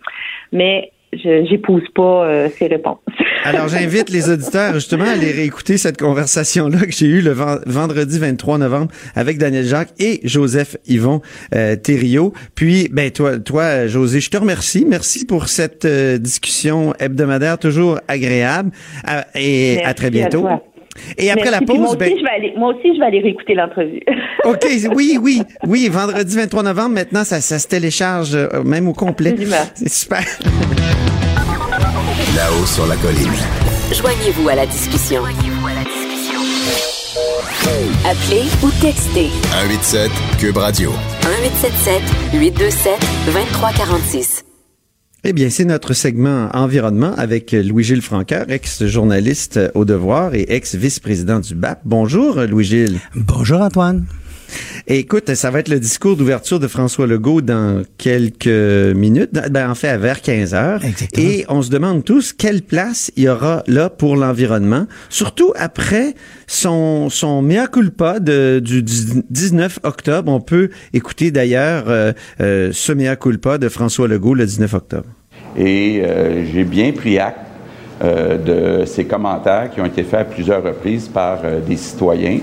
mais 0.52 0.92
je 1.12 1.44
j'épouse 1.50 1.82
pas 1.92 2.24
euh, 2.28 2.48
ces 2.56 2.68
réponses. 2.68 2.98
Alors, 3.44 3.66
j'invite 3.66 4.10
les 4.10 4.30
auditeurs 4.30 4.74
justement 4.74 5.06
à 5.06 5.10
aller 5.14 5.32
réécouter 5.32 5.76
cette 5.78 5.96
conversation-là 6.00 6.78
que 6.86 6.92
j'ai 6.92 7.06
eue 7.06 7.20
le 7.22 7.32
ven- 7.32 7.58
vendredi 7.66 8.20
23 8.20 8.58
novembre 8.58 8.92
avec 9.16 9.36
Daniel 9.38 9.64
Jacques 9.64 9.88
et 9.98 10.20
Joseph 10.22 10.76
Yvon 10.86 11.20
euh, 11.56 11.74
Thériault. 11.74 12.32
Puis, 12.54 12.88
ben 12.92 13.10
toi, 13.10 13.40
toi, 13.40 13.88
José, 13.88 14.20
je 14.20 14.30
te 14.30 14.36
remercie. 14.36 14.84
Merci 14.88 15.26
pour 15.26 15.48
cette 15.48 15.84
euh, 15.86 16.18
discussion 16.18 16.94
hebdomadaire 17.00 17.58
toujours 17.58 17.98
agréable. 18.06 18.70
À- 19.04 19.24
et 19.34 19.82
à 19.82 19.94
très 19.94 20.10
bientôt. 20.10 20.46
Et 21.18 21.30
après 21.30 21.50
Merci. 21.50 21.66
la 21.66 21.74
moi 21.74 21.86
pause, 21.86 21.86
aussi, 21.88 21.96
ben, 21.96 22.12
je 22.18 22.22
vais 22.22 22.30
aller, 22.30 22.52
moi 22.56 22.74
aussi, 22.74 22.94
je 22.94 23.00
vais 23.00 23.06
aller 23.06 23.20
réécouter 23.20 23.54
l'entrevue. 23.54 24.00
OK, 24.44 24.66
oui, 24.94 25.18
oui, 25.20 25.42
oui, 25.66 25.88
vendredi 25.90 26.36
23 26.36 26.62
novembre, 26.62 26.94
maintenant, 26.94 27.24
ça, 27.24 27.40
ça 27.40 27.58
se 27.58 27.68
télécharge 27.68 28.34
euh, 28.34 28.62
même 28.64 28.88
au 28.88 28.92
complet. 28.92 29.34
C'est 29.74 29.88
super. 29.88 30.24
Là-haut 32.36 32.66
sur 32.66 32.86
la 32.86 32.96
colline. 32.96 33.32
Joignez-vous 33.92 34.48
à 34.48 34.54
la 34.54 34.66
discussion. 34.66 35.22
Appelez 38.04 38.48
ou 38.62 38.70
textez 38.80 39.28
187 39.52 40.10
Cube 40.38 40.56
Radio. 40.56 40.90
1877 41.22 42.02
827 42.32 42.98
2346. 43.26 44.49
Eh 45.22 45.34
bien, 45.34 45.50
c'est 45.50 45.66
notre 45.66 45.92
segment 45.92 46.48
environnement 46.54 47.12
avec 47.18 47.52
Louis-Gilles 47.52 48.00
Franqueur, 48.00 48.46
ex-journaliste 48.48 49.60
au 49.74 49.84
Devoir 49.84 50.34
et 50.34 50.46
ex-vice-président 50.48 51.40
du 51.40 51.54
BAP. 51.54 51.80
Bonjour, 51.84 52.36
Louis-Gilles. 52.40 53.00
Bonjour 53.14 53.60
Antoine. 53.60 54.06
Et 54.86 54.98
écoute, 54.98 55.34
ça 55.34 55.50
va 55.50 55.60
être 55.60 55.68
le 55.68 55.80
discours 55.80 56.16
d'ouverture 56.16 56.60
de 56.60 56.66
François 56.66 57.06
Legault 57.06 57.40
dans 57.40 57.82
quelques 57.98 58.46
minutes, 58.46 59.30
ben, 59.50 59.70
en 59.70 59.74
fait, 59.74 59.96
vers 59.96 60.20
15 60.20 60.54
heures. 60.54 60.84
Exactement. 60.84 61.28
Et 61.28 61.44
on 61.48 61.62
se 61.62 61.70
demande 61.70 62.04
tous 62.04 62.32
quelle 62.32 62.62
place 62.62 63.10
il 63.16 63.24
y 63.24 63.28
aura 63.28 63.62
là 63.66 63.90
pour 63.90 64.16
l'environnement, 64.16 64.86
surtout 65.08 65.52
après 65.56 66.14
son, 66.46 67.10
son 67.10 67.42
mea 67.42 67.66
culpa 67.66 68.20
de, 68.20 68.60
du 68.62 68.82
19 68.82 69.80
octobre. 69.82 70.32
On 70.32 70.40
peut 70.40 70.70
écouter 70.92 71.30
d'ailleurs 71.30 71.84
euh, 71.88 72.12
euh, 72.40 72.70
ce 72.72 72.92
mea 72.92 73.16
culpa 73.16 73.58
de 73.58 73.68
François 73.68 74.08
Legault 74.08 74.34
le 74.34 74.46
19 74.46 74.74
octobre. 74.74 75.06
Et 75.56 76.02
euh, 76.04 76.44
j'ai 76.52 76.64
bien 76.64 76.92
pris 76.92 77.18
acte 77.18 77.38
euh, 78.02 78.80
de 78.80 78.84
ces 78.86 79.04
commentaires 79.04 79.70
qui 79.70 79.80
ont 79.80 79.86
été 79.86 80.04
faits 80.04 80.20
à 80.20 80.24
plusieurs 80.24 80.62
reprises 80.62 81.08
par 81.08 81.40
euh, 81.44 81.60
des 81.60 81.76
citoyens 81.76 82.38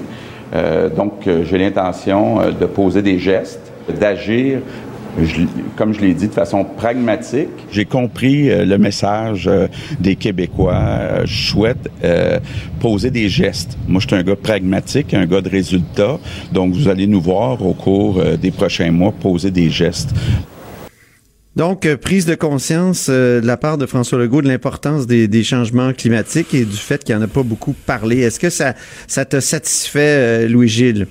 Euh, 0.54 0.90
donc, 0.90 1.28
euh, 1.28 1.44
j'ai 1.44 1.58
l'intention 1.58 2.40
euh, 2.40 2.52
de 2.52 2.66
poser 2.66 3.02
des 3.02 3.20
gestes, 3.20 3.72
d'agir 4.00 4.60
comme 5.76 5.96
je 5.96 6.02
l'ai 6.02 6.14
dit, 6.14 6.28
de 6.28 6.34
façon 6.34 6.64
pragmatique. 6.64 7.50
J'ai 7.72 7.86
compris 7.86 8.50
le 8.50 8.78
message 8.78 9.50
des 10.00 10.16
Québécois. 10.16 11.26
Je 11.26 11.50
souhaite 11.50 11.90
poser 12.80 13.10
des 13.10 13.28
gestes. 13.28 13.80
Moi, 13.88 14.00
je 14.00 14.06
suis 14.06 14.16
un 14.16 14.22
gars 14.22 14.36
pragmatique, 14.36 15.16
un 15.16 15.26
gars 15.26 15.42
de 15.42 15.50
résultats. 15.50 16.20
Donc, 16.52 16.74
vous 16.74 16.88
allez 16.88 17.08
nous 17.08 17.20
voir 17.20 17.66
au 17.66 17.74
cours 17.74 18.22
des 18.40 18.52
prochains 18.52 18.92
mois 18.92 19.12
poser 19.12 19.50
des 19.50 19.72
gestes. 19.72 20.14
Donc, 21.58 21.88
euh, 21.88 21.98
prise 21.98 22.28
de 22.28 22.36
conscience 22.36 23.08
euh, 23.10 23.42
de 23.42 23.48
la 23.48 23.58
part 23.58 23.80
de 23.80 23.88
François 23.88 24.20
Legault 24.20 24.44
de 24.44 24.48
l'importance 24.48 25.08
des, 25.08 25.44
changements 25.44 25.92
climatiques 25.92 26.54
et 26.54 26.66
du 26.66 26.78
fait 26.78 27.04
qu'il 27.04 27.16
n'en 27.16 27.24
a 27.24 27.28
pas 27.28 27.42
beaucoup 27.42 27.74
parlé. 27.74 28.20
Est-ce 28.20 28.40
que 28.40 28.52
ça, 28.52 28.76
ça 29.08 29.26
te 29.26 29.40
satisfait, 29.40 30.46
euh, 30.46 30.48
Louis-Gilles? 30.48 31.08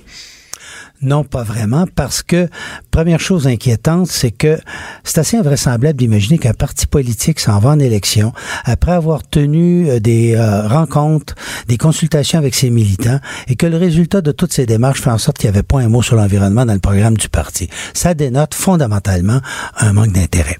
Non, 1.01 1.23
pas 1.23 1.43
vraiment, 1.43 1.85
parce 1.93 2.23
que 2.23 2.49
première 2.89 3.19
chose 3.19 3.45
inquiétante, 3.45 4.07
c'est 4.07 4.31
que 4.31 4.59
c'est 5.03 5.19
assez 5.19 5.37
invraisemblable 5.37 5.97
d'imaginer 5.97 6.39
qu'un 6.39 6.53
parti 6.53 6.87
politique 6.87 7.39
s'en 7.39 7.59
va 7.59 7.69
en 7.69 7.79
élection 7.79 8.33
après 8.65 8.93
avoir 8.93 9.21
tenu 9.21 9.89
euh, 9.89 9.99
des 9.99 10.35
euh, 10.35 10.67
rencontres, 10.67 11.35
des 11.67 11.77
consultations 11.77 12.39
avec 12.39 12.55
ses 12.55 12.71
militants, 12.71 13.19
et 13.47 13.55
que 13.55 13.67
le 13.67 13.77
résultat 13.77 14.21
de 14.21 14.31
toutes 14.31 14.53
ces 14.53 14.65
démarches 14.65 15.01
fait 15.01 15.11
en 15.11 15.19
sorte 15.19 15.37
qu'il 15.37 15.49
n'y 15.51 15.55
avait 15.55 15.63
pas 15.63 15.79
un 15.79 15.87
mot 15.87 16.01
sur 16.01 16.15
l'environnement 16.15 16.65
dans 16.65 16.73
le 16.73 16.79
programme 16.79 17.15
du 17.15 17.29
parti. 17.29 17.69
Ça 17.93 18.15
dénote 18.15 18.55
fondamentalement 18.55 19.39
un 19.77 19.93
manque 19.93 20.13
d'intérêt. 20.13 20.57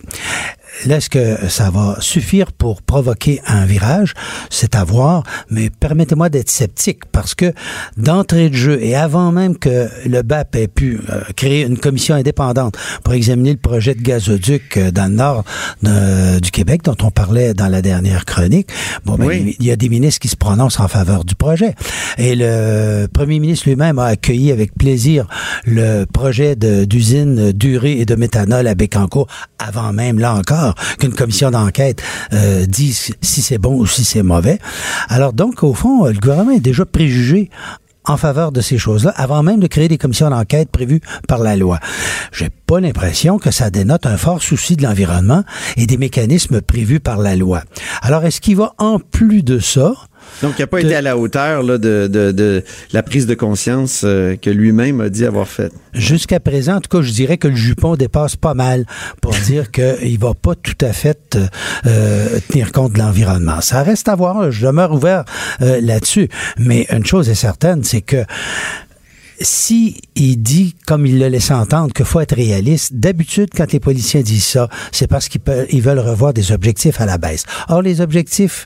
Est-ce 0.86 1.10
que 1.10 1.50
ça 1.50 1.70
va 1.70 1.98
suffire 2.00 2.52
pour 2.52 2.82
provoquer 2.82 3.42
un 3.48 3.66
virage? 3.66 4.14
C'est 4.50 4.76
à 4.76 4.84
voir, 4.84 5.24
mais 5.50 5.70
permettez-moi 5.70 6.30
d'être 6.30 6.50
sceptique 6.50 7.06
parce 7.12 7.36
que 7.36 7.54
d'entrée 7.98 8.50
de 8.50 8.56
jeu 8.56 8.80
et 8.82 8.96
avant 8.96 9.32
même 9.32 9.58
que 9.58 9.88
le 10.08 10.22
BAP 10.22 10.56
ait 10.56 10.68
pu 10.68 11.00
euh, 11.10 11.22
créer 11.36 11.64
une 11.64 11.78
commission 11.78 12.16
indépendante 12.16 12.78
pour 13.04 13.14
examiner 13.14 13.52
le 13.52 13.58
projet 13.58 13.96
de 13.96 14.02
gazoduc 14.02 14.78
euh, 14.78 14.92
dans 14.92 15.06
le 15.10 15.16
nord 15.16 15.44
de- 15.84 16.40
du 16.40 16.52
Québec 16.52 16.82
dont 16.84 16.96
on 17.04 17.12
parlait 17.12 17.54
dans 17.54 17.68
la 17.68 17.82
dernière 17.82 18.26
chronique, 18.26 18.70
bon, 19.06 19.16
ben, 19.16 19.26
Oui. 19.28 19.56
il 19.60 19.66
y 19.66 19.72
a 19.72 19.76
des 19.76 19.90
ministres 19.90 20.20
qui 20.20 20.28
se 20.28 20.36
prononcent 20.36 20.80
en 20.80 20.88
faveur 20.88 21.26
du 21.26 21.36
projet. 21.36 21.74
Et 22.18 22.36
le 22.36 23.08
premier 23.08 23.40
ministre 23.40 23.68
lui-même 23.68 24.00
a 24.00 24.06
accueilli 24.06 24.52
avec 24.52 24.74
plaisir 24.76 25.28
le 25.66 26.06
projet 26.06 26.56
d'usine 26.56 27.52
d'urée 27.52 28.00
et 28.00 28.06
de 28.06 28.16
méthanol 28.16 28.68
à 28.68 28.76
Bécancourt 28.76 29.28
avant 29.60 29.92
même, 29.94 30.20
là 30.20 30.34
encore, 30.36 30.67
qu'une 31.00 31.14
commission 31.14 31.52
d'enquête 31.52 32.02
euh, 32.34 32.66
dise 32.66 33.14
si 33.22 33.42
c'est 33.42 33.58
bon 33.58 33.78
ou 33.78 33.86
si 33.86 34.04
c'est 34.04 34.24
mauvais. 34.24 34.60
Alors 35.10 35.34
donc, 35.34 35.64
au 35.64 35.74
fond, 35.74 36.06
le 36.06 36.14
gouvernement 36.14 36.52
est 36.52 36.60
déjà 36.60 36.86
préjugé 36.86 37.50
en 38.08 38.18
faveur 38.18 38.52
de 38.52 38.62
ces 38.62 38.78
choses-là, 38.78 39.14
avant 39.16 39.44
même 39.44 39.60
de 39.60 39.68
créer 39.68 39.88
des 39.88 39.98
commissions 39.98 40.30
d'enquête 40.30 40.70
prévues 40.70 41.02
par 41.28 41.40
la 41.40 41.56
loi. 41.56 41.80
J'ai 42.32 42.50
pas 42.50 42.80
l'impression 42.80 43.38
que 43.38 43.52
ça 43.52 43.70
dénote 43.70 44.06
un 44.06 44.18
fort 44.18 44.42
souci 44.42 44.76
de 44.76 44.84
l'environnement 44.84 45.44
et 45.76 45.86
des 45.86 45.98
mécanismes 45.98 46.62
prévus 46.62 47.00
par 47.00 47.18
la 47.18 47.36
loi. 47.36 47.64
Alors, 48.02 48.24
est-ce 48.24 48.42
qu'il 48.42 48.56
va 48.56 48.74
en 48.78 49.00
plus 49.00 49.44
de 49.44 49.60
ça? 49.60 49.94
Donc, 50.42 50.54
il 50.58 50.62
n'a 50.62 50.68
pas 50.68 50.80
De- 50.82 50.86
été 50.86 50.96
à 50.96 51.02
la 51.02 51.18
hauteur 51.18 51.64
là, 51.64 51.78
de, 51.78 52.08
de, 52.12 52.32
de 52.32 52.64
la 52.94 53.04
prise 53.04 53.26
de 53.26 53.34
conscience 53.34 54.02
euh, 54.04 54.36
que 54.36 54.50
lui-même 54.50 55.02
a 55.02 55.10
dit 55.10 55.26
avoir 55.26 55.48
faite. 55.48 55.72
Jusqu'à 55.94 56.40
présent, 56.40 56.76
en 56.76 56.82
tout 56.82 56.96
cas, 56.96 57.02
je 57.04 57.12
dirais 57.12 57.38
que 57.38 57.48
le 57.48 57.56
jupon 57.56 57.96
dépasse 57.96 58.36
pas 58.36 58.54
mal 58.54 58.86
pour 59.22 59.34
dire 59.46 59.72
qu'il 59.72 60.20
va 60.20 60.34
pas 60.34 60.56
tout 60.56 60.78
à 60.86 60.94
fait 60.94 61.36
euh, 61.36 61.48
euh, 61.88 62.40
tenir 62.50 62.72
compte 62.72 62.94
de 62.94 63.00
l'environnement. 63.00 63.62
Ça 63.62 63.84
reste 63.84 64.08
à 64.08 64.16
voir. 64.16 64.52
Je 64.52 64.66
demeure 64.68 64.92
ouvert 64.94 65.24
euh, 65.62 65.80
là-dessus. 65.82 66.30
Mais 66.58 66.86
une 66.92 67.06
chose 67.06 67.30
est 67.30 67.36
certaine, 67.36 67.84
c'est 67.84 68.02
que 68.02 68.24
si 69.40 70.02
il 70.16 70.38
dit, 70.42 70.76
comme 70.88 71.06
il 71.06 71.20
l'a 71.20 71.30
laissé 71.30 71.54
entendre, 71.54 71.94
qu'il 71.94 72.06
faut 72.06 72.20
être 72.20 72.36
réaliste, 72.36 72.96
d'habitude, 72.96 73.50
quand 73.56 73.72
les 73.72 73.80
policiers 73.80 74.24
disent 74.24 74.46
ça, 74.46 74.68
c'est 74.92 75.06
parce 75.08 75.30
qu'ils 75.30 75.42
ils 75.70 75.82
veulent 75.82 76.00
revoir 76.00 76.34
des 76.34 76.52
objectifs 76.52 77.00
à 77.02 77.06
la 77.06 77.20
baisse. 77.20 77.44
Or, 77.70 77.84
les 77.84 78.02
objectifs 78.02 78.66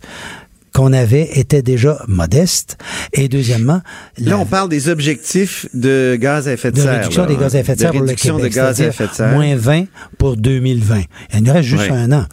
qu'on 0.73 0.93
avait 0.93 1.29
étaient 1.33 1.61
déjà 1.61 2.01
modestes. 2.07 2.77
Et 3.13 3.27
deuxièmement, 3.27 3.81
Là, 4.17 4.37
on 4.37 4.45
parle 4.45 4.69
des 4.69 4.89
objectifs 4.89 5.65
de 5.73 6.17
gaz 6.19 6.47
à 6.47 6.53
effet 6.53 6.71
de, 6.71 6.77
de 6.77 6.81
serre. 6.81 6.93
réduction 6.99 7.21
là, 7.23 7.27
des 7.27 7.35
gaz 7.37 7.55
à 7.55 7.59
effet 7.59 7.75
de 7.75 7.79
serre 7.79 7.91
pour 7.91 7.99
le 8.01 8.05
réduction 8.05 8.37
Québec. 8.37 8.51
de 8.51 8.55
gaz 8.55 8.81
à 8.81 8.85
effet 8.87 9.07
de 9.07 9.13
serre. 9.13 9.31
Moins 9.33 9.55
20 9.55 9.85
pour 10.17 10.37
2020. 10.37 11.01
Il 11.33 11.43
nous 11.43 11.53
reste 11.53 11.67
juste 11.67 11.91
un 11.91 12.11
an. 12.11 12.25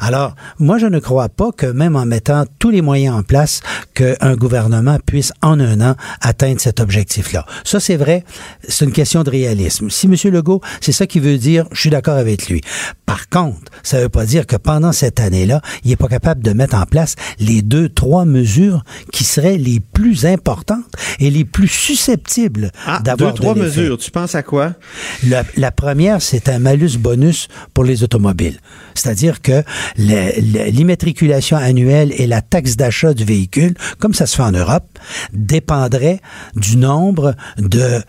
Alors, 0.00 0.34
moi, 0.58 0.78
je 0.78 0.86
ne 0.86 0.98
crois 0.98 1.28
pas 1.28 1.52
que 1.52 1.66
même 1.66 1.96
en 1.96 2.04
mettant 2.06 2.44
tous 2.58 2.70
les 2.70 2.82
moyens 2.82 3.16
en 3.16 3.22
place, 3.22 3.60
qu'un 3.94 4.34
gouvernement 4.36 4.98
puisse 5.04 5.32
en 5.42 5.58
un 5.60 5.80
an 5.80 5.96
atteindre 6.20 6.60
cet 6.60 6.80
objectif-là. 6.80 7.46
Ça, 7.64 7.80
c'est 7.80 7.96
vrai. 7.96 8.24
C'est 8.68 8.84
une 8.84 8.92
question 8.92 9.22
de 9.22 9.30
réalisme. 9.30 9.88
Si 9.90 10.06
M. 10.06 10.14
Legault, 10.32 10.60
c'est 10.80 10.92
ça 10.92 11.06
qu'il 11.06 11.22
veut 11.22 11.38
dire, 11.38 11.66
je 11.72 11.80
suis 11.80 11.90
d'accord 11.90 12.16
avec 12.16 12.48
lui. 12.48 12.60
Par 13.06 13.28
contre, 13.28 13.70
ça 13.82 13.98
ne 13.98 14.02
veut 14.02 14.08
pas 14.08 14.26
dire 14.26 14.46
que 14.46 14.56
pendant 14.56 14.92
cette 14.92 15.20
année-là, 15.20 15.60
il 15.84 15.90
n'est 15.90 15.96
pas 15.96 16.08
capable 16.08 16.42
de 16.42 16.52
mettre 16.52 16.76
en 16.76 16.84
place 16.84 17.14
les 17.38 17.62
deux, 17.62 17.85
trois 17.86 18.24
mesures 18.24 18.84
qui 19.12 19.24
seraient 19.24 19.58
les 19.58 19.80
plus 19.80 20.26
importantes 20.26 20.84
et 21.18 21.30
les 21.30 21.44
plus 21.44 21.68
susceptibles 21.68 22.70
Ah, 22.86 22.98
deux, 22.98 23.04
d'avoir 23.04 23.32
de 23.32 23.36
trois 23.38 23.54
mesures. 23.54 23.98
Tu 23.98 24.10
penses 24.10 24.34
à 24.34 24.42
quoi? 24.42 24.74
La, 25.26 25.44
la 25.56 25.70
première, 25.70 26.22
c'est 26.22 26.48
un 26.48 26.58
malus-bonus 26.58 27.48
pour 27.74 27.84
les 27.84 28.02
automobiles. 28.02 28.58
C'est-à-dire 28.94 29.42
que 29.42 29.62
l'immatriculation 29.96 31.56
annuelle 31.56 32.12
et 32.16 32.26
la 32.26 32.42
taxe 32.42 32.76
d'achat 32.76 33.14
du 33.14 33.24
véhicule, 33.24 33.74
comme 33.98 34.14
ça 34.14 34.26
se 34.26 34.36
fait 34.36 34.42
en 34.42 34.52
Europe, 34.52 34.86
dépendrait 35.32 36.20
du 36.54 36.76
nombre 36.76 37.34
de 37.58 38.02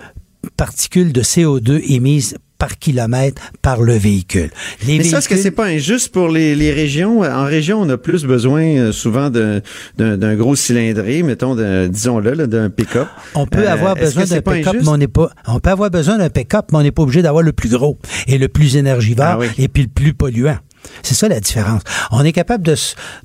particules 0.56 1.14
de 1.14 1.22
CO2 1.22 1.82
émises 1.92 2.36
par 2.58 2.78
kilomètre 2.80 3.42
par 3.62 3.82
le 3.82 3.94
véhicule. 3.98 4.50
Les 4.86 4.98
Mais 4.98 5.04
ça, 5.04 5.20
est-ce 5.20 5.30
que 5.30 5.36
c'est 5.38 5.52
pas 5.52 5.66
injuste 5.66 6.12
pour 6.12 6.30
les, 6.30 6.56
les 6.56 6.72
régions? 6.72 7.22
En 7.22 7.46
région, 7.46 7.80
on 7.82 7.90
a 7.90 7.98
plus 7.98 8.26
besoin 8.26 8.62
euh, 8.64 8.92
souvent 8.92 9.30
d'un- 9.30 10.36
gros 10.36 10.56
cylindré, 10.56 11.24
mettons, 11.24 11.56
d'un- 11.56 11.88
disons-le, 11.88 12.48
d'un 12.48 12.70
pick-up. 12.70 13.08
On 13.36 13.46
peut 13.46 13.60
Euh, 13.68 13.72
avoir 13.72 13.96
besoin 13.96 14.26
d'un 14.26 14.42
pick-up, 14.42 14.76
mais 14.82 14.88
on 14.90 14.98
n'est 14.98 15.08
pas. 15.08 15.30
On 15.48 15.60
peut 15.60 15.70
avoir 15.70 15.90
besoin 15.90 16.18
d'un 16.18 16.30
pick-up, 16.30 16.66
mais 16.72 16.78
on 16.80 16.84
n'est 16.84 16.92
pas 16.92 17.04
obligé 17.04 17.22
d'avoir 17.22 17.44
le 17.44 17.54
plus 17.54 17.70
gros 17.70 17.98
et 18.28 18.38
le 18.38 18.48
plus 18.48 18.76
énergivore 18.76 19.26
Ah 19.28 19.38
oui. 19.40 19.48
et 19.58 19.68
puis 19.68 19.84
le 19.84 19.90
plus 19.90 20.14
polluant. 20.14 20.58
C'est 21.04 21.16
ça 21.16 21.28
la 21.28 21.40
différence. 21.40 21.82
On 22.12 22.24
est 22.24 22.32
capable 22.32 22.64
de, 22.64 22.76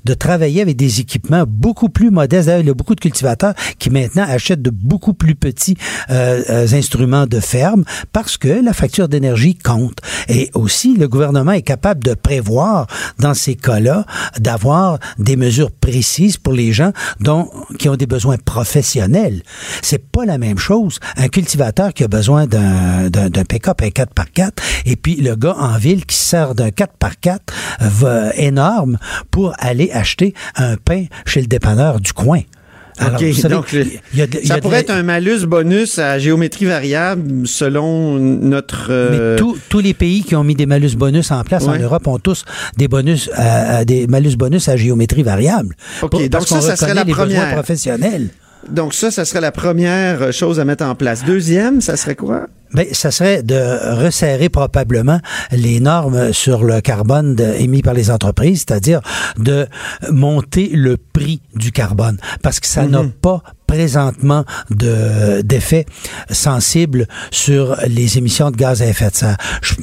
de 0.05 0.13
travailler 0.13 0.61
avec 0.61 0.75
des 0.75 0.99
équipements 0.99 1.43
beaucoup 1.47 1.89
plus 1.89 2.11
modestes. 2.11 2.47
D'ailleurs, 2.47 2.61
il 2.61 2.67
y 2.67 2.71
a 2.71 2.73
beaucoup 2.73 2.95
de 2.95 2.99
cultivateurs 2.99 3.53
qui 3.79 3.89
maintenant 3.89 4.25
achètent 4.27 4.61
de 4.61 4.69
beaucoup 4.69 5.13
plus 5.13 5.35
petits 5.35 5.77
euh, 6.09 6.43
euh, 6.49 6.67
instruments 6.73 7.25
de 7.25 7.39
ferme 7.39 7.83
parce 8.11 8.37
que 8.37 8.47
la 8.47 8.73
facture 8.73 9.07
d'énergie 9.07 9.55
compte. 9.55 9.99
Et 10.29 10.49
aussi, 10.53 10.95
le 10.95 11.07
gouvernement 11.07 11.51
est 11.51 11.61
capable 11.61 12.03
de 12.03 12.13
prévoir 12.13 12.87
dans 13.19 13.33
ces 13.33 13.55
cas-là 13.55 14.05
d'avoir 14.39 14.99
des 15.17 15.35
mesures 15.35 15.71
précises 15.71 16.37
pour 16.37 16.53
les 16.53 16.71
gens 16.71 16.91
dont, 17.19 17.49
qui 17.79 17.89
ont 17.89 17.95
des 17.95 18.07
besoins 18.07 18.37
professionnels. 18.37 19.43
C'est 19.81 20.09
pas 20.11 20.25
la 20.25 20.37
même 20.37 20.57
chose. 20.57 20.99
Un 21.17 21.27
cultivateur 21.27 21.93
qui 21.93 22.03
a 22.03 22.07
besoin 22.07 22.47
d'un, 22.47 23.09
pick-up, 23.47 23.81
un 23.81 23.87
4x4, 23.87 24.51
et 24.85 24.95
puis 24.95 25.15
le 25.15 25.35
gars 25.35 25.55
en 25.57 25.77
ville 25.77 26.05
qui 26.05 26.15
se 26.15 26.25
sert 26.25 26.55
d'un 26.55 26.69
4x4 26.69 27.23
va, 27.23 27.42
énorme 28.37 28.97
pour 29.31 29.53
aller 29.59 29.91
acheter 29.91 30.33
un 30.55 30.75
pain 30.77 31.05
chez 31.25 31.41
le 31.41 31.47
dépanneur 31.47 31.99
du 31.99 32.13
coin. 32.13 32.41
Alors, 32.99 33.15
OK, 33.19 33.23
vous 33.27 33.33
savez, 33.33 33.55
donc 33.55 33.71
le- 33.71 33.87
il 34.13 34.19
y 34.19 34.21
a 34.21 34.27
de- 34.27 34.37
il 34.37 34.43
y 34.43 34.47
ça 34.47 34.53
a 34.53 34.57
pourrait 34.61 34.75
la- 34.75 34.81
être 34.81 34.91
un 34.91 35.01
malus 35.01 35.47
bonus 35.47 35.97
à 35.97 36.19
géométrie 36.19 36.65
variable 36.65 37.47
selon 37.47 38.19
notre... 38.19 38.89
euh, 38.91 39.31
Mais 39.33 39.39
tous- 39.39 39.57
tous 39.67 39.79
les 39.79 39.95
pays 39.95 40.23
qui 40.23 40.35
ont 40.35 40.43
mis 40.43 40.53
des 40.53 40.67
malus 40.67 40.95
bonus 40.95 41.31
en 41.31 41.43
place 41.43 41.65
en. 41.67 41.75
Europe 41.75 42.05
ont 42.07 42.19
tous 42.19 42.45
des 42.77 42.87
bonus, 42.87 43.31
à- 43.33 43.77
à 43.77 43.85
des 43.85 44.05
malus 44.05 44.35
bonus 44.37 44.69
à 44.69 44.77
géométrie 44.77 45.23
variable. 45.23 45.75
OK, 46.03 46.11
Pour- 46.11 46.19
donc 46.19 46.29
parce 46.29 46.45
ça, 46.49 46.61
ça 46.61 46.75
serait 46.75 46.93
la 46.93 47.03
première. 47.03 47.51
professionnels. 47.55 48.29
Donc 48.69 48.93
ça, 48.93 49.11
ça 49.11 49.25
serait 49.25 49.41
la 49.41 49.51
première 49.51 50.31
chose 50.31 50.59
à 50.59 50.65
mettre 50.65 50.83
en 50.85 50.95
place. 50.95 51.23
Deuxième, 51.25 51.81
ça 51.81 51.97
serait 51.97 52.15
quoi? 52.15 52.47
Ben, 52.73 52.87
ça 52.91 53.11
serait 53.11 53.43
de 53.43 53.55
resserrer 54.03 54.49
probablement 54.49 55.19
les 55.51 55.79
normes 55.79 56.33
sur 56.33 56.63
le 56.63 56.81
carbone 56.81 57.35
de- 57.35 57.53
émis 57.59 57.83
par 57.83 57.93
les 57.93 58.09
entreprises, 58.09 58.63
c'est-à-dire 58.67 59.01
de 59.37 59.67
monter 60.09 60.69
le 60.73 60.97
prix 60.97 61.41
du 61.55 61.71
carbone, 61.71 62.17
parce 62.41 62.59
que 62.59 62.65
ça 62.67 62.87
n'a 62.87 63.03
pas 63.21 63.43
présentement 63.67 64.43
de- 64.71 65.41
d'effet 65.41 65.85
sensible 66.31 67.07
sur 67.31 67.75
les 67.87 68.17
émissions 68.17 68.49
de 68.49 68.55
gaz 68.57 68.81
à 68.81 68.87
effet 68.87 69.09
de 69.11 69.15
serre. 69.15 69.37
Je- 69.61 69.75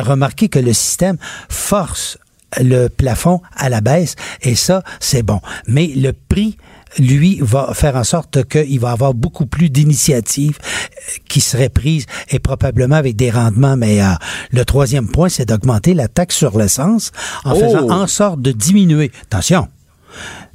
remarquez 0.00 0.48
que 0.48 0.58
le 0.58 0.72
système 0.72 1.16
force 1.50 2.18
le 2.60 2.88
plafond 2.88 3.40
à 3.56 3.68
la 3.68 3.80
baisse 3.80 4.14
et 4.42 4.54
ça, 4.54 4.82
c'est 5.00 5.22
bon. 5.22 5.40
Mais 5.66 5.86
le 5.96 6.12
prix 6.12 6.56
lui, 6.98 7.38
va 7.40 7.72
faire 7.74 7.96
en 7.96 8.04
sorte 8.04 8.44
qu'il 8.44 8.80
va 8.80 8.90
avoir 8.90 9.14
beaucoup 9.14 9.46
plus 9.46 9.70
d'initiatives 9.70 10.58
euh, 10.62 11.12
qui 11.28 11.40
seraient 11.40 11.68
prises 11.68 12.06
et 12.30 12.38
probablement 12.38 12.96
avec 12.96 13.16
des 13.16 13.30
rendements 13.30 13.76
meilleurs. 13.76 14.18
Le 14.50 14.64
troisième 14.64 15.08
point, 15.08 15.28
c'est 15.28 15.46
d'augmenter 15.46 15.94
la 15.94 16.08
taxe 16.08 16.36
sur 16.36 16.58
l'essence 16.58 17.12
en 17.44 17.52
Oh! 17.54 17.60
faisant 17.60 17.90
en 17.90 18.06
sorte 18.06 18.40
de 18.40 18.52
diminuer. 18.52 19.10
Attention. 19.24 19.68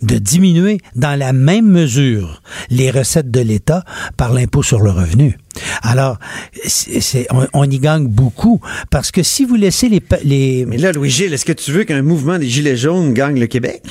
de 0.03 0.19
diminuer 0.19 0.79
dans 0.95 1.17
la 1.17 1.33
même 1.33 1.65
mesure 1.67 2.43
les 2.69 2.91
recettes 2.91 3.31
de 3.31 3.39
l'État 3.39 3.83
par 4.15 4.31
l'impôt 4.31 4.61
sur 4.61 4.79
le 4.79 4.91
revenu. 4.91 5.39
Alors, 5.81 6.17
c'est, 6.65 7.27
on, 7.31 7.47
on, 7.53 7.63
y 7.69 7.79
gagne 7.79 8.07
beaucoup 8.07 8.61
parce 8.91 9.11
que 9.11 9.23
si 9.23 9.45
vous 9.45 9.55
laissez 9.55 9.89
les... 9.89 10.01
les... 10.23 10.65
Mais 10.67 10.77
là, 10.77 10.91
Louis-Gilles, 10.91 11.33
est-ce 11.33 11.45
que 11.45 11.51
tu 11.53 11.71
veux 11.71 11.83
qu'un 11.83 12.01
mouvement 12.01 12.37
des 12.37 12.47
Gilets 12.47 12.75
jaunes 12.77 13.13
gagne 13.13 13.39
le 13.39 13.47
Québec? 13.47 13.81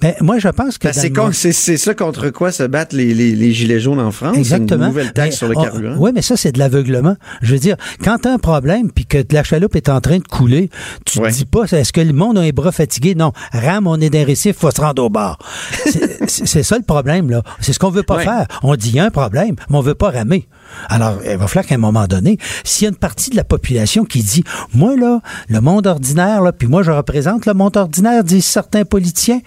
Ben, 0.00 0.14
moi, 0.20 0.38
je 0.38 0.48
pense 0.48 0.78
que... 0.78 0.88
Ben, 0.88 0.92
c'est, 0.94 1.10
con, 1.10 1.30
c'est, 1.32 1.52
c'est, 1.52 1.76
ça 1.76 1.94
contre 1.94 2.30
quoi 2.30 2.50
se 2.52 2.62
battent 2.64 2.92
les, 2.92 3.14
les, 3.14 3.32
les 3.36 3.52
Gilets 3.52 3.80
jaunes 3.80 4.00
en 4.00 4.10
France? 4.10 4.36
Exactement. 4.36 4.82
Une 4.84 4.88
nouvelle 4.88 5.12
taxe 5.12 5.34
Ben, 5.34 5.36
sur 5.36 5.48
le 5.48 5.56
on- 5.58 5.62
carburant. 5.62 5.96
Oui, 5.98 6.10
mais 6.14 6.22
ça, 6.22 6.36
c'est 6.36 6.52
de 6.52 6.58
l'aveuglement. 6.58 7.16
Je 7.42 7.52
veux 7.52 7.60
dire, 7.60 7.76
quand 8.02 8.18
tu 8.18 8.28
as 8.28 8.32
un 8.32 8.38
problème 8.38 8.90
puis 8.90 9.06
que 9.06 9.18
la 9.30 9.44
chaloupe 9.44 9.76
est 9.76 9.88
en 9.88 10.00
train 10.00 10.18
de 10.18 10.26
couler, 10.26 10.70
tu 11.04 11.18
te 11.20 11.30
dis 11.30 11.44
pas, 11.44 11.64
est-ce 11.64 11.92
que 11.92 12.00
le 12.00 12.12
monde 12.12 12.38
a 12.38 12.42
les 12.42 12.52
bras 12.52 12.72
fatigués? 12.72 13.14
Non. 13.14 13.32
Rame, 13.52 13.86
on 13.86 14.00
est 14.00 14.10
d'un 14.10 14.24
récif, 14.24 14.56
faut 14.56 14.70
se 14.70 14.80
rendre 14.80 15.02
au 15.04 15.10
bar. 15.10 15.38
C'est- 15.86 16.28
c'est 16.28 16.46
c'est 16.46 16.62
ça 16.62 16.76
le 16.76 16.84
problème, 16.84 17.30
là. 17.30 17.42
C'est 17.60 17.72
ce 17.72 17.78
qu'on 17.78 17.90
veut 17.90 18.02
pas 18.02 18.16
Ouais. 18.16 18.24
faire. 18.24 18.46
On 18.62 18.74
dit, 18.76 18.90
il 18.90 18.96
y 18.96 19.00
a 19.00 19.04
un 19.04 19.10
problème, 19.10 19.54
mais 19.70 19.76
on 19.76 19.80
veut 19.80 19.94
pas 19.94 20.10
ramer. 20.10 20.46
Alors, 20.88 21.18
il 21.24 21.36
va 21.36 21.46
falloir 21.46 21.66
qu'à 21.66 21.74
un 21.74 21.78
moment 21.78 22.06
donné, 22.06 22.38
s'il 22.64 22.84
y 22.84 22.86
a 22.86 22.90
une 22.90 22.96
partie 22.96 23.30
de 23.30 23.36
la 23.36 23.44
population 23.44 24.04
qui 24.04 24.22
dit, 24.22 24.44
moi, 24.74 24.96
là, 24.96 25.20
le 25.48 25.60
monde 25.60 25.86
ordinaire, 25.86 26.42
là, 26.42 26.52
puis 26.52 26.68
moi, 26.68 26.82
je 26.82 26.90
représente 26.90 27.46
le 27.46 27.54
monde 27.54 27.76
ordinaire, 27.76 28.24
disent 28.24 28.46
certains 28.46 28.84
politiciens, 28.84 29.40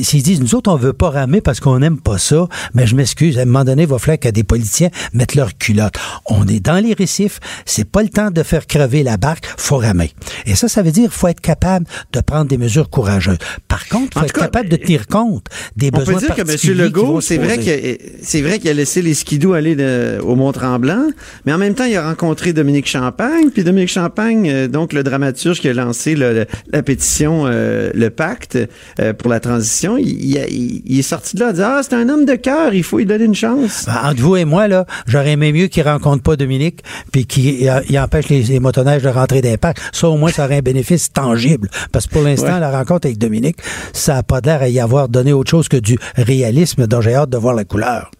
S'ils 0.00 0.22
disent, 0.22 0.40
nous 0.40 0.54
autres, 0.54 0.70
on 0.70 0.76
veut 0.76 0.92
pas 0.92 1.10
ramer 1.10 1.40
parce 1.40 1.60
qu'on 1.60 1.78
n'aime 1.78 1.98
pas 2.00 2.18
ça, 2.18 2.46
mais 2.74 2.86
je 2.86 2.94
m'excuse, 2.94 3.38
à 3.38 3.42
un 3.42 3.44
moment 3.46 3.64
donné, 3.64 3.82
il 3.82 3.88
va 3.88 3.98
falloir 3.98 4.18
que 4.18 4.28
des 4.28 4.44
politiciens 4.44 4.90
mettent 5.12 5.34
leur 5.34 5.56
culotte. 5.56 5.94
On 6.26 6.46
est 6.46 6.60
dans 6.60 6.78
les 6.78 6.92
récifs, 6.94 7.40
c'est 7.64 7.84
pas 7.88 8.02
le 8.02 8.08
temps 8.08 8.30
de 8.30 8.42
faire 8.42 8.66
crever 8.66 9.02
la 9.02 9.16
barque, 9.16 9.44
faut 9.56 9.76
ramer. 9.78 10.10
Et 10.46 10.54
ça, 10.54 10.68
ça 10.68 10.82
veut 10.82 10.90
dire 10.92 11.12
faut 11.12 11.28
être 11.28 11.40
capable 11.40 11.86
de 12.12 12.20
prendre 12.20 12.46
des 12.46 12.58
mesures 12.58 12.90
courageuses. 12.90 13.38
Par 13.68 13.86
contre, 13.88 14.18
faut 14.18 14.24
être 14.24 14.32
cas, 14.32 14.42
capable 14.42 14.68
de 14.68 14.76
tenir 14.76 15.06
compte 15.06 15.46
des 15.76 15.90
On 15.92 15.98
besoins 15.98 16.14
peut 16.14 16.26
dire 16.26 16.34
que 16.34 16.42
M. 16.70 16.76
Legault, 16.76 17.20
c'est 17.20 17.38
vrai 17.38 17.58
que 17.58 17.98
c'est 18.22 18.42
vrai 18.42 18.58
qu'il 18.58 18.70
a 18.70 18.74
laissé 18.74 19.02
les 19.02 19.14
skidoo 19.14 19.52
aller 19.54 19.74
de- 19.76 20.18
au 20.22 20.34
Mont-Tremblant, 20.36 21.08
mais 21.46 21.52
en 21.52 21.58
même 21.58 21.74
temps, 21.74 21.84
il 21.84 21.96
a 21.96 22.06
rencontré 22.08 22.52
Dominique 22.52 22.86
Champagne, 22.88 23.50
puis 23.52 23.64
Dominique 23.64 23.88
Champagne, 23.90 24.48
euh, 24.50 24.68
donc 24.68 24.92
le 24.92 25.02
dramaturge 25.02 25.60
qui 25.60 25.68
a 25.68 25.72
lancé 25.72 26.14
le- 26.14 26.46
la 26.72 26.82
pétition, 26.82 27.44
euh, 27.46 27.90
le 27.94 28.10
pacte 28.10 28.58
euh, 29.00 29.12
pour 29.12 29.30
la 29.30 29.40
transition, 29.40 29.77
il, 29.98 30.24
il 30.24 30.38
a- 30.38 30.46
il- 30.48 30.82
il 30.84 30.98
est 30.98 31.02
sorti 31.02 31.36
de 31.36 31.40
là 31.40 31.52
disant 31.52 31.68
ah 31.76 31.80
c'est 31.82 31.94
un 31.94 32.08
homme 32.08 32.24
de 32.24 32.34
cœur, 32.34 32.74
il 32.74 32.82
faut 32.82 32.98
lui 32.98 33.06
donner 33.06 33.24
une 33.24 33.34
chance. 33.34 33.84
Ben, 33.86 34.10
entre 34.10 34.20
vous 34.22 34.36
et 34.36 34.44
moi, 34.44 34.66
là, 34.68 34.86
j'aurais 35.06 35.32
aimé 35.32 35.52
mieux 35.52 35.66
qu'il 35.68 35.82
rencontre 35.84 36.22
pas 36.22 36.36
Dominique, 36.36 36.80
puis 37.12 37.26
qu'il 37.26 37.70
il 37.88 37.98
empêche 37.98 38.28
les, 38.28 38.42
les 38.42 38.60
motoneiges 38.60 39.02
de 39.02 39.08
rentrer 39.08 39.40
d'impact. 39.40 39.80
Ça, 39.92 40.08
au 40.08 40.16
moins, 40.16 40.30
ça 40.32 40.44
aurait 40.44 40.58
un 40.58 40.62
bénéfice 40.62 41.12
tangible. 41.12 41.68
Parce 41.92 42.06
que 42.06 42.12
pour 42.12 42.22
l'instant, 42.22 42.54
Ouais. 42.54 42.60
la 42.60 42.70
rencontre 42.70 43.06
avec 43.06 43.18
Dominique, 43.18 43.58
ça 43.92 44.14
n'a 44.14 44.22
pas 44.22 44.40
l'air 44.40 44.62
à 44.62 44.68
y 44.68 44.80
avoir 44.80 45.08
donné 45.08 45.32
autre 45.32 45.50
chose 45.50 45.68
que 45.68 45.76
du 45.76 45.98
réalisme 46.16 46.86
dont 46.86 47.00
j'ai 47.00 47.14
hâte 47.14 47.30
de 47.30 47.36
voir 47.38 47.54
la 47.54 47.64
couleur. 47.64 48.10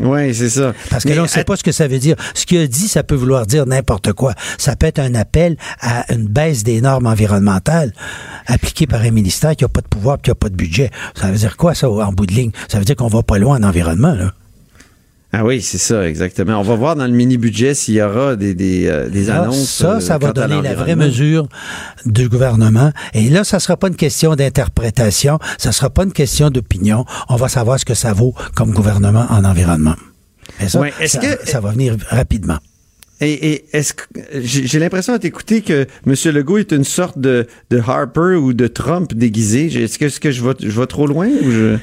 Oui, 0.00 0.34
c'est 0.34 0.48
ça. 0.48 0.72
Parce 0.90 1.04
que 1.04 1.10
Mais 1.10 1.14
là, 1.16 1.22
on 1.22 1.24
ne 1.24 1.28
sait 1.28 1.44
pas 1.44 1.56
ce 1.56 1.62
que 1.62 1.72
ça 1.72 1.88
veut 1.88 1.98
dire. 1.98 2.16
Ce 2.34 2.46
qu'il 2.46 2.58
a 2.58 2.66
dit, 2.66 2.88
ça 2.88 3.02
peut 3.02 3.14
vouloir 3.14 3.46
dire 3.46 3.66
n'importe 3.66 4.12
quoi. 4.12 4.34
Ça 4.58 4.76
peut 4.76 4.86
être 4.86 4.98
un 4.98 5.14
appel 5.14 5.56
à 5.80 6.12
une 6.12 6.26
baisse 6.26 6.62
des 6.62 6.80
normes 6.80 7.06
environnementales 7.06 7.92
appliquées 8.46 8.86
par 8.86 9.00
un 9.02 9.10
ministère 9.10 9.56
qui 9.56 9.64
n'a 9.64 9.68
pas 9.68 9.80
de 9.80 9.88
pouvoir 9.88 10.16
et 10.18 10.22
qui 10.22 10.30
n'a 10.30 10.34
pas 10.34 10.48
de 10.48 10.56
budget. 10.56 10.90
Ça 11.14 11.30
veut 11.30 11.38
dire 11.38 11.56
quoi, 11.56 11.74
ça, 11.74 11.90
en 11.90 12.12
bout 12.12 12.26
de 12.26 12.34
ligne? 12.34 12.50
Ça 12.68 12.78
veut 12.78 12.84
dire 12.84 12.96
qu'on 12.96 13.08
va 13.08 13.22
pas 13.22 13.38
loin 13.38 13.58
en 13.58 13.62
environnement, 13.62 14.14
là. 14.14 14.32
Ah 15.30 15.44
oui, 15.44 15.60
c'est 15.60 15.76
ça, 15.78 16.08
exactement. 16.08 16.58
On 16.58 16.62
va 16.62 16.74
voir 16.74 16.96
dans 16.96 17.04
le 17.06 17.12
mini-budget 17.12 17.74
s'il 17.74 17.94
y 17.94 18.02
aura 18.02 18.34
des, 18.34 18.54
des, 18.54 18.86
euh, 18.86 19.10
des 19.10 19.24
Ça, 19.26 19.42
annonces. 19.42 19.68
Ça, 19.68 20.00
ça 20.00 20.14
euh, 20.14 20.18
va 20.18 20.32
quant 20.32 20.40
à 20.40 20.48
donner 20.48 20.62
la 20.62 20.74
vraie 20.74 20.96
mesure 20.96 21.48
du 22.06 22.30
gouvernement. 22.30 22.92
Et 23.12 23.28
là, 23.28 23.44
ça 23.44 23.60
sera 23.60 23.76
pas 23.76 23.88
une 23.88 23.96
question 23.96 24.34
d'interprétation, 24.36 25.38
ça 25.58 25.70
sera 25.72 25.90
pas 25.90 26.04
une 26.04 26.12
question 26.14 26.48
d'opinion. 26.50 27.04
On 27.28 27.36
va 27.36 27.48
savoir 27.48 27.78
ce 27.78 27.84
que 27.84 27.92
ça 27.94 28.14
vaut 28.14 28.34
comme 28.54 28.72
gouvernement 28.72 29.26
en 29.28 29.44
environnement. 29.44 29.96
Et 30.62 30.68
ça, 30.68 30.80
ça, 31.06 31.18
que- 31.18 31.46
ça 31.50 31.60
va 31.60 31.72
venir 31.72 31.96
rapidement. 32.08 32.56
Et, 33.20 33.50
et 33.50 33.64
est-ce 33.76 33.92
que 33.94 34.04
j'ai 34.42 34.78
l'impression 34.78 35.12
à 35.12 35.18
t'écouter 35.18 35.60
que 35.60 35.86
M. 36.06 36.14
Legault 36.32 36.56
est 36.58 36.72
une 36.72 36.84
sorte 36.84 37.18
de, 37.18 37.46
de 37.68 37.82
Harper 37.86 38.36
ou 38.36 38.54
de 38.54 38.66
Trump 38.68 39.12
déguisé. 39.12 39.68
J'ai- 39.68 39.82
Est-ce 39.82 39.98
que, 39.98 40.04
est-ce 40.06 40.20
que 40.20 40.30
je 40.30 40.42
vais, 40.42 40.54
je 40.60 40.80
vais 40.80 40.86
trop 40.86 41.06
loin 41.06 41.26
ou 41.28 41.50
je... 41.50 41.76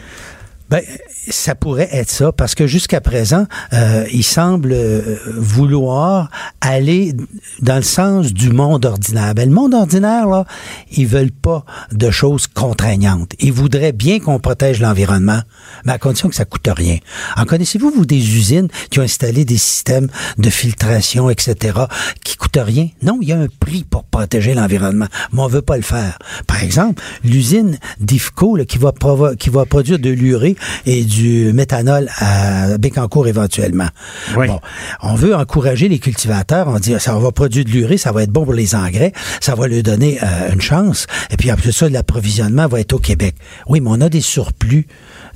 Ben, 0.69 0.81
ça 1.29 1.53
pourrait 1.53 1.89
être 1.91 2.09
ça, 2.09 2.31
parce 2.31 2.55
que 2.55 2.65
jusqu'à 2.65 2.99
présent, 2.99 3.45
euh, 3.73 4.05
il 4.11 4.23
semble 4.23 4.71
euh, 4.73 5.17
vouloir 5.37 6.31
aller 6.59 7.13
dans 7.61 7.75
le 7.75 7.83
sens 7.83 8.33
du 8.33 8.49
monde 8.49 8.85
ordinaire. 8.85 9.35
Ben, 9.35 9.47
le 9.47 9.53
monde 9.53 9.75
ordinaire, 9.75 10.27
là, 10.27 10.45
ils 10.91 11.05
veulent 11.05 11.31
pas 11.31 11.65
de 11.91 12.09
choses 12.09 12.47
contraignantes. 12.47 13.33
Ils 13.39 13.53
voudraient 13.53 13.91
bien 13.91 14.19
qu'on 14.19 14.39
protège 14.39 14.79
l'environnement, 14.79 15.41
mais 15.85 15.93
à 15.93 15.97
condition 15.99 16.29
que 16.29 16.35
ça 16.35 16.45
coûte 16.45 16.67
rien. 16.67 16.97
En 17.37 17.45
connaissez-vous, 17.45 17.91
vous, 17.91 18.05
des 18.05 18.35
usines 18.35 18.69
qui 18.89 18.99
ont 18.99 19.03
installé 19.03 19.45
des 19.45 19.57
systèmes 19.57 20.09
de 20.39 20.49
filtration, 20.49 21.29
etc., 21.29 21.77
qui 22.23 22.37
coûtent 22.37 22.57
rien? 22.57 22.89
Non, 23.03 23.19
il 23.21 23.27
y 23.27 23.33
a 23.33 23.37
un 23.37 23.47
prix 23.59 23.83
pour 23.83 24.03
protéger 24.03 24.55
l'environnement, 24.55 25.07
mais 25.31 25.41
on 25.41 25.47
veut 25.47 25.61
pas 25.61 25.77
le 25.77 25.83
faire. 25.83 26.17
Par 26.47 26.63
exemple, 26.63 27.03
l'usine 27.23 27.77
d'IFCO, 27.99 28.57
qui 28.67 28.77
va 28.77 28.93
qui 29.37 29.49
va 29.49 29.65
produire 29.65 29.99
de 29.99 30.09
l'urée 30.09 30.54
et 30.85 31.03
du 31.03 31.51
méthanol 31.53 32.09
à 32.17 32.77
Bécancour 32.77 33.27
éventuellement. 33.27 33.87
Bon, 34.35 34.59
on 35.01 35.15
veut 35.15 35.35
encourager 35.35 35.87
les 35.87 35.99
cultivateurs, 35.99 36.67
on 36.67 36.79
dit 36.79 36.95
ça 36.99 37.17
va 37.17 37.31
produire 37.31 37.65
de 37.65 37.69
l'urée, 37.69 37.97
ça 37.97 38.11
va 38.11 38.23
être 38.23 38.31
bon 38.31 38.43
pour 38.43 38.53
les 38.53 38.75
engrais, 38.75 39.11
ça 39.41 39.55
va 39.55 39.67
leur 39.67 39.83
donner 39.83 40.19
euh, 40.23 40.53
une 40.53 40.61
chance, 40.61 41.07
et 41.31 41.37
puis 41.37 41.49
après 41.49 41.71
ça, 41.71 41.89
l'approvisionnement 41.89 42.67
va 42.67 42.79
être 42.79 42.93
au 42.93 42.99
Québec. 42.99 43.35
Oui, 43.67 43.81
mais 43.81 43.89
on 43.91 44.01
a 44.01 44.09
des 44.09 44.21
surplus 44.21 44.87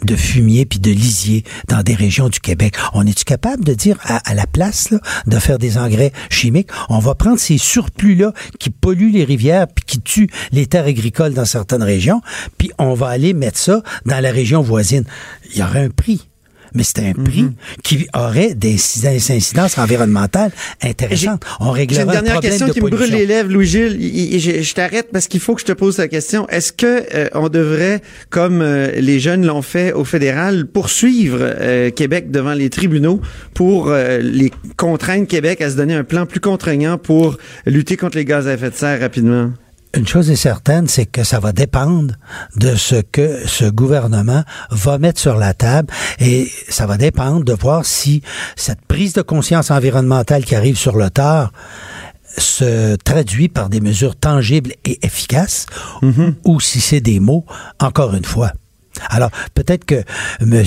de 0.03 0.15
fumier 0.15 0.65
puis 0.65 0.79
de 0.79 0.91
lisier 0.91 1.43
dans 1.67 1.83
des 1.83 1.95
régions 1.95 2.29
du 2.29 2.39
Québec. 2.39 2.75
On 2.93 3.05
est-tu 3.05 3.23
capable 3.23 3.63
de 3.63 3.73
dire 3.73 3.97
à, 4.03 4.33
la 4.33 4.47
place 4.47 4.93
de 5.27 5.39
faire 5.39 5.57
des 5.57 5.77
engrais 5.77 6.11
chimiques, 6.29 6.69
on 6.89 6.99
va 6.99 7.15
prendre 7.15 7.39
ces 7.39 7.57
surplus-là 7.57 8.33
qui 8.59 8.69
polluent 8.69 9.11
les 9.11 9.23
rivières 9.23 9.67
puis 9.67 9.85
qui 9.85 10.01
tuent 10.01 10.29
les 10.51 10.65
terres 10.65 10.85
agricoles 10.85 11.33
dans 11.33 11.45
certaines 11.45 11.83
régions, 11.83 12.21
puis 12.57 12.71
on 12.77 12.93
va 12.93 13.07
aller 13.07 13.33
mettre 13.33 13.57
ça 13.57 13.81
dans 14.05 14.19
la 14.19 14.31
région 14.31 14.61
voisine. 14.61 15.03
Il 15.51 15.57
y 15.57 15.63
aurait 15.63 15.83
un 15.83 15.89
prix. 15.89 16.27
Mais 16.73 16.83
c'est 16.83 16.99
un 16.99 17.13
prix 17.13 17.43
Mhm. 17.43 17.53
qui 17.83 18.07
aurait 18.15 18.53
des, 18.53 18.75
des 19.01 19.31
incidences 19.31 19.77
environnementales 19.77 20.51
intéressantes. 20.83 21.43
On 21.59 21.73
J'ai 21.73 21.79
réglerait 21.81 22.03
une 22.03 22.09
un 22.09 22.13
dernière 22.13 22.39
question 22.39 22.67
de 22.67 22.73
qui 22.73 22.81
me 22.81 22.89
brûle 22.89 23.11
les 23.11 23.25
lèvres, 23.25 23.49
Louis-Gilles. 23.51 23.97
Il- 23.99 24.33
il- 24.35 24.39
Je, 24.39 24.61
je 24.61 24.73
t'arrête 24.73 25.09
parce 25.11 25.27
qu'il 25.27 25.39
faut 25.39 25.55
que 25.55 25.61
je 25.61 25.65
te 25.65 25.71
pose 25.73 25.97
la 25.97 26.07
question. 26.07 26.47
Est-ce 26.49 26.71
que 26.71 27.03
euh, 27.15 27.27
on 27.33 27.49
devrait, 27.49 28.01
comme 28.29 28.61
euh, 28.61 28.91
les 28.99 29.19
jeunes 29.19 29.45
l'ont 29.45 29.61
fait 29.61 29.91
au 29.93 30.03
fédéral, 30.05 30.65
poursuivre 30.67 31.37
euh, 31.41 31.89
Québec 31.91 32.31
devant 32.31 32.53
les 32.53 32.69
tribunaux 32.69 33.21
pour 33.53 33.89
euh, 33.89 34.19
les 34.19 34.51
contraindre 34.77 35.27
Québec 35.27 35.61
à 35.61 35.69
se 35.69 35.75
donner 35.75 35.93
un 35.95 36.03
plan 36.03 36.25
plus 36.25 36.39
contraignant 36.39 36.97
pour 36.97 37.37
lutter 37.65 37.97
contre 37.97 38.17
les 38.17 38.25
gaz 38.25 38.47
à 38.47 38.53
effet 38.53 38.69
de 38.69 38.75
serre 38.75 38.99
rapidement? 39.01 39.51
Une 39.95 40.07
chose 40.07 40.29
est 40.29 40.35
certaine, 40.35 40.87
c'est 40.87 41.07
que 41.07 41.23
ça 41.23 41.39
va 41.39 41.51
dépendre 41.51 42.13
de 42.55 42.75
ce 42.75 42.95
que 42.95 43.47
ce 43.47 43.65
gouvernement 43.65 44.43
va 44.69 44.99
mettre 44.99 45.19
sur 45.19 45.35
la 45.35 45.55
table 45.55 45.91
et 46.19 46.47
ça 46.69 46.85
va 46.85 46.97
dépendre 46.97 47.43
de 47.43 47.53
voir 47.53 47.85
si 47.85 48.21
cette 48.55 48.81
prise 48.85 49.13
de 49.13 49.23
conscience 49.23 49.71
environnementale 49.71 50.45
qui 50.45 50.55
arrive 50.55 50.77
sur 50.77 50.95
le 50.95 51.09
tard 51.09 51.51
se 52.37 52.95
traduit 52.97 53.49
par 53.49 53.69
des 53.69 53.81
mesures 53.81 54.15
tangibles 54.15 54.73
et 54.85 55.03
efficaces 55.03 55.65
ou 56.45 56.59
si 56.59 56.81
c'est 56.81 57.01
des 57.01 57.19
mots, 57.19 57.45
encore 57.79 58.13
une 58.13 58.25
fois. 58.25 58.51
Alors, 59.09 59.31
peut-être 59.53 59.85
que 59.85 60.03
M. 60.41 60.63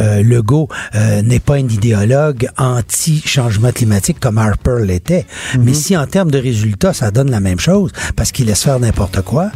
euh, 0.00 0.22
Legault 0.22 0.68
euh, 0.94 1.22
n'est 1.22 1.38
pas 1.40 1.54
un 1.54 1.68
idéologue 1.68 2.48
anti-changement 2.58 3.72
climatique 3.72 4.18
comme 4.20 4.38
Harper 4.38 4.76
l'était, 4.84 5.26
mais 5.58 5.74
si 5.74 5.96
en 5.96 6.06
termes 6.06 6.30
de 6.30 6.38
résultats, 6.38 6.92
ça 6.92 7.10
donne 7.10 7.30
la 7.30 7.40
même 7.40 7.60
chose, 7.60 7.90
parce 8.16 8.32
qu'il 8.32 8.46
laisse 8.46 8.62
faire 8.62 8.78
n'importe 8.80 9.22
quoi, 9.22 9.50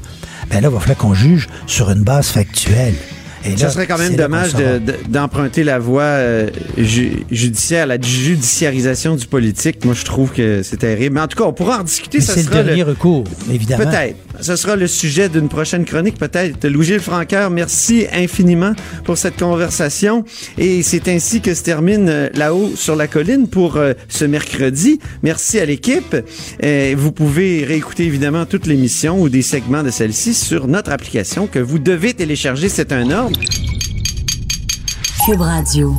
ben 0.51 0.61
là, 0.61 0.69
il 0.69 0.75
va 0.75 0.81
falloir 0.81 0.99
qu'on 0.99 1.15
juge 1.15 1.49
sur 1.67 1.91
une 1.91 2.03
base 2.03 2.29
factuelle. 2.29 2.95
Et 3.43 3.57
Ça 3.57 3.67
là, 3.67 3.71
serait 3.73 3.87
quand 3.87 3.97
même 3.97 4.17
dommage 4.17 4.51
saura. 4.51 4.63
de- 4.65 4.79
de- 4.81 4.97
d'emprunter 5.09 5.65
la 5.65 5.79
voie 5.79 6.03
euh, 6.03 6.51
ju- 6.77 7.25
judiciaire, 7.31 7.87
la 7.87 7.99
judiciarisation 7.99 9.17
du 9.17 9.27
politique. 9.27 9.83
Moi, 9.87 9.95
je 9.95 10.05
trouve 10.05 10.31
que 10.31 10.63
c'est 10.63 10.77
terrible. 10.77 11.15
Mais 11.15 11.23
en 11.23 11.27
tout 11.27 11.39
cas, 11.39 11.45
on 11.49 11.55
pourra 11.55 11.81
en 11.81 11.85
discuter. 11.85 12.19
Mais 12.19 12.25
ça 12.25 12.35
c'est 12.35 12.43
le 12.43 12.63
dernier 12.65 12.83
recours, 12.83 13.25
évidemment. 13.51 13.85
Peut-être. 13.91 14.17
Ce 14.41 14.57
sera 14.57 14.77
le 14.77 14.87
sujet 14.87 15.29
d'une 15.29 15.49
prochaine 15.49 15.85
chronique, 15.85 16.19
peut-être. 16.19 16.67
Louis-Gilles 16.67 17.01
Franqueur, 17.01 17.51
merci 17.51 18.07
infiniment 18.13 18.73
pour 19.05 19.19
cette 19.19 19.39
conversation. 19.39 20.25
Et 20.59 20.83
c'est 20.83 21.09
ainsi 21.09 21.41
que 21.41 21.55
se 21.55 21.63
termine 21.63 22.09
euh, 22.09 22.29
là-haut 22.35 22.73
sur 22.75 22.97
la 22.97 23.07
colline 23.07 23.49
pour 23.49 23.77
euh, 23.77 23.93
ce 24.09 24.25
mercredi. 24.25 25.01
Merci 25.23 25.59
à 25.59 25.65
l'équipe. 25.65 26.17
Vous 26.97 27.13
pouvez 27.13 27.65
réécouter 27.65 28.05
évidemment 28.05 28.47
toute 28.47 28.67
l'émission 28.67 29.21
ou 29.21 29.29
des 29.29 29.43
segments 29.43 29.83
de 29.83 29.91
celle-ci 29.91 30.35
sur 30.35 30.67
notre 30.67 30.91
application 30.91 31.47
que 31.47 31.59
vous 31.59 31.79
devez 31.79 32.15
télécharger. 32.15 32.69
C'est 32.69 32.93
un 32.93 33.11
ordre. 33.11 33.39
Cube 35.27 35.41
Radio. 35.41 35.95